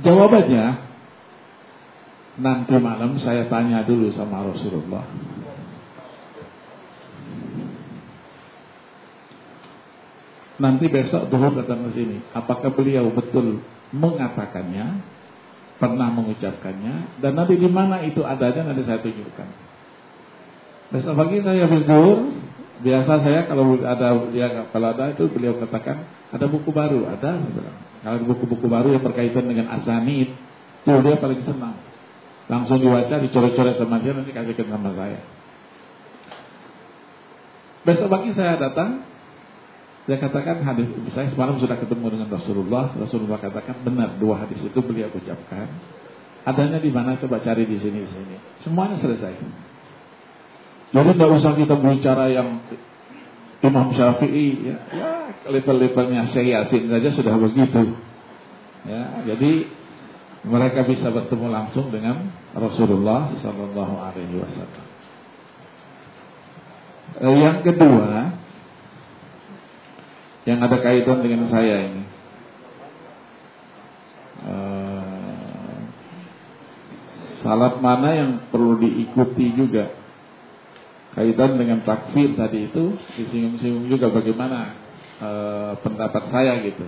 Jawabannya 0.00 0.64
nanti 2.40 2.76
malam 2.80 3.20
saya 3.20 3.44
tanya 3.48 3.84
dulu 3.84 4.08
sama 4.16 4.44
Rasulullah. 4.44 5.04
Nanti 10.56 10.88
besok 10.88 11.28
duhur 11.28 11.52
datang 11.52 11.84
ke 11.84 12.00
sini. 12.00 12.24
Apakah 12.32 12.72
beliau 12.72 13.12
betul 13.12 13.60
mengatakannya, 13.92 15.04
pernah 15.76 16.08
mengucapkannya, 16.08 17.20
dan 17.20 17.36
nanti 17.36 17.60
di 17.60 17.68
mana 17.68 18.00
itu 18.00 18.24
adanya 18.24 18.72
nanti 18.72 18.88
saya 18.88 19.04
tunjukkan. 19.04 19.48
Besok 20.96 21.12
pagi 21.12 21.44
saya 21.44 21.68
habis 21.68 21.84
duhur, 21.84 22.45
biasa 22.82 23.12
saya 23.24 23.40
kalau 23.48 23.80
ada 23.80 24.08
dia 24.28 24.68
kalau 24.68 24.88
ada 24.92 25.14
itu 25.14 25.24
beliau 25.32 25.56
katakan 25.56 26.04
ada 26.32 26.46
buku 26.50 26.68
baru. 26.74 27.08
Ada 27.08 27.40
kalau 28.04 28.26
buku-buku 28.28 28.66
baru 28.68 28.92
yang 28.92 29.04
berkaitan 29.04 29.48
dengan 29.48 29.72
asanid 29.72 30.30
itu 30.86 30.92
dia 31.02 31.16
paling 31.18 31.40
senang. 31.42 31.76
Langsung 32.46 32.78
dibaca 32.78 33.18
dicoret-coret 33.18 33.74
sama 33.80 33.98
dia 33.98 34.14
nanti 34.14 34.30
kasihkan 34.30 34.70
sama 34.70 34.94
saya. 34.94 35.20
Besok 37.86 38.08
pagi 38.10 38.30
saya 38.34 38.54
datang 38.58 39.02
dia 40.06 40.22
katakan 40.22 40.62
hadis 40.62 40.86
saya 41.10 41.26
semalam 41.34 41.58
sudah 41.58 41.74
ketemu 41.80 42.06
dengan 42.14 42.28
Rasulullah. 42.30 42.94
Rasulullah 42.94 43.42
katakan 43.42 43.82
benar 43.82 44.14
dua 44.20 44.46
hadis 44.46 44.62
itu 44.62 44.78
beliau 44.84 45.10
ucapkan. 45.10 45.66
Adanya 46.46 46.78
di 46.78 46.94
mana? 46.94 47.18
Coba 47.18 47.42
cari 47.42 47.66
di 47.66 47.74
sini 47.82 48.06
di 48.06 48.10
sini. 48.14 48.36
Semuanya 48.62 49.02
selesai 49.02 49.65
jadi 50.96 51.10
tidak 51.12 51.30
usah 51.36 51.52
kita 51.52 51.76
bicara 51.76 52.32
yang 52.32 52.64
Imam 53.60 53.92
Syafi'i 53.92 54.64
ya, 54.64 54.76
ya 54.96 55.10
level-levelnya 55.44 56.32
Syekh 56.32 56.56
Yasin 56.56 56.88
saja 56.88 57.08
sudah 57.12 57.34
begitu. 57.36 57.92
Ya, 58.86 59.02
jadi 59.28 59.66
mereka 60.46 60.86
bisa 60.86 61.10
bertemu 61.10 61.52
langsung 61.52 61.90
dengan 61.90 62.30
Rasulullah 62.54 63.34
Sallallahu 63.42 63.94
Alaihi 63.98 64.40
Wasallam. 64.40 64.84
Eh, 67.16 67.36
yang 67.44 67.58
kedua, 67.60 68.08
yang 70.46 70.58
ada 70.62 70.78
kaitan 70.78 71.18
dengan 71.20 71.50
saya 71.50 71.76
ini, 71.90 72.02
eh, 74.46 75.78
salat 77.42 77.82
mana 77.82 78.08
yang 78.14 78.30
perlu 78.54 78.78
diikuti 78.78 79.50
juga 79.52 80.05
kaitan 81.16 81.56
dengan 81.56 81.80
takfir 81.80 82.36
tadi 82.36 82.68
itu 82.68 82.92
disinggung-singgung 83.16 83.88
juga 83.88 84.12
bagaimana 84.12 84.76
e, 85.16 85.30
pendapat 85.80 86.28
saya 86.28 86.60
gitu. 86.60 86.84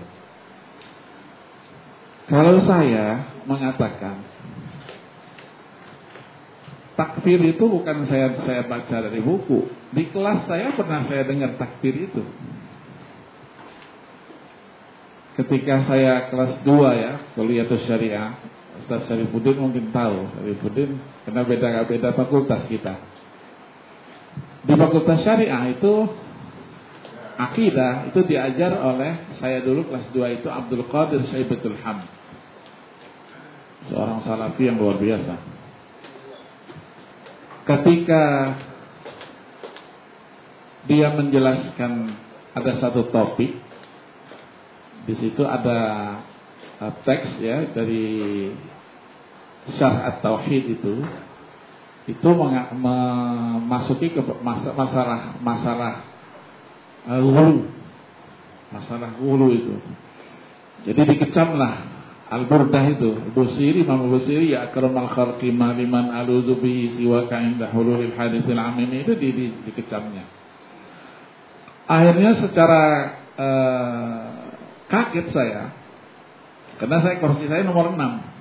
Kalau 2.29 2.61
saya 2.69 3.25
mengatakan 3.49 4.21
takfir 6.93 7.41
itu 7.41 7.65
bukan 7.65 8.05
saya 8.05 8.37
saya 8.45 8.69
baca 8.69 8.97
dari 9.09 9.25
buku. 9.25 9.73
Di 9.97 10.13
kelas 10.13 10.45
saya 10.45 10.77
pernah 10.77 11.09
saya 11.09 11.25
dengar 11.25 11.57
takfir 11.57 11.97
itu. 11.97 12.21
Ketika 15.41 15.89
saya 15.89 16.29
kelas 16.29 16.67
2 16.67 16.75
ya, 16.99 17.13
kuliah 17.33 17.65
syariah, 17.65 18.37
Ustaz 18.83 19.07
Syarifuddin 19.07 19.55
mungkin 19.55 19.95
tahu, 19.95 20.27
Syarifuddin 20.35 20.99
karena 21.25 21.43
beda-beda 21.47 22.11
fakultas 22.13 22.67
kita. 22.67 23.18
Di 24.69 24.77
Fakultas 24.77 25.25
Syariah 25.25 25.73
itu 25.73 25.93
akidah 27.41 28.13
itu 28.13 28.21
diajar 28.29 28.77
oleh 28.77 29.33
saya 29.41 29.65
dulu 29.65 29.89
kelas 29.89 30.13
2 30.13 30.45
itu 30.45 30.49
Abdul 30.53 30.85
Qadir 30.93 31.25
Syaibatul 31.33 31.81
Ham. 31.81 32.05
Seorang 33.89 34.21
salafi 34.29 34.69
yang 34.69 34.77
luar 34.77 35.01
biasa. 35.01 35.41
Ketika 37.65 38.23
dia 40.85 41.17
menjelaskan 41.17 42.13
ada 42.53 42.73
satu 42.77 43.09
topik 43.09 43.57
di 45.09 45.15
situ 45.17 45.41
ada 45.49 45.81
uh, 46.85 46.93
teks 47.09 47.41
ya 47.41 47.73
dari 47.73 48.49
Syarh 49.73 50.01
At-Tauhid 50.13 50.65
itu 50.81 51.01
itu 52.09 52.29
memasuki 52.73 54.17
ke 54.17 54.25
masalah 54.41 55.37
masalah 55.45 56.09
uh, 57.05 57.21
wulu 57.21 57.69
masalah 58.73 59.13
wulu 59.21 59.53
itu. 59.53 59.77
Jadi 60.89 61.01
dikecamlah 61.17 61.99
Al-Burdah 62.29 62.85
itu. 62.93 63.33
Busiri 63.33 63.89
Imam 63.89 64.09
Busiri 64.13 64.53
ya 64.53 64.69
akramal 64.69 65.09
khalqi 65.13 65.49
maliman 65.49 66.13
aluzu 66.13 66.61
bihi 66.61 67.01
siwa 67.01 67.25
ka'inda 67.29 67.73
hululil 67.73 68.13
hadithil 68.13 68.61
amin. 68.61 69.05
Itu 69.05 69.17
di, 69.17 69.29
di, 69.33 69.47
dikecamnya. 69.65 70.25
Akhirnya 71.89 72.37
secara 72.37 72.83
uh, 73.33 74.25
kaget 74.93 75.27
saya 75.33 75.73
karena 76.77 77.01
saya 77.01 77.17
kursi 77.21 77.49
saya 77.49 77.65
nomor 77.65 77.97
6 77.97 78.38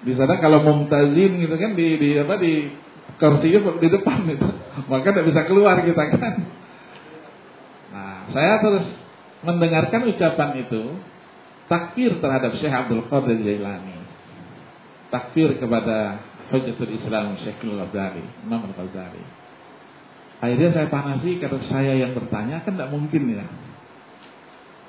di 0.00 0.12
sana 0.16 0.40
kalau 0.40 0.64
mumtazin 0.64 1.44
gitu 1.44 1.54
kan 1.60 1.76
di, 1.76 1.86
di 2.00 2.10
apa 2.16 2.40
di 2.40 2.72
kursinya 3.20 3.76
di 3.76 3.88
depan 3.92 4.18
itu, 4.32 4.48
maka 4.88 5.12
tidak 5.12 5.26
bisa 5.28 5.40
keluar 5.44 5.84
kita 5.84 6.04
kan. 6.16 6.34
Nah, 7.92 8.16
saya 8.32 8.64
terus 8.64 8.86
mendengarkan 9.44 10.08
ucapan 10.08 10.50
itu 10.64 10.82
takfir 11.68 12.18
terhadap 12.18 12.56
Syekh 12.56 12.72
Abdul 12.72 13.04
Qadir 13.06 13.38
Jailani. 13.44 14.00
Takfir 15.10 15.58
kepada 15.58 16.22
Hujjatul 16.50 16.90
Islam 16.90 17.38
Syekhul 17.38 17.78
Ghazali, 17.78 18.26
Imam 18.42 18.66
Al-Ghazali. 18.66 19.22
Akhirnya 20.40 20.70
saya 20.72 20.88
panasi 20.88 21.36
karena 21.38 21.60
saya 21.68 21.92
yang 21.94 22.16
bertanya 22.16 22.64
kan 22.64 22.74
tidak 22.74 22.90
mungkin 22.90 23.22
ya. 23.28 23.46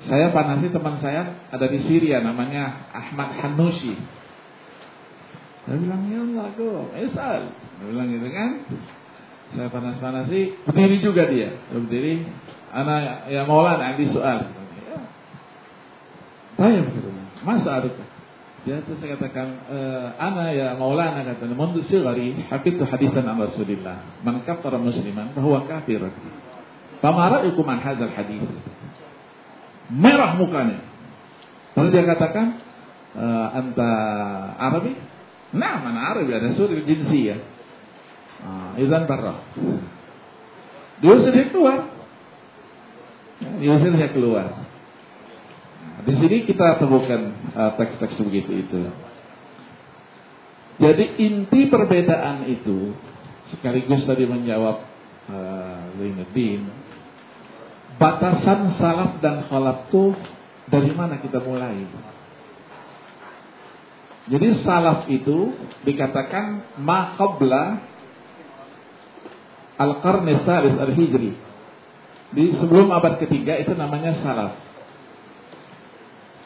Saya 0.02 0.34
panasi 0.34 0.74
teman 0.74 0.98
saya 0.98 1.46
ada 1.52 1.66
di 1.70 1.78
Syria 1.86 2.18
namanya 2.18 2.90
Ahmad 2.90 3.38
Hanushi. 3.38 3.94
Saya 5.62 5.76
bilang, 5.78 6.02
ya 6.10 6.18
Allah 6.26 6.46
kok, 6.58 6.86
esal. 6.98 7.40
Saya 7.54 7.86
bilang 7.86 8.08
gitu 8.10 8.28
kan. 8.28 8.50
Saya 9.52 9.68
panas-panasi, 9.68 10.40
berdiri 10.64 10.96
juga 11.04 11.28
dia. 11.28 11.54
Dia 11.54 11.78
berdiri, 11.78 12.24
anak 12.72 13.28
ya 13.28 13.44
maulana 13.44 13.94
di 13.94 14.06
soal. 14.10 14.48
Ya. 14.88 14.98
Saya 16.56 16.80
begitu. 16.82 17.08
Masa 17.42 17.82
ada 17.82 17.90
dia 18.62 18.78
itu 18.78 18.94
saya 19.02 19.18
katakan 19.18 19.58
uh, 19.66 20.14
ana 20.22 20.54
ya 20.54 20.78
maulana 20.78 21.26
kata 21.26 21.50
mundu 21.50 21.82
sigari 21.82 22.46
hafidtu 22.46 22.86
hadisan 22.86 23.26
an 23.26 23.42
Rasulillah 23.42 24.22
man 24.22 24.46
kafara 24.46 24.78
musliman 24.78 25.34
bahwa 25.34 25.66
kafir 25.66 25.98
fama 27.02 27.26
ra'yukum 27.26 27.66
an 27.66 27.82
hadzal 27.82 28.14
hadis 28.14 28.38
merah 29.90 30.38
mukanya 30.38 30.78
lalu 31.74 31.88
dia 31.90 32.06
katakan 32.06 32.62
uh, 33.18 33.50
anta 33.50 33.90
Arabi 34.62 34.94
Nah, 35.52 35.84
mana 35.84 36.16
Arab 36.16 36.28
ya, 36.32 36.40
Rasul 36.40 36.80
jinsiyah. 36.84 37.40
Ah, 38.42 38.72
Izan 38.80 39.04
barra. 39.04 39.44
Diusir 41.04 41.32
dia 41.34 41.46
keluar. 41.52 41.92
Diusir 43.60 43.92
dia 43.94 44.10
keluar. 44.10 44.46
Nah, 45.82 46.00
di 46.08 46.12
sini 46.16 46.36
kita 46.48 46.80
temukan 46.80 47.36
uh, 47.52 47.72
teks-teks 47.76 48.16
begitu 48.22 48.64
itu. 48.64 48.80
Jadi 50.80 51.04
inti 51.20 51.68
perbedaan 51.68 52.48
itu 52.48 52.96
sekaligus 53.52 54.08
tadi 54.08 54.24
menjawab 54.24 54.82
uh, 55.30 55.84
Zainuddin 56.00 56.82
batasan 58.00 58.74
salaf 58.80 59.20
dan 59.20 59.46
khalaf 59.46 59.86
itu 59.90 60.16
dari 60.66 60.90
mana 60.94 61.20
kita 61.20 61.42
mulai? 61.42 61.84
Jadi 64.22 64.62
salaf 64.62 65.10
itu 65.10 65.50
dikatakan 65.82 66.78
ma 66.78 67.18
qabla 67.18 67.82
al-qarni 69.82 70.46
salis 70.46 70.78
al-hijri. 70.78 71.34
Di 72.32 72.44
sebelum 72.54 72.94
abad 72.94 73.18
ketiga 73.18 73.58
itu 73.58 73.74
namanya 73.74 74.22
salaf. 74.22 74.54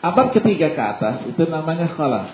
Abad 0.01 0.33
ketiga 0.33 0.73
ke 0.73 0.83
atas 0.83 1.17
itu 1.29 1.43
namanya 1.45 1.93
khalaf. 1.93 2.33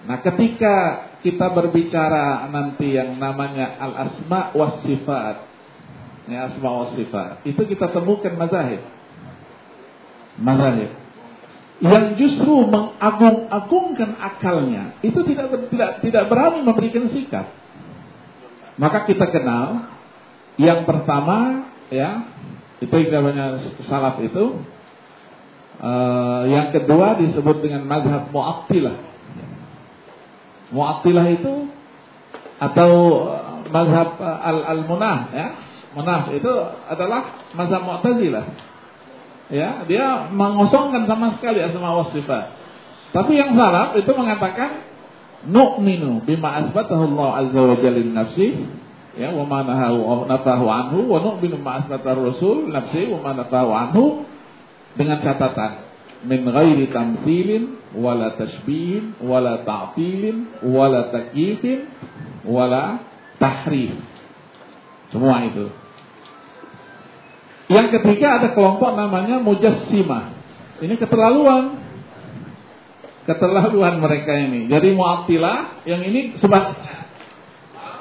Nah, 0.00 0.18
ketika 0.24 0.76
kita 1.20 1.52
berbicara 1.52 2.48
nanti 2.48 2.96
yang 2.96 3.20
namanya 3.20 3.76
al-asma 3.76 4.56
was 4.56 4.80
sifat, 4.80 5.44
ya 6.24 6.48
asma 6.48 6.68
was 6.72 6.96
sifat, 6.96 7.44
itu 7.44 7.60
kita 7.68 7.92
temukan 7.92 8.32
mazahib. 8.40 8.80
Mazahib 10.40 11.00
yang 11.80 12.20
justru 12.20 12.68
mengagung-agungkan 12.68 14.20
akalnya 14.20 15.00
itu 15.00 15.16
tidak 15.24 15.48
tidak 15.72 15.90
tidak 16.04 16.24
berani 16.28 16.60
memberikan 16.60 17.08
sikap. 17.08 17.48
Maka 18.76 19.08
kita 19.08 19.32
kenal 19.32 19.88
yang 20.60 20.84
pertama 20.84 21.68
ya 21.88 22.28
itu 22.84 22.92
yang 22.92 23.24
namanya 23.24 23.64
salaf 23.88 24.20
itu 24.20 24.60
uh, 25.80 26.44
yang 26.52 26.68
kedua 26.76 27.16
disebut 27.16 27.64
dengan 27.64 27.88
mazhab 27.88 28.28
mu'attilah. 28.28 28.96
Mu'attilah 30.76 31.26
itu 31.32 31.54
atau 32.60 32.92
mazhab 33.72 34.20
al-al-munah 34.20 35.18
ya. 35.32 35.48
Munah 35.96 36.28
itu 36.36 36.52
adalah 36.92 37.50
mazhab 37.56 37.88
Mu'tazilah 37.88 38.69
ya 39.50 39.84
dia 39.84 40.30
mengosongkan 40.30 41.04
sama 41.10 41.36
sekali 41.36 41.60
asma 41.60 41.90
wa 41.94 42.06
sifat. 42.14 42.56
Tapi 43.10 43.34
yang 43.34 43.58
salaf 43.58 43.98
itu 43.98 44.10
mengatakan 44.14 44.86
nu'minu 45.46 46.22
bima 46.22 46.62
asbatahu 46.64 47.10
Allah 47.14 47.46
azza 47.46 47.60
wa 47.60 47.76
jalla 47.76 48.02
nafsi 48.22 48.48
ya 49.18 49.34
wa 49.34 49.42
ma 49.44 49.66
nahahu 49.66 50.30
nafahu 50.30 50.66
anhu 50.70 50.98
wa 51.10 51.18
nu'minu 51.18 51.58
bima 51.58 51.82
asbatahu 51.82 52.30
rasul 52.30 52.70
nafsi 52.70 53.10
wa 53.10 53.18
ma 53.26 53.30
nafahu 53.34 53.70
anhu 53.74 54.04
dengan 54.94 55.18
catatan 55.22 55.90
min 56.26 56.44
ghairi 56.46 56.92
tamthilin 56.92 57.80
wala 57.96 58.36
tashbihin 58.38 59.18
wala 59.24 59.66
ta'tilin 59.66 60.62
wala 60.62 61.10
takyifin 61.10 61.88
wala 62.46 63.00
tahrif 63.40 63.96
semua 65.10 65.42
itu 65.48 65.66
yang 67.70 67.86
ketiga 67.94 68.42
ada 68.42 68.48
kelompok 68.50 68.98
namanya 68.98 69.38
mujassimah. 69.38 70.34
Ini 70.82 70.98
keterlaluan. 70.98 71.78
Keterlaluan 73.30 74.02
mereka 74.02 74.34
ini. 74.34 74.66
Jadi 74.66 74.90
mu'attilah 74.90 75.86
yang 75.86 76.02
ini 76.02 76.34
sebaliknya. 76.42 77.06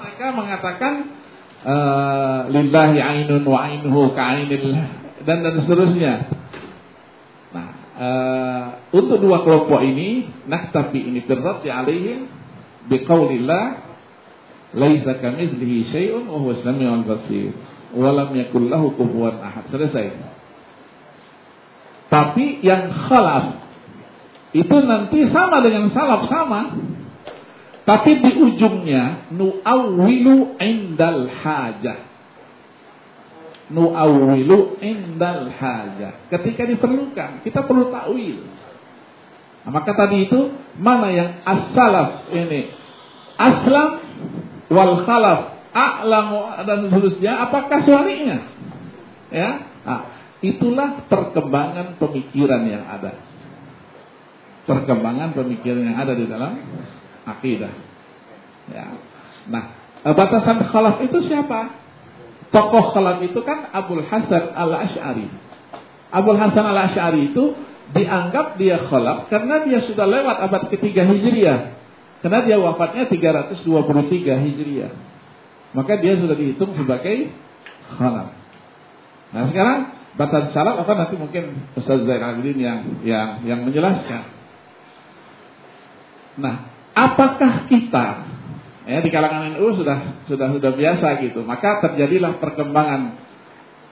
Mereka 0.02 0.26
mengatakan 0.34 0.94
uh, 1.62 2.50
lillahi 2.50 2.98
ainun 2.98 3.46
wa 3.46 3.70
ainuhu 3.70 4.10
ka'ainil 4.18 4.74
dan 5.22 5.38
dan 5.46 5.54
seterusnya. 5.62 6.14
Nah, 7.54 7.70
uh, 7.94 8.64
untuk 8.90 9.22
dua 9.22 9.46
kelompok 9.46 9.86
ini 9.86 10.34
nah 10.50 10.74
tapi 10.74 11.14
ini 11.14 11.22
berarti 11.22 11.70
alaihim 11.70 12.26
biqaulillah 12.90 13.86
laisa 14.74 15.14
kamitslihi 15.22 15.94
syai'un 15.94 16.26
wa 16.26 16.42
huwa 16.42 16.58
samiul 16.62 17.06
basir 17.06 17.54
walam 17.96 18.30
yakul 18.36 18.70
lahu 18.70 18.94
kufuwan 18.94 19.42
ahad. 19.42 19.66
Selesai. 19.74 20.14
Tapi 22.10 22.66
yang 22.66 22.90
khalaf 22.90 23.60
itu 24.50 24.76
nanti 24.82 25.30
sama 25.30 25.62
dengan 25.62 25.94
salaf 25.94 26.26
sama. 26.26 26.74
Tapi 27.86 28.22
di 28.22 28.32
ujungnya 28.38 29.34
nu'awwilu 29.34 30.58
indal 30.62 31.26
hajah. 31.26 32.06
Nu'awwilu 33.74 34.78
indal 34.82 35.50
hajah. 35.50 36.30
Ketika 36.30 36.70
diperlukan, 36.70 37.42
kita 37.42 37.66
perlu 37.66 37.90
takwil. 37.90 38.46
Nah, 39.66 39.72
maka 39.74 39.92
tadi 39.94 40.30
itu 40.30 40.54
mana 40.78 41.10
yang 41.10 41.30
as-salaf 41.46 42.30
ini? 42.30 42.74
Aslam 43.38 43.90
wal 44.70 45.06
khalaf 45.06 45.59
a'lamu 45.74 46.66
dan 46.66 46.78
seterusnya 46.90 47.32
apakah 47.46 47.86
suaminya? 47.86 48.38
Ya 49.30 49.50
nah, 49.86 50.02
itulah 50.42 51.06
perkembangan 51.06 52.02
pemikiran 52.02 52.66
yang 52.66 52.84
ada. 52.90 53.22
Perkembangan 54.66 55.34
pemikiran 55.34 55.82
yang 55.86 55.98
ada 55.98 56.14
di 56.18 56.26
dalam 56.26 56.58
akidah. 57.26 57.74
Ya. 58.70 58.86
Nah 59.50 59.64
batasan 60.02 60.66
khalaf 60.70 61.02
itu 61.06 61.22
siapa? 61.26 61.78
Tokoh 62.50 62.98
khalaf 62.98 63.22
itu 63.22 63.40
kan 63.46 63.70
Abdul 63.70 64.02
Hasan 64.10 64.58
al 64.58 64.74
Ashari 64.74 65.30
Abdul 66.10 66.40
Hasan 66.42 66.66
al 66.66 66.80
Ashari 66.90 67.30
itu 67.30 67.54
dianggap 67.94 68.58
dia 68.58 68.90
khalaf 68.90 69.30
karena 69.30 69.66
dia 69.66 69.86
sudah 69.86 70.06
lewat 70.10 70.38
abad 70.50 70.64
ketiga 70.74 71.06
hijriah. 71.06 71.78
Karena 72.20 72.44
dia 72.44 72.60
wafatnya 72.60 73.08
323 73.08 73.64
hijriah 74.44 74.92
maka 75.74 76.02
dia 76.02 76.18
sudah 76.18 76.34
dihitung 76.34 76.74
sebagai 76.74 77.30
halal. 77.98 78.34
Nah 79.30 79.44
sekarang 79.54 79.80
batas 80.18 80.52
syarat 80.52 80.76
apa 80.82 80.92
nanti 81.00 81.16
mungkin 81.16 81.70
Ustaz 81.78 82.04
Zain 82.04 82.24
Abidin 82.24 82.58
yang 82.60 82.80
yang 83.06 83.30
yang 83.46 83.60
menjelaskan. 83.64 84.36
Nah, 86.40 86.72
apakah 86.96 87.68
kita 87.72 88.28
ya 88.84 89.00
di 89.00 89.10
kalangan 89.12 89.56
NU 89.56 89.80
sudah 89.80 90.26
sudah 90.26 90.52
sudah 90.56 90.72
biasa 90.76 91.24
gitu, 91.24 91.44
maka 91.48 91.84
terjadilah 91.88 92.42
perkembangan 92.42 93.02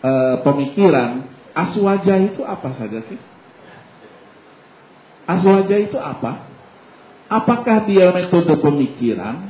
e, 0.03 0.11
pemikiran 0.41 1.27
aswaja 1.53 2.19
itu 2.23 2.41
apa 2.43 2.75
saja 2.75 2.99
sih? 3.07 3.19
Aswaja 5.27 5.75
itu 5.79 5.99
apa? 5.99 6.47
Apakah 7.27 7.83
dia 7.83 8.11
metode 8.15 8.55
pemikiran 8.63 9.46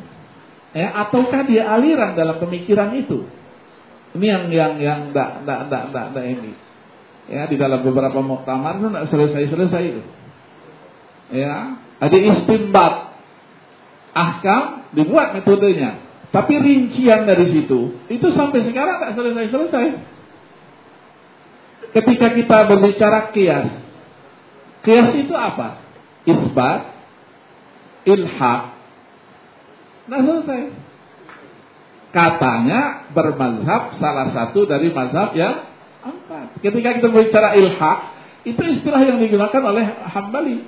ya 0.77 0.93
ataukah 0.93 1.49
dia 1.49 1.65
aliran 1.65 2.13
dalam 2.13 2.37
pemikiran 2.37 2.93
itu? 2.93 3.25
Ini 4.13 4.25
yang 4.29 4.43
yang 4.53 4.73
yang 4.77 4.99
enggak 5.09 5.41
enggak 5.41 5.59
enggak 5.67 6.05
enggak 6.13 6.25
ini. 6.37 6.51
Ya, 7.27 7.43
di 7.43 7.59
dalam 7.59 7.83
beberapa 7.83 8.23
muktamar 8.23 8.79
itu 8.79 8.87
tidak 8.87 9.07
selesai-selesai 9.11 9.83
itu. 9.83 10.03
Ya, 11.35 11.75
ada 11.99 12.17
istimbat. 12.17 12.93
Ahkam 14.15 14.87
dibuat 14.95 15.35
metodenya. 15.35 15.99
Tapi 16.31 16.53
rincian 16.59 17.27
dari 17.27 17.51
situ, 17.51 17.99
itu 18.07 18.27
sampai 18.31 18.63
sekarang 18.67 18.99
tidak 18.99 19.13
selesai-selesai. 19.19 19.85
Ketika 21.95 22.27
kita 22.35 22.57
berbicara 22.67 23.31
kias. 23.31 23.67
Kias 24.83 25.11
itu 25.15 25.33
apa? 25.35 25.83
Isbat, 26.27 26.95
ilhaq. 28.07 28.61
Nah 30.07 30.19
selesai. 30.23 30.61
Katanya 32.11 33.11
bermazhab 33.11 33.99
salah 33.99 34.31
satu 34.31 34.63
dari 34.63 34.89
mazhab 34.95 35.35
yang 35.35 35.67
Empat. 36.07 36.61
Ketika 36.63 36.89
kita 36.97 37.07
berbicara 37.11 37.57
ilhaq, 37.59 37.99
itu 38.47 38.61
istilah 38.79 39.01
yang 39.03 39.19
digunakan 39.19 39.61
oleh 39.65 39.85
Hambali. 40.07 40.63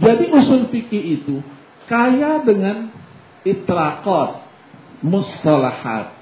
Jadi 0.00 0.24
usul 0.30 0.70
fikih 0.70 1.20
itu 1.20 1.42
kaya 1.90 2.40
dengan 2.46 2.94
itlaqat, 3.42 4.46
mustalahat. 5.02 6.14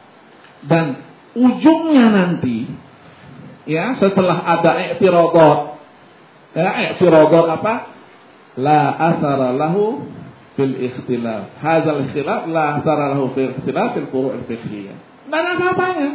Dan 0.65 1.05
ujungnya 1.37 2.11
nanti, 2.11 2.67
ya 3.69 3.95
setelah 4.01 4.43
ada 4.43 4.83
i'tiradat, 4.89 5.59
ya 6.57 6.69
i'tiradat 6.91 7.47
apa? 7.61 7.75
La 8.59 8.91
asara 8.91 9.55
lahu 9.55 10.03
fil 10.59 10.75
ikhtilaf. 10.75 11.63
Hadzal 11.63 12.11
ikhtilaf 12.11 12.51
la 12.51 12.83
asara 12.83 13.15
lahu 13.15 13.31
fil 13.39 13.55
ikhtilaf 13.55 13.95
fil 13.95 14.11
furu' 14.11 14.35
al-fiqhiyah. 14.35 14.97
Tidak 15.31 15.39
ada 15.39 15.53
apa-apanya 15.55 16.09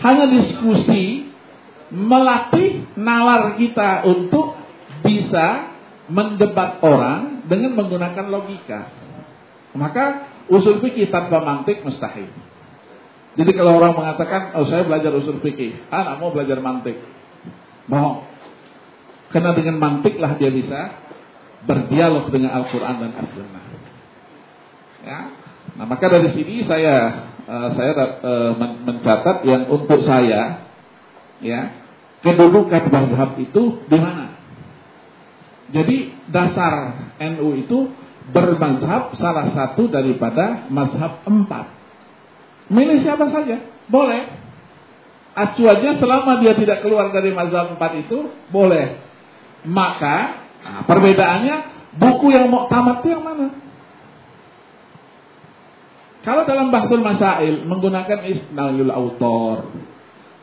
hanya 0.00 0.26
diskusi 0.32 1.28
melatih 1.92 2.88
nalar 2.96 3.60
kita 3.60 4.08
untuk 4.08 4.56
bisa 5.04 5.76
mendebat 6.08 6.80
orang 6.80 7.44
dengan 7.46 7.76
menggunakan 7.76 8.26
logika. 8.32 8.90
Maka 9.76 10.26
usul 10.50 10.82
fikih 10.82 11.12
tanpa 11.12 11.44
mantik 11.44 11.84
mustahil. 11.86 12.26
Jadi 13.38 13.50
kalau 13.54 13.78
orang 13.78 13.94
mengatakan, 13.94 14.58
oh 14.58 14.66
saya 14.66 14.82
belajar 14.82 15.14
usul 15.14 15.38
fikih, 15.38 15.86
anak 15.92 16.18
mau 16.18 16.34
belajar 16.34 16.58
mantik. 16.58 16.98
Bohong. 17.86 18.26
Karena 19.30 19.54
dengan 19.54 19.78
mantiklah 19.78 20.34
dia 20.34 20.50
bisa 20.50 21.09
berdialog 21.64 22.32
dengan 22.32 22.62
Al-Quran 22.62 22.96
dan 23.00 23.10
As-Sunnah. 23.20 23.64
Ya. 25.00 25.20
Nah 25.76 25.86
maka 25.88 26.06
dari 26.08 26.32
sini 26.36 26.64
saya 26.64 27.24
uh, 27.44 27.68
saya 27.76 27.92
uh, 28.20 28.52
mencatat 28.60 29.44
yang 29.48 29.68
untuk 29.72 30.00
saya 30.04 30.68
ya 31.40 31.80
kedudukan 32.20 32.88
mazhab 32.92 33.36
itu 33.40 33.80
di 33.88 33.98
mana. 33.98 34.36
Jadi 35.70 36.12
dasar 36.28 36.98
NU 37.16 37.48
itu 37.56 37.78
bermazhab 38.30 39.16
salah 39.16 39.54
satu 39.54 39.88
daripada 39.88 40.68
mazhab 40.68 41.22
empat. 41.24 41.66
Milih 42.70 43.02
siapa 43.02 43.30
saja, 43.34 43.66
boleh. 43.90 44.38
Acu 45.30 45.62
aja 45.66 45.94
selama 45.98 46.42
dia 46.42 46.58
tidak 46.58 46.82
keluar 46.82 47.14
dari 47.14 47.30
mazhab 47.30 47.74
empat 47.74 48.02
itu, 48.02 48.30
boleh. 48.50 48.98
Maka 49.66 50.49
nah, 50.64 50.80
perbedaannya 50.84 51.56
buku 51.96 52.26
yang 52.32 52.46
mau 52.48 52.68
tamat 52.70 53.02
itu 53.02 53.08
yang 53.12 53.24
mana? 53.24 53.48
Kalau 56.20 56.44
dalam 56.44 56.68
bahsul 56.68 57.00
masail 57.00 57.64
menggunakan 57.64 58.20
isnalul 58.28 58.92
autor, 58.92 59.72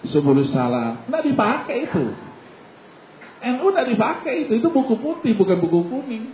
subulus 0.10 0.50
salam, 0.50 1.06
tidak 1.06 1.24
dipakai 1.30 1.78
itu. 1.86 2.06
NU 3.38 3.66
tidak 3.70 3.88
dipakai 3.94 4.50
itu, 4.50 4.58
itu 4.58 4.68
buku 4.74 4.98
putih 4.98 5.38
bukan 5.38 5.58
buku 5.62 5.80
kuning. 5.86 6.34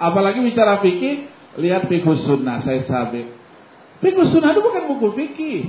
Apalagi 0.00 0.40
bicara 0.40 0.80
fikih, 0.80 1.28
lihat 1.60 1.92
fikih 1.92 2.24
sunnah, 2.24 2.64
saya 2.64 2.88
sabit. 2.88 3.28
Fikih 4.00 4.32
sunnah 4.32 4.56
itu 4.56 4.64
bukan 4.64 4.84
buku 4.96 5.08
fikih. 5.12 5.60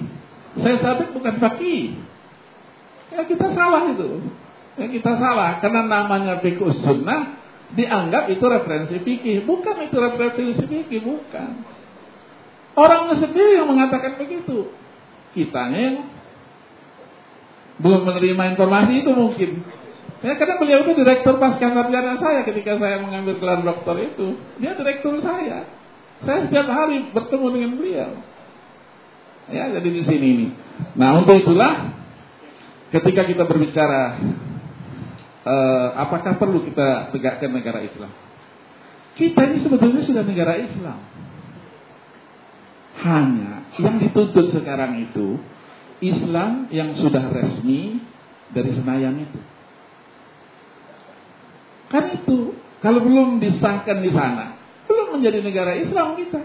Saya 0.63 0.79
sabit 0.79 1.11
bukan 1.11 1.35
fakih. 1.37 1.99
Ya 3.11 3.27
kita 3.27 3.51
salah 3.51 3.91
itu. 3.91 4.23
Ya 4.73 4.89
kita 4.89 5.11
salah 5.21 5.61
karena 5.61 5.85
namanya 5.85 6.41
fikih 6.41 6.73
sunnah 6.81 7.37
dianggap 7.73 8.29
itu 8.29 8.45
referensi 8.45 8.95
fikih, 9.01 9.45
bukan 9.45 9.75
itu 9.85 9.97
referensi 9.97 10.63
fikih, 10.65 11.01
bukan. 11.01 11.49
Orangnya 12.73 13.21
sendiri 13.21 13.61
yang 13.61 13.69
mengatakan 13.69 14.17
begitu. 14.17 14.73
Kitanya 15.33 15.77
yang 15.77 15.97
belum 17.81 18.01
menerima 18.05 18.43
informasi 18.53 19.05
itu 19.05 19.11
mungkin. 19.13 19.49
Ya, 20.23 20.39
karena 20.39 20.55
beliau 20.55 20.87
itu 20.87 20.93
direktur 20.95 21.35
pasca 21.35 21.67
sarjana 21.67 22.15
saya 22.15 22.47
ketika 22.47 22.79
saya 22.79 23.01
mengambil 23.01 23.37
gelar 23.37 23.59
doktor 23.61 23.99
itu. 23.99 24.39
Dia 24.57 24.73
direktur 24.77 25.19
saya. 25.19 25.67
Saya 26.23 26.47
setiap 26.47 26.69
hari 26.71 27.11
bertemu 27.11 27.47
dengan 27.51 27.71
beliau. 27.75 28.11
Ya, 29.51 29.67
jadi 29.69 29.89
di 29.89 30.01
sini 30.07 30.27
ini. 30.37 30.47
Nah, 30.95 31.19
untuk 31.19 31.35
itulah 31.35 31.91
ketika 32.95 33.27
kita 33.27 33.43
berbicara 33.43 34.21
eh, 35.43 35.87
apakah 35.99 36.39
perlu 36.39 36.63
kita 36.63 37.11
tegakkan 37.11 37.51
negara 37.51 37.83
Islam? 37.83 38.11
Kita 39.13 39.45
ini 39.45 39.61
sebetulnya 39.61 40.01
sudah 40.01 40.23
negara 40.25 40.57
Islam. 40.57 40.99
Hanya 43.03 43.67
yang 43.77 44.01
dituntut 44.01 44.53
sekarang 44.53 44.97
itu 45.01 45.37
Islam 46.01 46.69
yang 46.73 46.97
sudah 46.97 47.29
resmi 47.29 48.01
dari 48.53 48.71
Senayan 48.73 49.21
itu. 49.21 49.39
Kan 51.93 52.09
itu, 52.09 52.57
kalau 52.81 53.05
belum 53.05 53.37
disahkan 53.37 54.01
di 54.01 54.09
sana, 54.09 54.57
belum 54.89 55.19
menjadi 55.19 55.45
negara 55.45 55.77
Islam 55.77 56.17
kita. 56.17 56.41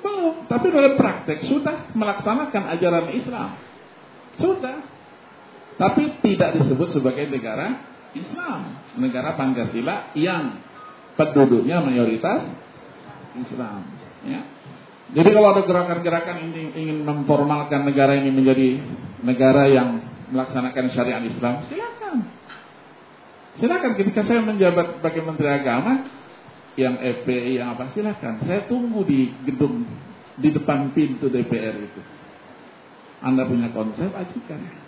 Belum, 0.00 0.48
tapi 0.48 0.66
dalam 0.72 0.96
praktek 0.96 1.44
sudah 1.44 1.92
melaksanakan 1.92 2.62
ajaran 2.72 3.06
Islam. 3.12 3.50
Sudah. 4.40 4.95
Tapi 5.76 6.24
tidak 6.24 6.56
disebut 6.56 6.88
sebagai 6.96 7.28
negara 7.28 7.84
Islam. 8.16 8.60
Negara 8.96 9.36
Pancasila 9.36 10.16
yang 10.16 10.64
penduduknya 11.20 11.84
mayoritas 11.84 12.48
Islam. 13.36 13.84
Ya. 14.24 14.40
Jadi 15.06 15.28
kalau 15.30 15.54
ada 15.54 15.62
gerakan-gerakan 15.62 16.36
ini 16.50 16.62
ingin 16.74 16.98
memformalkan 17.06 17.86
negara 17.86 18.18
ini 18.18 18.32
menjadi 18.32 18.68
negara 19.22 19.70
yang 19.70 20.02
melaksanakan 20.34 20.84
syariat 20.90 21.22
Islam, 21.22 21.62
silakan. 21.70 22.16
Silakan 23.56 23.92
ketika 23.94 24.26
saya 24.26 24.42
menjabat 24.42 24.98
sebagai 24.98 25.22
Menteri 25.22 25.48
Agama 25.48 25.92
yang 26.76 27.00
FPI 27.00 27.62
yang 27.62 27.78
apa 27.78 27.94
silakan. 27.94 28.44
Saya 28.44 28.68
tunggu 28.68 29.06
di 29.06 29.32
gedung 29.46 29.86
di 30.36 30.48
depan 30.52 30.92
pintu 30.92 31.32
DPR 31.32 31.76
itu. 31.80 32.02
Anda 33.24 33.48
punya 33.48 33.72
konsep 33.72 34.12
ajukan. 34.12 34.85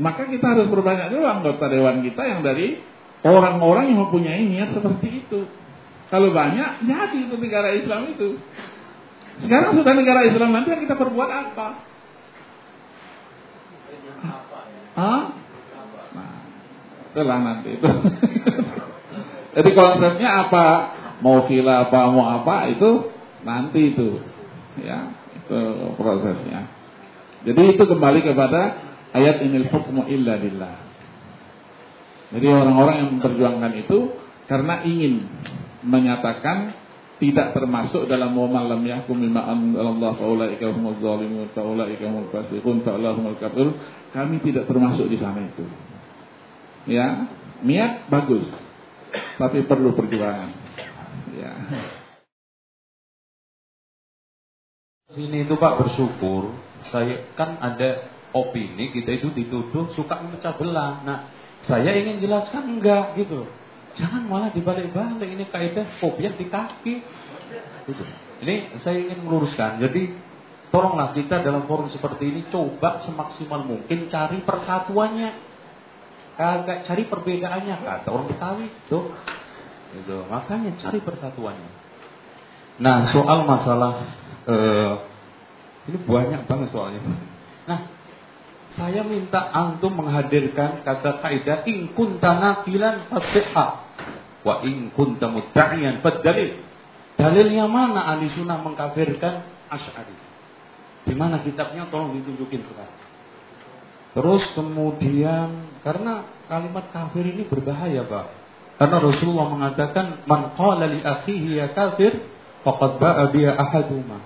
Maka 0.00 0.24
kita 0.32 0.56
harus 0.56 0.66
berbanyak 0.72 1.12
juga 1.12 1.36
anggota 1.36 1.68
dewan 1.68 2.00
kita 2.00 2.24
yang 2.24 2.40
dari 2.40 2.80
orang-orang 3.20 3.92
yang 3.92 4.08
mempunyai 4.08 4.48
niat 4.48 4.72
seperti 4.72 5.28
itu. 5.28 5.44
Kalau 6.08 6.32
banyak, 6.32 6.88
jadi 6.88 7.16
itu 7.28 7.36
negara 7.36 7.70
Islam 7.76 8.16
itu. 8.16 8.40
Sekarang 9.44 9.76
sudah 9.76 9.92
negara 9.94 10.24
Islam 10.24 10.56
nanti 10.56 10.72
kita 10.72 10.96
perbuat 10.96 11.30
apa? 11.30 11.68
Hah? 14.96 15.22
Nah, 16.16 16.36
itulah 17.12 17.38
nanti 17.40 17.68
itu. 17.78 17.86
Jadi 19.56 19.70
konsepnya 19.74 20.28
apa? 20.46 20.66
Mau 21.20 21.44
villa 21.44 21.86
apa, 21.86 22.00
mau 22.08 22.26
apa 22.26 22.72
itu 22.72 23.12
nanti 23.44 23.94
itu. 23.94 24.18
Ya, 24.80 25.12
itu 25.36 25.60
prosesnya. 25.94 26.66
Jadi 27.44 27.76
itu 27.76 27.82
kembali 27.84 28.20
kepada 28.24 28.89
ayat 29.14 29.42
inil 29.46 29.66
hukmu 29.70 30.06
illa 30.06 30.38
billah. 30.38 30.76
Jadi 32.30 32.46
orang-orang 32.46 32.94
yang 33.02 33.08
memperjuangkan 33.18 33.72
itu 33.82 33.98
karena 34.46 34.86
ingin 34.86 35.26
menyatakan 35.82 36.78
tidak 37.20 37.52
termasuk 37.52 38.08
dalam 38.08 38.32
wa 38.32 38.64
lam 38.64 38.80
yahkum 38.80 39.20
bima 39.20 39.44
anzalallah 39.44 40.16
faulaika 40.16 40.72
humuz 40.72 40.96
zalimun 41.04 41.52
faulaika 41.52 42.08
humul 42.08 42.30
fasiqun 42.32 42.80
faulaika 42.80 43.50
kafirun. 43.50 43.76
Kami 44.14 44.40
tidak 44.40 44.64
termasuk 44.70 45.10
di 45.10 45.20
sana 45.20 45.44
itu. 45.44 45.64
Ya 46.88 47.28
niat 47.60 48.08
bagus 48.08 48.48
tapi 49.36 49.66
perlu 49.68 49.92
perjuangan. 49.92 50.50
Ya. 51.36 51.52
Sini 55.10 55.42
itu 55.44 55.54
Pak 55.58 55.74
bersyukur. 55.82 56.54
Saya 56.88 57.26
kan 57.34 57.58
ada 57.58 58.19
opini 58.32 58.94
kita 58.94 59.20
itu 59.20 59.28
dituduh 59.34 59.90
suka 59.94 60.22
memecah 60.22 60.54
belah 60.56 61.02
nah 61.02 61.18
saya 61.66 61.92
ingin 61.92 62.22
jelaskan 62.24 62.78
enggak 62.78 63.18
gitu 63.20 63.44
Jangan 63.98 64.22
malah 64.30 64.50
dibalik-balik 64.54 65.26
ini 65.26 65.44
kaidah 65.50 65.98
fobia 65.98 66.30
di 66.30 66.46
kaki. 66.46 66.94
Gitu. 67.90 68.02
Ini 68.46 68.78
saya 68.78 69.02
ingin 69.02 69.26
meluruskan. 69.26 69.82
Jadi 69.82 70.14
tolonglah 70.70 71.10
kita 71.10 71.42
dalam 71.42 71.66
forum 71.66 71.90
seperti 71.90 72.30
ini 72.30 72.46
coba 72.52 73.02
semaksimal 73.02 73.66
mungkin 73.66 74.06
cari 74.06 74.38
persatuannya. 74.46 75.30
Kagak 76.38 76.86
cari 76.86 77.02
perbedaannya 77.10 77.74
kata 77.82 78.08
orang 78.08 78.26
Betawi 78.30 78.66
tuh. 78.86 79.10
Gitu. 79.90 80.16
Makanya 80.30 80.78
cari 80.78 80.98
persatuannya. 81.02 81.70
Nah, 82.80 83.12
soal 83.12 83.44
masalah 83.44 83.92
uh, 84.48 84.94
ini 85.90 85.98
banyak 86.00 86.48
banget 86.48 86.68
soalnya. 86.72 87.02
Nah, 87.68 87.99
saya 88.80 89.04
minta 89.04 89.52
antum 89.52 89.92
menghadirkan 89.92 90.80
kata 90.80 91.20
kaidah 91.20 91.68
in 91.68 91.92
kunta 91.92 92.32
nafilan 92.32 93.12
fasihha 93.12 93.66
wa 94.40 94.64
in 94.64 94.88
kunta 94.96 95.28
mudda'iyan 95.28 96.00
fadalil. 96.00 96.64
Dalilnya 97.20 97.68
mana 97.68 98.08
ahli 98.08 98.32
sunnah 98.32 98.64
mengkafirkan 98.64 99.44
Asy'ari? 99.68 100.16
Di 101.04 101.12
mana 101.12 101.44
kitabnya 101.44 101.92
tolong 101.92 102.16
ditunjukin 102.16 102.64
sekarang. 102.64 103.00
Terus 104.16 104.48
kemudian 104.56 105.68
karena 105.84 106.24
kalimat 106.48 106.88
kafir 106.88 107.28
ini 107.28 107.44
berbahaya, 107.44 108.08
Pak. 108.08 108.26
Karena 108.80 108.96
Rasulullah 108.96 109.48
mengatakan 109.52 110.24
man 110.24 110.56
qala 110.56 110.88
li 110.88 111.04
akhihi 111.04 111.60
ya 111.60 111.68
kafir 111.76 112.16
faqad 112.64 112.96
ba'a 112.96 113.28
biya 113.28 113.52
ahaduma. 113.52 114.24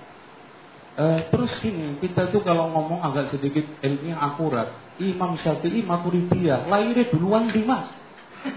Uh, 0.95 1.27
terus 1.27 1.51
gini, 1.59 1.99
kita 1.99 2.31
tuh 2.31 2.39
kalau 2.39 2.71
ngomong 2.71 3.03
agak 3.03 3.35
sedikit 3.35 3.67
ilmiah 3.83 4.15
akurat, 4.15 4.71
Imam 4.95 5.35
Syafi'i 5.43 5.83
Maturidiyah, 5.83 6.71
lahirnya 6.71 7.11
duluan 7.11 7.51
di 7.51 7.67
Mas. 7.67 7.91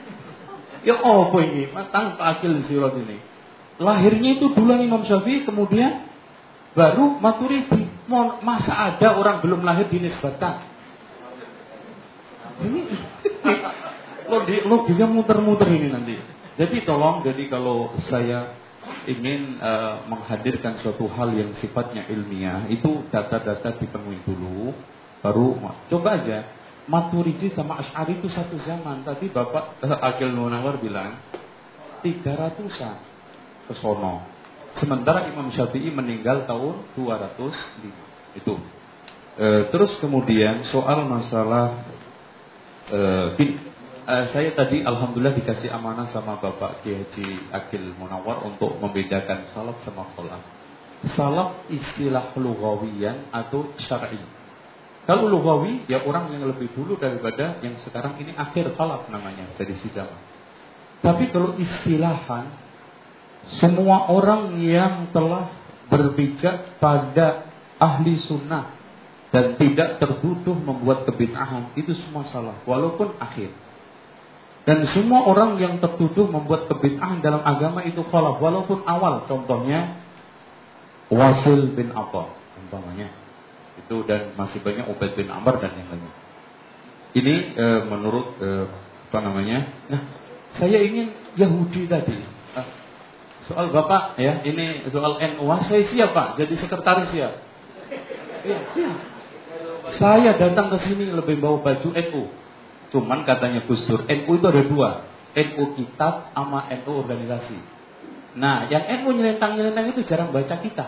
ya 0.87 1.03
apa 1.03 1.39
ini? 1.43 1.67
Tanpa 1.91 2.39
akil 2.39 2.63
sirat 2.71 2.95
ini. 2.95 3.19
Lahirnya 3.83 4.39
itu 4.39 4.55
duluan 4.55 4.79
Imam 4.79 5.03
Syafi'i, 5.03 5.43
kemudian 5.43 6.07
baru 6.79 7.19
Maturidi. 7.19 7.91
Masa 8.47 8.95
ada 8.95 9.19
orang 9.19 9.43
belum 9.43 9.67
lahir 9.67 9.91
di 9.91 9.99
Nisbatan? 9.99 10.65
Ini 12.63 12.81
lo 14.31 14.39
di 14.47 14.57
lo 14.63 14.87
bisa 14.87 15.11
muter-muter 15.11 15.69
ini 15.75 15.91
nanti. 15.91 16.17
Jadi 16.55 16.87
tolong, 16.87 17.27
jadi 17.27 17.51
kalau 17.51 17.99
saya 18.07 18.55
ingin 19.09 19.61
uh, 19.61 20.05
menghadirkan 20.09 20.81
suatu 20.85 21.09
hal 21.11 21.33
yang 21.35 21.55
sifatnya 21.59 22.07
ilmiah, 22.09 22.69
itu 22.69 23.07
data-data 23.09 23.77
dipenuhi 23.81 24.21
dulu, 24.25 24.75
baru 25.25 25.59
coba 25.91 26.21
aja. 26.21 26.57
Maturidi 26.89 27.53
sama 27.53 27.85
Ash'ari 27.85 28.17
itu 28.17 28.33
satu 28.33 28.57
zaman. 28.65 29.05
Tadi 29.05 29.29
Bapak 29.29 29.85
uh, 29.85 30.09
Akil 30.09 30.33
Munawar 30.33 30.81
bilang 30.81 31.21
300-an 32.01 32.97
ke 33.69 33.75
sono. 33.77 34.25
Sementara 34.81 35.29
Imam 35.29 35.53
Syafi'i 35.53 35.93
meninggal 35.93 36.49
tahun 36.49 36.89
205. 36.97 38.41
Itu. 38.41 38.55
E, 39.39 39.47
terus 39.71 39.97
kemudian 40.03 40.67
soal 40.71 41.05
masalah 41.05 41.83
e, 42.91 43.01
uh, 44.09 44.25
saya 44.33 44.57
tadi 44.57 44.81
alhamdulillah 44.81 45.37
dikasih 45.37 45.69
amanah 45.69 46.09
sama 46.11 46.41
Bapak 46.41 46.81
Kiai 46.83 47.05
Haji 47.05 47.53
Akil 47.53 47.93
Munawar 48.01 48.41
untuk 48.49 48.81
membedakan 48.81 49.53
salaf 49.53 49.85
sama 49.85 50.09
kholaf. 50.17 50.41
Salaf 51.15 51.69
istilah 51.69 52.35
lugawiyan 52.35 53.31
atau 53.31 53.71
syar'i. 53.85 54.19
Kalau 55.05 55.31
lugawi 55.31 55.89
ya 55.89 56.05
orang 56.05 56.33
yang 56.35 56.45
lebih 56.49 56.73
dulu 56.75 56.99
daripada 57.01 57.61
yang 57.65 57.81
sekarang 57.81 58.19
ini 58.21 58.35
akhir 58.35 58.75
khalaf 58.75 59.09
namanya 59.13 59.47
jadi 59.61 59.77
si 59.77 59.93
zaman. 59.93 60.21
Tapi 60.99 61.31
kalau 61.31 61.55
istilahan 61.57 62.51
semua 63.63 64.11
orang 64.11 64.59
yang 64.59 65.09
telah 65.15 65.55
berpijak 65.89 66.77
pada 66.83 67.49
ahli 67.79 68.19
sunnah 68.21 68.75
dan 69.31 69.57
tidak 69.57 70.03
tertuduh 70.03 70.57
membuat 70.57 71.07
kebid'ahan 71.09 71.73
itu 71.79 71.95
semua 72.05 72.27
salah 72.29 72.59
walaupun 72.67 73.17
akhir. 73.23 73.68
Dan 74.69 74.85
semua 74.93 75.25
orang 75.25 75.57
yang 75.57 75.81
tertuduh 75.81 76.29
membuat 76.29 76.69
kebid'ahan 76.69 77.25
dalam 77.25 77.41
agama 77.41 77.81
itu 77.89 78.05
khalaf 78.05 78.37
walaupun 78.37 78.85
awal 78.85 79.25
contohnya 79.25 79.97
Wasil 81.09 81.73
bin 81.73 81.89
Atta 81.97 82.37
contohnya 82.37 83.09
itu 83.81 84.05
dan 84.05 84.37
masih 84.37 84.61
banyak 84.61 84.85
Ubaid 84.93 85.17
bin 85.17 85.33
Amr 85.33 85.57
dan 85.57 85.73
yang 85.73 85.89
lainnya. 85.89 86.13
Ini 87.17 87.35
e, 87.57 87.67
menurut 87.89 88.37
e, 88.37 88.69
apa 89.09 89.19
namanya? 89.25 89.73
Nah, 89.89 90.03
saya 90.61 90.85
ingin 90.85 91.17
Yahudi 91.33 91.89
tadi. 91.89 92.21
Ah, 92.53 92.69
soal 93.49 93.73
Bapak 93.73 94.21
ya, 94.21 94.45
ini 94.45 94.85
soal 94.93 95.17
NU. 95.17 95.49
Saya 95.65 95.89
siap 95.89 96.13
Pak, 96.13 96.37
jadi 96.37 96.55
sekretaris 96.61 97.11
ya. 97.17 97.41
Iya, 98.45 98.59
siap. 98.77 98.97
Saya 99.97 100.37
datang 100.37 100.69
ke 100.77 100.85
sini 100.85 101.09
lebih 101.09 101.41
bawa 101.41 101.65
baju 101.65 101.89
NU. 101.89 102.23
Cuman 102.89 103.29
katanya 103.29 103.69
Gus 103.69 103.85
Dur, 103.85 104.09
NU 104.09 104.33
itu 104.37 104.47
ada 104.49 104.63
dua. 104.65 104.91
NU 105.37 105.65
kitab 105.77 106.33
sama 106.33 106.69
NU 106.73 106.93
organisasi. 107.05 107.59
Nah, 108.39 108.69
yang 108.73 109.05
NU 109.05 109.19
nyelentang-nyelentang 109.19 109.93
itu 109.93 110.01
jarang 110.09 110.33
baca 110.33 110.57
kita. 110.57 110.87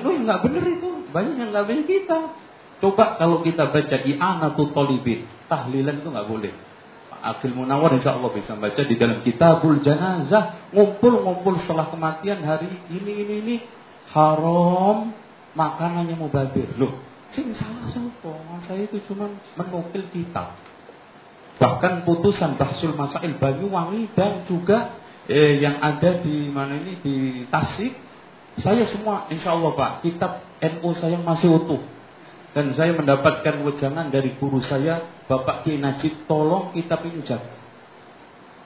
NU 0.00 0.08
yang 0.20 0.24
nggak 0.28 0.42
bener 0.44 0.64
itu, 0.68 0.90
banyak 1.10 1.34
yang 1.40 1.50
nggak 1.50 1.66
bener 1.66 1.84
kita. 1.88 2.18
Coba 2.80 3.20
kalau 3.20 3.44
kita 3.44 3.68
baca 3.68 3.96
di 4.00 4.16
Anatul 4.16 4.72
Tolibin, 4.72 5.28
tahlilan 5.48 6.00
itu 6.00 6.08
nggak 6.08 6.28
boleh. 6.28 6.52
Akil 7.20 7.52
Munawar 7.52 7.92
insya 8.00 8.16
Allah 8.16 8.32
bisa 8.32 8.56
baca 8.56 8.80
di 8.80 8.96
dalam 8.96 9.20
kitabul 9.20 9.84
janazah. 9.84 10.72
Ngumpul-ngumpul 10.72 11.60
setelah 11.64 11.92
kematian 11.92 12.40
hari 12.40 12.72
ini, 12.88 13.12
ini, 13.12 13.34
ini. 13.44 13.56
Haram 14.10 15.12
makanannya 15.52 16.16
mubazir. 16.16 16.72
Loh, 16.80 16.96
Sing 17.30 17.54
salah 17.54 17.86
sapa? 17.94 18.32
Saya 18.66 18.90
itu 18.90 18.98
cuma 19.06 19.30
menukil 19.54 20.02
kitab. 20.10 20.58
Bahkan 21.60 22.08
putusan 22.08 22.56
Bahsul 22.56 22.96
Masail 22.96 23.36
Banyuwangi 23.36 24.10
dan 24.16 24.48
juga 24.48 24.98
eh, 25.30 25.60
yang 25.62 25.78
ada 25.78 26.18
di 26.24 26.48
mana 26.50 26.80
ini 26.80 26.98
di 26.98 27.16
Tasik, 27.46 27.92
saya 28.58 28.82
semua 28.90 29.30
insya 29.30 29.54
Allah 29.54 29.72
Pak, 29.78 29.90
kitab 30.02 30.42
NU 30.58 30.90
saya 30.98 31.20
masih 31.22 31.48
utuh. 31.54 31.80
Dan 32.50 32.74
saya 32.74 32.90
mendapatkan 32.98 33.62
wejangan 33.62 34.10
dari 34.10 34.34
guru 34.34 34.58
saya, 34.66 35.06
Bapak 35.30 35.62
Kiai 35.62 35.78
Najib, 35.78 36.26
tolong 36.26 36.74
kitab 36.74 37.06
ini. 37.06 37.22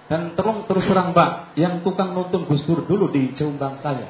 Dan 0.09 0.33
tolong 0.33 0.65
terus 0.65 0.89
terang 0.89 1.13
Pak, 1.13 1.53
yang 1.61 1.85
tukang 1.85 2.17
nonton 2.17 2.49
Gus 2.49 2.65
Dur 2.65 2.89
dulu 2.89 3.13
di 3.13 3.37
Jombang 3.37 3.85
saya. 3.85 4.09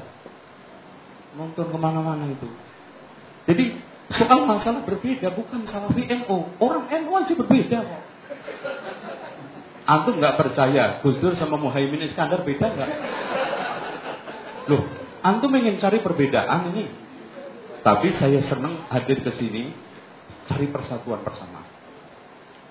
Nonton 1.34 1.74
ke 1.74 1.78
mana-mana 1.80 2.30
itu. 2.30 2.46
Jadi 3.50 3.93
Soal 4.12 4.44
masalah 4.44 4.84
berbeda 4.84 5.32
bukan 5.32 5.64
salah 5.64 5.88
NU. 5.88 6.38
Orang 6.60 6.84
NU 6.92 7.12
aja 7.16 7.32
berbeda 7.32 7.78
kok. 7.80 8.02
Antum 9.84 10.16
nggak 10.16 10.36
percaya 10.40 11.00
Gus 11.04 11.20
Dur 11.20 11.36
sama 11.36 11.60
Muhaimin 11.60 12.08
Iskandar 12.08 12.44
beda 12.44 12.66
nggak? 12.68 12.90
Loh, 14.68 14.82
antum 15.20 15.52
ingin 15.56 15.80
cari 15.80 16.00
perbedaan 16.00 16.72
ini. 16.72 16.84
Tapi 17.84 18.16
saya 18.16 18.40
senang 18.48 18.88
hadir 18.88 19.20
ke 19.20 19.32
sini 19.36 19.76
cari 20.48 20.68
persatuan 20.72 21.20
bersama. 21.20 21.64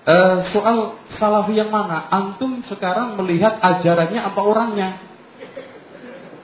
Uh, 0.04 0.52
soal 0.52 1.00
salafi 1.16 1.56
yang 1.56 1.70
mana? 1.70 2.10
Antum 2.10 2.60
sekarang 2.66 3.16
melihat 3.18 3.62
ajarannya 3.62 4.20
apa 4.20 4.40
orangnya? 4.42 4.90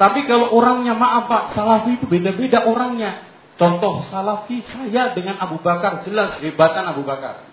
Tapi 0.01 0.25
kalau 0.25 0.57
orangnya 0.57 0.97
maaf 0.97 1.29
Pak, 1.29 1.43
salafi 1.53 2.01
itu 2.01 2.09
beda-beda 2.09 2.65
orangnya. 2.65 3.30
Contoh 3.61 4.01
salafi 4.09 4.65
saya 4.65 5.13
dengan 5.13 5.37
Abu 5.37 5.61
Bakar 5.61 6.01
jelas 6.09 6.41
hebatan 6.41 6.97
Abu 6.97 7.05
Bakar. 7.05 7.45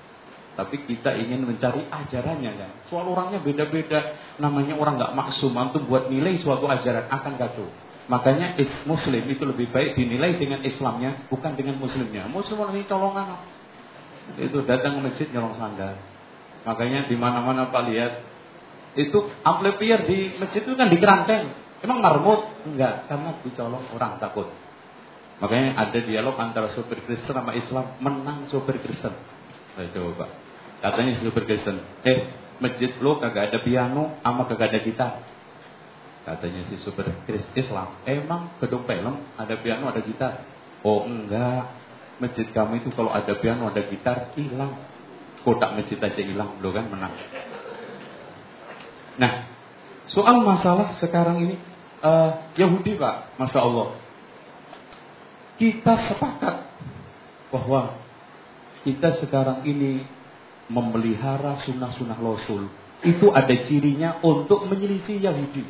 Tapi 0.56 0.88
kita 0.88 1.12
ingin 1.20 1.44
mencari 1.44 1.84
ajarannya 1.84 2.52
kan. 2.56 2.72
Soal 2.88 3.12
orangnya 3.12 3.44
beda-beda. 3.44 4.16
Namanya 4.40 4.80
orang 4.80 4.96
nggak 4.96 5.14
maksum. 5.20 5.52
Antum 5.52 5.84
buat 5.84 6.08
nilai 6.08 6.40
suatu 6.40 6.64
ajaran 6.64 7.12
akan 7.12 7.34
kacau. 7.36 7.68
Makanya 8.08 8.56
is 8.56 8.72
muslim 8.88 9.28
itu 9.28 9.44
lebih 9.44 9.68
baik 9.68 10.00
dinilai 10.00 10.40
dengan 10.40 10.64
Islamnya 10.64 11.28
bukan 11.28 11.60
dengan 11.60 11.76
muslimnya. 11.76 12.32
Muslim 12.32 12.56
orang 12.56 12.80
ini 12.80 12.88
colongan. 12.88 13.44
Itu 14.40 14.64
datang 14.64 15.04
ke 15.04 15.12
masjid 15.12 15.28
nyolong 15.36 15.60
sandal. 15.60 16.00
Makanya 16.64 17.12
di 17.12 17.20
mana-mana 17.20 17.68
Pak 17.68 17.84
lihat 17.92 18.24
itu 18.96 19.28
amplifier 19.44 20.08
di 20.08 20.40
masjid 20.40 20.64
itu 20.64 20.72
kan 20.72 20.88
di 20.88 20.98
kerangkeng. 21.04 21.52
Emang 21.84 22.00
marmut? 22.00 22.48
Enggak, 22.64 23.12
karena 23.12 23.36
dicolong 23.44 23.86
orang 23.94 24.18
takut. 24.18 24.50
Makanya 25.38 25.78
ada 25.78 26.00
dialog 26.02 26.34
antara 26.42 26.74
sopir 26.74 27.06
Kristen 27.06 27.38
sama 27.38 27.54
Islam, 27.54 27.86
menang 28.02 28.50
sopir 28.50 28.82
Kristen. 28.82 29.14
Nah, 29.78 29.86
coba. 29.94 30.26
Katanya 30.82 31.22
sopir 31.22 31.46
Kristen, 31.46 31.78
eh 32.02 32.34
masjid 32.58 32.90
lo 32.98 33.22
kagak 33.22 33.54
ada 33.54 33.62
piano, 33.62 34.18
sama 34.26 34.50
kagak 34.50 34.74
ada 34.74 34.80
gitar. 34.82 35.14
Katanya 36.26 36.66
si 36.74 36.76
Kristen 36.82 37.54
Islam, 37.54 38.02
emang 38.04 38.58
gedung 38.58 38.84
film 38.90 39.16
ada 39.38 39.56
piano, 39.62 39.94
ada 39.94 40.02
gitar. 40.02 40.42
Oh 40.82 41.06
enggak, 41.06 41.70
masjid 42.18 42.50
kami 42.50 42.82
itu 42.82 42.90
kalau 42.98 43.14
ada 43.14 43.38
piano, 43.38 43.70
ada 43.70 43.86
gitar, 43.86 44.34
hilang. 44.34 44.74
Kotak 45.46 45.78
masjid 45.78 46.02
aja 46.02 46.18
hilang, 46.18 46.58
lo 46.60 46.74
kan 46.74 46.90
menang. 46.90 47.14
Nah, 49.22 49.48
soal 50.10 50.42
masalah 50.42 50.98
sekarang 50.98 51.46
ini, 51.46 51.56
uh, 52.02 52.52
Yahudi 52.58 52.98
Pak, 52.98 53.38
Masya 53.38 53.62
Allah 53.62 54.07
kita 55.58 55.94
sepakat 56.14 56.56
bahwa 57.50 57.98
kita 58.86 59.18
sekarang 59.20 59.66
ini 59.66 60.06
memelihara 60.70 61.66
sunnah-sunnah 61.66 62.18
Rasul. 62.18 62.70
Itu 63.04 63.30
ada 63.30 63.54
cirinya 63.66 64.22
untuk 64.26 64.66
menyelisih 64.70 65.22
Yahudi. 65.22 65.66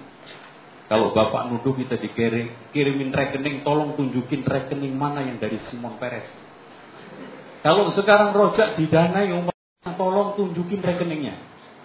Kalau 0.87 1.11
Bapak 1.11 1.51
nuduh 1.51 1.75
kita 1.75 1.99
dikirim, 1.99 2.71
kirimin 2.71 3.11
rekening, 3.11 3.67
tolong 3.67 3.99
tunjukin 3.99 4.47
rekening 4.47 4.95
mana 4.95 5.19
yang 5.19 5.35
dari 5.35 5.59
Simon 5.67 5.99
Peres. 5.99 6.23
Kalau 7.59 7.91
sekarang 7.91 8.31
rojak 8.31 8.79
didanai 8.79 9.35
umat, 9.35 9.55
tolong 9.99 10.39
tunjukin 10.39 10.79
rekeningnya. 10.79 11.35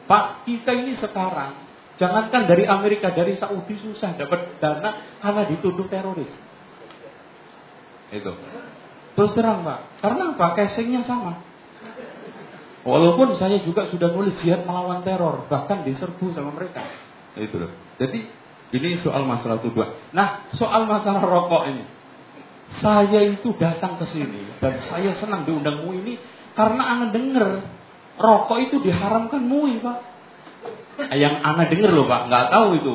Pak, 0.07 0.47
kita 0.47 0.71
ini 0.71 0.95
sekarang, 1.03 1.59
jangankan 1.99 2.47
dari 2.47 2.63
Amerika, 2.71 3.11
dari 3.11 3.35
Saudi 3.35 3.75
susah 3.83 4.15
dapat 4.15 4.63
dana 4.63 5.19
karena 5.19 5.43
dituduh 5.51 5.91
teroris. 5.91 6.31
Itu. 8.13 8.33
Terus 9.17 9.33
terang 9.33 9.65
Pak. 9.65 10.05
Karena 10.05 10.37
apa? 10.37 10.47
Casingnya 10.57 11.03
sama. 11.09 11.41
Walaupun 12.83 13.39
saya 13.39 13.63
juga 13.63 13.87
sudah 13.89 14.13
nulis 14.13 14.37
jihad 14.45 14.69
melawan 14.69 15.01
teror. 15.07 15.49
Bahkan 15.49 15.89
diserbu 15.89 16.37
sama 16.37 16.53
mereka. 16.53 16.85
Itu 17.39 17.57
loh. 17.57 17.73
Jadi 17.97 18.29
ini 18.73 19.01
soal 19.01 19.25
masalah 19.25 19.61
tuduhan. 19.65 19.97
Nah 20.13 20.49
soal 20.57 20.85
masalah 20.85 21.25
rokok 21.25 21.73
ini. 21.73 21.85
Saya 22.81 23.21
itu 23.33 23.53
datang 23.57 24.01
ke 24.01 24.09
sini. 24.13 24.49
Dan 24.61 24.81
saya 24.85 25.17
senang 25.17 25.49
diundang 25.49 25.85
MUI 25.85 25.97
ini. 26.05 26.15
Karena 26.53 26.97
anda 26.97 27.17
dengar 27.17 27.65
rokok 28.21 28.59
itu 28.61 28.77
diharamkan 28.81 29.41
MUI 29.45 29.81
Pak. 29.81 29.99
Yang 31.17 31.35
anda 31.45 31.65
dengar 31.69 31.91
loh 31.93 32.07
Pak. 32.09 32.21
Nggak 32.29 32.47
tahu 32.51 32.69
itu. 32.77 32.95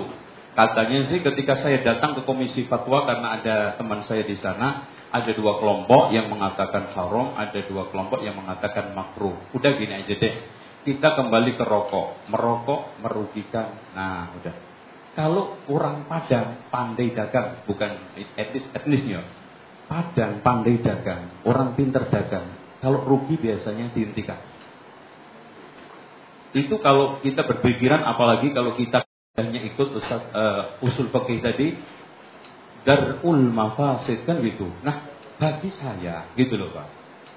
Katanya 0.57 1.05
sih 1.05 1.21
ketika 1.21 1.61
saya 1.61 1.85
datang 1.85 2.17
ke 2.17 2.25
komisi 2.25 2.65
fatwa 2.65 3.05
karena 3.05 3.37
ada 3.37 3.77
teman 3.77 4.01
saya 4.09 4.25
di 4.25 4.33
sana, 4.41 4.89
ada 5.07 5.31
dua 5.31 5.59
kelompok 5.63 6.11
yang 6.11 6.27
mengatakan 6.27 6.91
haram, 6.91 7.31
ada 7.39 7.59
dua 7.63 7.87
kelompok 7.87 8.19
yang 8.23 8.35
mengatakan 8.35 8.91
makruh. 8.91 9.35
Udah 9.55 9.71
gini 9.79 10.03
aja 10.03 10.13
deh. 10.13 10.35
Kita 10.83 11.15
kembali 11.15 11.55
ke 11.55 11.63
rokok. 11.63 12.31
Merokok 12.31 12.99
merugikan. 13.03 13.71
Nah, 13.95 14.31
udah. 14.35 14.55
Kalau 15.17 15.57
orang 15.71 16.05
Padang 16.05 16.69
pandai 16.69 17.09
dagang, 17.09 17.65
bukan 17.65 17.97
etnis 18.37 18.69
etnisnya. 18.69 19.25
Padang 19.89 20.45
pandai 20.45 20.77
dagang, 20.83 21.41
orang 21.47 21.73
pinter 21.73 22.05
dagang. 22.11 22.53
Kalau 22.83 23.01
rugi 23.01 23.39
biasanya 23.39 23.89
dihentikan. 23.95 24.37
Itu 26.53 26.77
kalau 26.77 27.17
kita 27.25 27.49
berpikiran, 27.49 28.05
apalagi 28.05 28.53
kalau 28.53 28.77
kita 28.77 29.07
hanya 29.41 29.59
ikut 29.65 29.89
uh, 29.97 30.85
usul 30.85 31.09
pakai 31.09 31.41
tadi, 31.41 31.67
darul 32.87 33.43
mafasid 33.51 34.23
kan 34.23 34.39
gitu. 34.39 34.71
Nah, 34.87 35.11
bagi 35.35 35.67
saya 35.75 36.31
gitu 36.39 36.55
loh 36.55 36.71
Pak. 36.71 36.87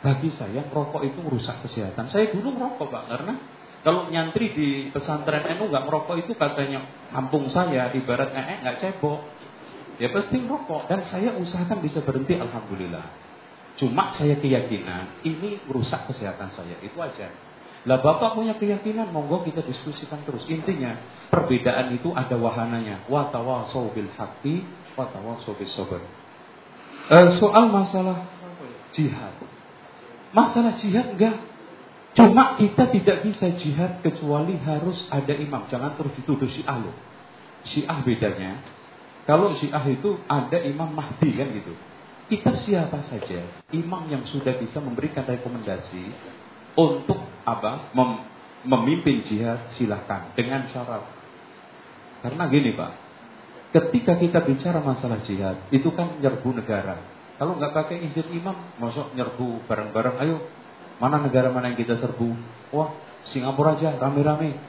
Bagi 0.01 0.31
saya 0.39 0.63
rokok 0.71 1.03
itu 1.03 1.19
merusak 1.19 1.67
kesehatan. 1.67 2.07
Saya 2.07 2.31
dulu 2.31 2.55
merokok 2.55 2.87
Pak 2.87 3.05
karena 3.11 3.35
kalau 3.83 4.07
nyantri 4.07 4.55
di 4.55 4.69
pesantren 4.95 5.43
NU 5.59 5.67
nggak 5.67 5.85
merokok 5.91 6.23
itu 6.23 6.39
katanya 6.39 6.87
kampung 7.11 7.51
saya 7.51 7.91
ibarat 7.91 8.31
ee 8.31 8.55
nggak 8.63 8.77
cebok. 8.79 9.27
Ya 9.99 10.09
pasti 10.15 10.39
merokok 10.39 10.87
dan 10.87 11.05
saya 11.11 11.35
usahakan 11.35 11.83
bisa 11.83 12.01
berhenti 12.07 12.39
alhamdulillah. 12.39 13.05
Cuma 13.77 14.15
saya 14.15 14.39
keyakinan 14.39 15.21
ini 15.27 15.61
merusak 15.67 16.07
kesehatan 16.09 16.55
saya 16.55 16.79
itu 16.81 16.97
aja. 17.03 17.29
Lah 17.89 17.97
Bapak 18.05 18.37
punya 18.37 18.61
keyakinan, 18.61 19.09
monggo 19.09 19.41
kita 19.41 19.65
diskusikan 19.65 20.21
terus. 20.29 20.45
Intinya, 20.53 21.01
perbedaan 21.33 21.97
itu 21.97 22.13
ada 22.13 22.37
wahananya. 22.37 23.09
Wa 23.09 23.33
tawasau 23.33 23.89
bil 23.97 24.13
haqqi 24.21 24.61
wa 25.01 25.09
tawasau 25.09 25.57
bis 25.57 25.73
sabr. 25.73 26.05
Uh, 27.11 27.29
soal 27.41 27.73
masalah 27.73 28.29
jihad. 28.93 29.35
Masalah 30.31 30.77
jihad 30.79 31.17
enggak. 31.17 31.37
Cuma 32.15 32.59
kita 32.59 32.91
tidak 32.91 33.23
bisa 33.25 33.55
jihad 33.57 34.03
kecuali 34.03 34.59
harus 34.61 34.99
ada 35.09 35.33
imam. 35.33 35.67
Jangan 35.71 35.95
terus 35.95 36.13
dituduh 36.21 36.51
Syiah 36.51 36.79
loh. 36.79 36.95
Syiah 37.67 37.99
bedanya. 38.03 38.61
Kalau 39.25 39.55
Syiah 39.59 39.85
itu 39.87 40.19
ada 40.27 40.59
imam 40.59 40.91
Mahdi 40.91 41.31
kan 41.39 41.49
gitu. 41.55 41.73
Kita 42.31 42.55
siapa 42.55 43.03
saja 43.07 43.43
imam 43.75 44.07
yang 44.07 44.23
sudah 44.31 44.55
bisa 44.59 44.79
memberikan 44.79 45.27
rekomendasi 45.27 46.07
untuk 46.79 47.19
apa 47.43 47.91
mem, 47.91 48.23
memimpin 48.67 49.27
jihad 49.27 49.71
silahkan 49.75 50.31
dengan 50.39 50.67
syarat. 50.71 51.03
Karena 52.23 52.47
gini 52.47 52.71
pak, 52.79 53.10
ketika 53.71 54.19
kita 54.19 54.43
bicara 54.43 54.83
masalah 54.83 55.23
jihad 55.23 55.63
itu 55.71 55.91
kan 55.95 56.19
nyerbu 56.19 56.59
negara. 56.59 56.99
Kalau 57.41 57.57
nggak 57.57 57.73
pakai 57.73 58.05
izin 58.05 58.37
imam, 58.37 58.53
masuk 58.77 59.17
nyerbu 59.17 59.65
bareng-bareng. 59.65 60.21
Ayo, 60.21 60.45
mana 61.01 61.25
negara 61.25 61.49
mana 61.49 61.73
yang 61.73 61.81
kita 61.81 61.97
serbu? 61.97 62.37
Wah, 62.77 62.93
Singapura 63.33 63.81
aja, 63.81 63.97
rame-rame. 63.97 64.61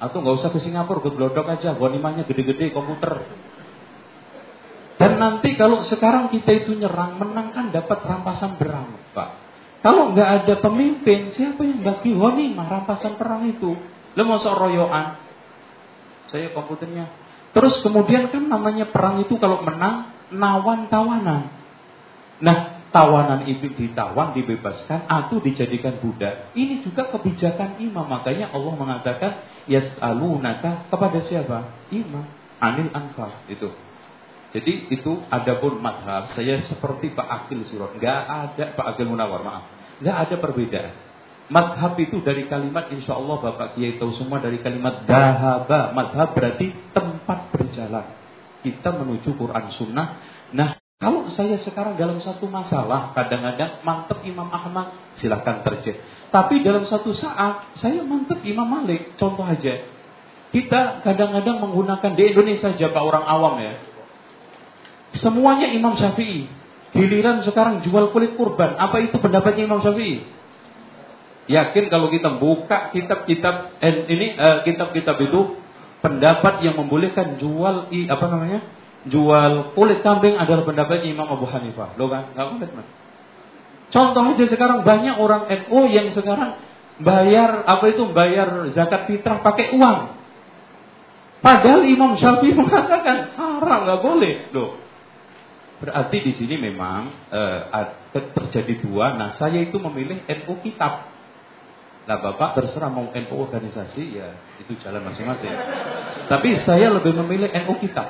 Atau 0.00 0.24
nggak 0.24 0.36
usah 0.40 0.48
ke 0.48 0.64
Singapura, 0.64 1.04
ke 1.04 1.12
Glodok 1.12 1.44
aja, 1.52 1.76
bonimanya 1.76 2.24
gede-gede 2.24 2.72
komputer. 2.72 3.20
Dan 4.96 5.20
nanti 5.20 5.60
kalau 5.60 5.84
sekarang 5.84 6.32
kita 6.32 6.64
itu 6.64 6.72
nyerang, 6.72 7.20
menang 7.20 7.52
kan 7.52 7.68
dapat 7.68 8.00
rampasan 8.00 8.56
berang, 8.56 8.96
Pak. 9.12 9.28
Kalau 9.84 10.12
nggak 10.16 10.44
ada 10.44 10.54
pemimpin, 10.60 11.36
siapa 11.36 11.64
yang 11.64 11.84
bagi 11.84 12.16
ghanimah 12.16 12.68
rampasan 12.68 13.20
perang 13.20 13.44
itu? 13.48 13.76
Lo 14.16 14.22
mau 14.24 14.40
royoan? 14.40 15.20
Saya 16.32 16.52
komputernya. 16.56 17.19
Terus 17.50 17.82
kemudian 17.82 18.30
kan 18.30 18.46
namanya 18.46 18.86
perang 18.90 19.22
itu 19.22 19.34
kalau 19.36 19.66
menang 19.66 20.14
nawan 20.30 20.86
tawanan. 20.86 21.50
Nah, 22.40 22.80
tawanan 22.94 23.46
itu 23.50 23.74
ditawan, 23.74 24.34
dibebaskan 24.34 25.06
atau 25.10 25.42
dijadikan 25.42 25.98
budak. 25.98 26.54
Ini 26.54 26.86
juga 26.86 27.10
kebijakan 27.10 27.82
imam. 27.82 28.06
Makanya 28.06 28.54
Allah 28.54 28.74
mengatakan 28.78 29.32
yas'alunaka 29.66 30.86
kepada 30.90 31.18
siapa? 31.26 31.74
Imam. 31.90 32.26
Anil 32.60 32.92
anfal 32.92 33.32
itu. 33.48 33.72
Jadi 34.50 34.90
itu 34.90 35.22
ada 35.30 35.56
pun 35.62 35.78
madhab. 35.78 36.34
Saya 36.34 36.60
seperti 36.66 37.14
Pak 37.14 37.28
Akil 37.46 37.64
Sirot. 37.70 37.96
Nggak 37.96 38.20
ada 38.26 38.64
Pak 38.74 38.86
Akil 38.94 39.06
Munawar, 39.06 39.40
maaf. 39.46 39.64
Nggak 40.02 40.16
ada 40.28 40.34
perbedaan. 40.42 41.09
Madhab 41.50 41.98
itu 41.98 42.22
dari 42.22 42.46
kalimat 42.46 42.86
insya 42.94 43.18
Allah 43.18 43.42
Bapak 43.42 43.74
Kiai 43.74 43.98
tahu 43.98 44.14
semua 44.14 44.38
dari 44.38 44.62
kalimat 44.62 45.02
dahaba. 45.02 45.90
Madhab 45.90 46.30
berarti 46.30 46.70
tempat 46.94 47.50
berjalan. 47.50 48.06
Kita 48.62 48.94
menuju 48.94 49.34
Quran 49.34 49.66
Sunnah. 49.74 50.08
Nah 50.54 50.78
kalau 51.00 51.26
saya 51.32 51.56
sekarang 51.58 51.96
dalam 51.96 52.20
satu 52.20 52.44
masalah, 52.44 53.16
kadang-kadang 53.16 53.80
mantep 53.82 54.20
Imam 54.20 54.52
Ahmad, 54.52 54.92
silahkan 55.16 55.64
terjadi. 55.64 55.96
Tapi 56.28 56.60
dalam 56.60 56.84
satu 56.84 57.16
saat, 57.16 57.72
saya 57.80 58.04
mantep 58.04 58.44
Imam 58.44 58.68
Malik. 58.68 59.16
Contoh 59.16 59.48
aja, 59.48 59.80
kita 60.52 61.00
kadang-kadang 61.00 61.62
menggunakan 61.64 62.10
di 62.14 62.22
Indonesia 62.36 62.68
aja 62.70 62.92
Pak 62.92 63.00
orang 63.00 63.24
awam 63.24 63.54
ya. 63.64 63.74
Semuanya 65.18 65.72
Imam 65.72 65.96
Syafi'i. 65.96 66.52
Giliran 66.92 67.42
sekarang 67.48 67.80
jual 67.80 68.12
kulit 68.12 68.36
kurban. 68.36 68.76
Apa 68.76 69.00
itu 69.00 69.16
pendapatnya 69.18 69.66
Imam 69.66 69.80
Syafi'i? 69.80 70.39
Yakin 71.50 71.90
kalau 71.90 72.14
kita 72.14 72.38
buka 72.38 72.94
kitab-kitab 72.94 73.82
eh, 73.82 74.06
ini 74.06 74.38
eh, 74.38 74.58
kitab-kitab 74.62 75.18
itu 75.18 75.58
pendapat 75.98 76.62
yang 76.62 76.78
membolehkan 76.78 77.42
jual 77.42 77.90
i, 77.90 78.06
apa 78.06 78.26
namanya? 78.30 78.60
Jual 79.10 79.74
kulit 79.74 80.06
kambing 80.06 80.38
adalah 80.38 80.62
pendapatnya 80.62 81.10
Imam 81.10 81.26
Abu 81.26 81.50
Hanifah. 81.50 81.98
Lo 81.98 82.06
kan? 82.06 82.30
Enggak 82.36 82.46
boleh, 82.54 82.70
man. 82.70 82.86
Contoh 83.90 84.22
aja 84.22 84.44
sekarang 84.46 84.86
banyak 84.86 85.18
orang 85.18 85.50
NU 85.50 85.90
yang 85.90 86.14
sekarang 86.14 86.54
bayar 87.02 87.66
apa 87.66 87.84
itu 87.90 88.06
bayar 88.14 88.70
zakat 88.70 89.10
fitrah 89.10 89.42
pakai 89.42 89.74
uang. 89.74 89.98
Padahal 91.42 91.82
Imam 91.88 92.14
Syafi'i 92.14 92.54
mengatakan 92.60 93.34
haram 93.34 93.80
nggak 93.90 94.00
boleh. 94.04 94.34
Loh, 94.54 94.78
Berarti 95.80 96.20
di 96.20 96.32
sini 96.36 96.60
memang 96.60 97.08
uh, 97.32 97.88
terjadi 98.12 98.84
dua. 98.84 99.16
Nah, 99.16 99.32
saya 99.32 99.64
itu 99.64 99.80
memilih 99.80 100.20
NU 100.28 100.54
kitab. 100.60 101.09
Nah, 102.08 102.16
Bapak 102.16 102.56
terserah 102.56 102.88
mau 102.88 103.12
NU 103.12 103.34
organisasi 103.36 104.16
ya 104.16 104.32
itu 104.56 104.72
jalan 104.80 105.04
masing-masing. 105.04 105.52
Tapi 106.26 106.48
saya 106.64 106.88
lebih 106.90 107.12
memilih 107.24 107.52
NU 107.66 107.76
kitab. 107.80 108.08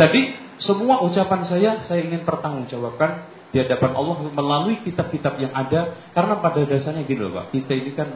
tadi 0.00 0.32
semua 0.60 1.04
ucapan 1.04 1.44
saya 1.44 1.70
saya 1.84 2.00
ingin 2.04 2.24
pertanggungjawabkan 2.24 3.28
di 3.50 3.58
hadapan 3.58 3.92
Allah 3.96 4.16
melalui 4.30 4.80
kitab-kitab 4.86 5.40
yang 5.40 5.52
ada 5.52 5.98
karena 6.14 6.34
pada 6.38 6.60
dasarnya 6.62 7.02
gini 7.04 7.20
loh 7.26 7.34
Pak 7.34 7.46
kita 7.50 7.72
ini 7.74 7.92
kan 7.92 8.08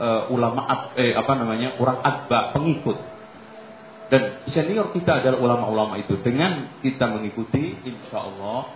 uh, 0.00 0.32
ulama 0.34 0.90
eh 0.98 1.14
apa 1.14 1.32
namanya 1.38 1.78
orang 1.78 2.02
adba 2.02 2.50
pengikut 2.56 2.98
dan 4.10 4.42
senior 4.50 4.90
kita 4.90 5.22
adalah 5.22 5.38
ulama-ulama 5.38 5.94
itu 6.02 6.18
dengan 6.18 6.66
kita 6.82 7.06
mengikuti 7.06 7.78
insya 7.86 8.18
Allah 8.18 8.74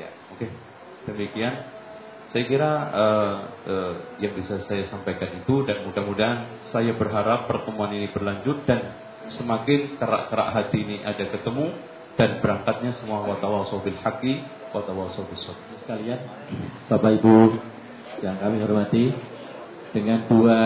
ya 0.00 0.08
oke 0.32 0.40
okay. 0.40 0.50
demikian 1.10 1.71
saya 2.32 2.44
kira 2.48 2.72
uh, 2.88 3.36
uh, 3.68 3.94
yang 4.16 4.32
bisa 4.32 4.64
saya 4.64 4.88
sampaikan 4.88 5.36
itu 5.36 5.68
dan 5.68 5.84
mudah-mudahan 5.84 6.64
saya 6.72 6.96
berharap 6.96 7.44
pertemuan 7.44 7.92
ini 7.92 8.08
berlanjut 8.08 8.64
dan 8.64 8.96
semakin 9.36 10.00
kerak-kerak 10.00 10.48
hati 10.56 10.78
ini 10.80 10.96
ada 11.04 11.28
ketemu 11.28 11.76
dan 12.16 12.40
berangkatnya 12.40 12.96
semua 13.00 13.24
watawasau 13.28 13.84
bil 13.84 14.00
haqi 14.00 14.40
watawasau 14.72 15.28
bis 15.28 15.44
Sekalian 15.84 16.20
Bapak 16.88 17.20
Ibu 17.20 17.36
yang 18.24 18.40
kami 18.40 18.64
hormati 18.64 19.12
dengan 19.92 20.24
dua 20.24 20.60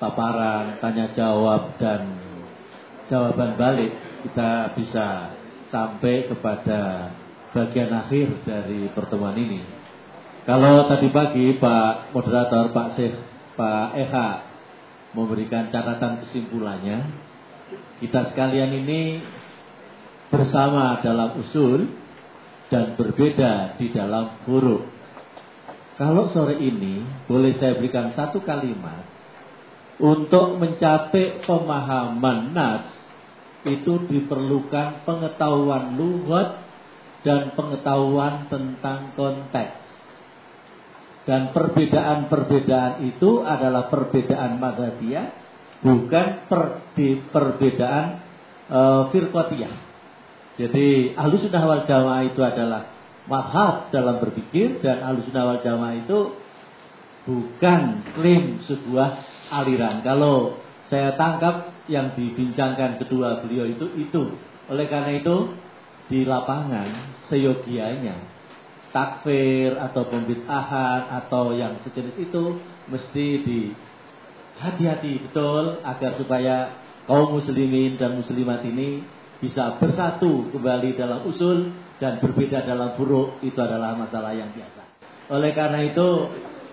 paparan 0.00 0.80
tanya 0.80 1.12
jawab 1.12 1.76
dan 1.76 2.08
jawaban 3.12 3.56
balik 3.60 3.92
kita 4.24 4.72
bisa 4.72 5.36
sampai 5.68 6.24
kepada 6.24 7.12
bagian 7.52 7.92
akhir 7.92 8.42
dari 8.48 8.88
pertemuan 8.90 9.36
ini. 9.36 9.83
Kalau 10.44 10.84
tadi 10.92 11.08
pagi 11.08 11.56
Pak 11.56 12.12
Moderator, 12.12 12.68
Pak 12.68 12.88
Syekh, 13.00 13.16
Pak 13.56 13.96
Eka 13.96 14.28
memberikan 15.16 15.72
catatan 15.72 16.20
kesimpulannya, 16.20 17.00
kita 18.04 18.28
sekalian 18.28 18.76
ini 18.84 19.24
bersama 20.28 21.00
dalam 21.00 21.40
usul 21.40 21.88
dan 22.68 22.92
berbeda 22.92 23.80
di 23.80 23.88
dalam 23.88 24.36
huruf. 24.44 24.84
Kalau 25.96 26.28
sore 26.28 26.60
ini 26.60 27.24
boleh 27.24 27.56
saya 27.56 27.80
berikan 27.80 28.12
satu 28.12 28.44
kalimat 28.44 29.00
untuk 29.96 30.60
mencapai 30.60 31.40
pemahaman 31.48 32.52
nas 32.52 32.84
itu 33.64 33.96
diperlukan 34.12 35.08
pengetahuan 35.08 35.96
lugat 35.96 36.60
dan 37.24 37.56
pengetahuan 37.56 38.44
tentang 38.52 39.16
konteks. 39.16 39.83
Dan 41.24 41.56
perbedaan-perbedaan 41.56 43.00
itu 43.08 43.40
adalah 43.40 43.88
perbedaan 43.88 44.60
madhabiyah, 44.60 45.26
bukan 45.80 46.26
per, 46.52 46.84
perbedaan 47.32 48.06
e, 48.68 48.80
firqatiyah. 49.08 49.74
Jadi 50.60 51.16
ahlu 51.16 51.40
sunnah 51.40 51.64
wal 51.64 51.84
jamaah 51.88 52.22
itu 52.28 52.40
adalah 52.44 52.92
madhab 53.24 53.88
dalam 53.88 54.20
berpikir 54.20 54.84
dan 54.84 55.00
ahlu 55.00 55.24
sunnah 55.24 55.44
wal 55.48 55.62
jamaah 55.64 55.96
itu 55.96 56.18
bukan 57.24 58.04
klaim 58.12 58.60
sebuah 58.68 59.10
aliran. 59.48 60.04
Kalau 60.04 60.60
saya 60.92 61.16
tangkap 61.16 61.72
yang 61.88 62.12
dibincangkan 62.12 63.00
kedua 63.00 63.40
beliau 63.40 63.64
itu 63.64 63.88
itu. 63.96 64.36
Oleh 64.68 64.88
karena 64.88 65.20
itu 65.20 65.56
di 66.08 66.28
lapangan 66.28 67.16
seyogianya 67.32 68.33
takfir 68.94 69.74
atau 69.74 70.06
pembid'ahan 70.06 71.10
atau 71.10 71.50
yang 71.50 71.82
sejenis 71.82 72.14
itu 72.30 72.62
mesti 72.86 73.26
di 73.42 73.60
hati-hati 74.62 75.18
betul 75.26 75.82
agar 75.82 76.14
supaya 76.14 76.78
kaum 77.10 77.34
muslimin 77.34 77.98
dan 77.98 78.14
muslimat 78.14 78.62
ini 78.62 79.02
bisa 79.42 79.76
bersatu 79.82 80.46
kembali 80.54 80.94
dalam 80.94 81.26
usul 81.26 81.74
dan 81.98 82.22
berbeda 82.22 82.62
dalam 82.62 82.94
buruk 82.94 83.42
itu 83.42 83.58
adalah 83.58 83.98
masalah 83.98 84.30
yang 84.32 84.54
biasa. 84.54 84.82
Oleh 85.34 85.50
karena 85.52 85.84
itu, 85.84 86.08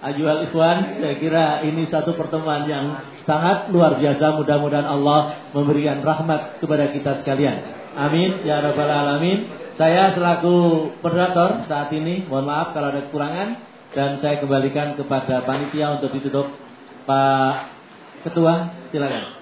ayuhal 0.03 0.47
ikhwan, 0.47 1.01
saya 1.01 1.15
kira 1.17 1.45
ini 1.65 1.88
satu 1.88 2.15
pertemuan 2.15 2.67
yang 2.69 3.01
sangat 3.24 3.72
luar 3.74 3.97
biasa. 3.99 4.39
Mudah-mudahan 4.39 4.88
Allah 4.88 5.49
memberikan 5.55 6.03
rahmat 6.05 6.61
kepada 6.63 6.91
kita 6.91 7.24
sekalian. 7.24 7.82
Amin 7.95 8.43
ya 8.47 8.63
rabbal 8.63 8.88
alamin. 8.88 9.61
Saya 9.82 10.13
selaku 10.13 10.93
moderator 11.01 11.65
saat 11.65 11.89
ini, 11.89 12.29
mohon 12.29 12.45
maaf 12.45 12.69
kalau 12.69 12.93
ada 12.93 13.01
kekurangan 13.09 13.49
dan 13.97 14.21
saya 14.21 14.38
kembalikan 14.38 14.93
kepada 14.93 15.41
panitia 15.41 15.97
untuk 15.97 16.13
ditutup. 16.13 16.53
Pak 17.09 17.73
Ketua, 18.21 18.69
silakan. 18.93 19.40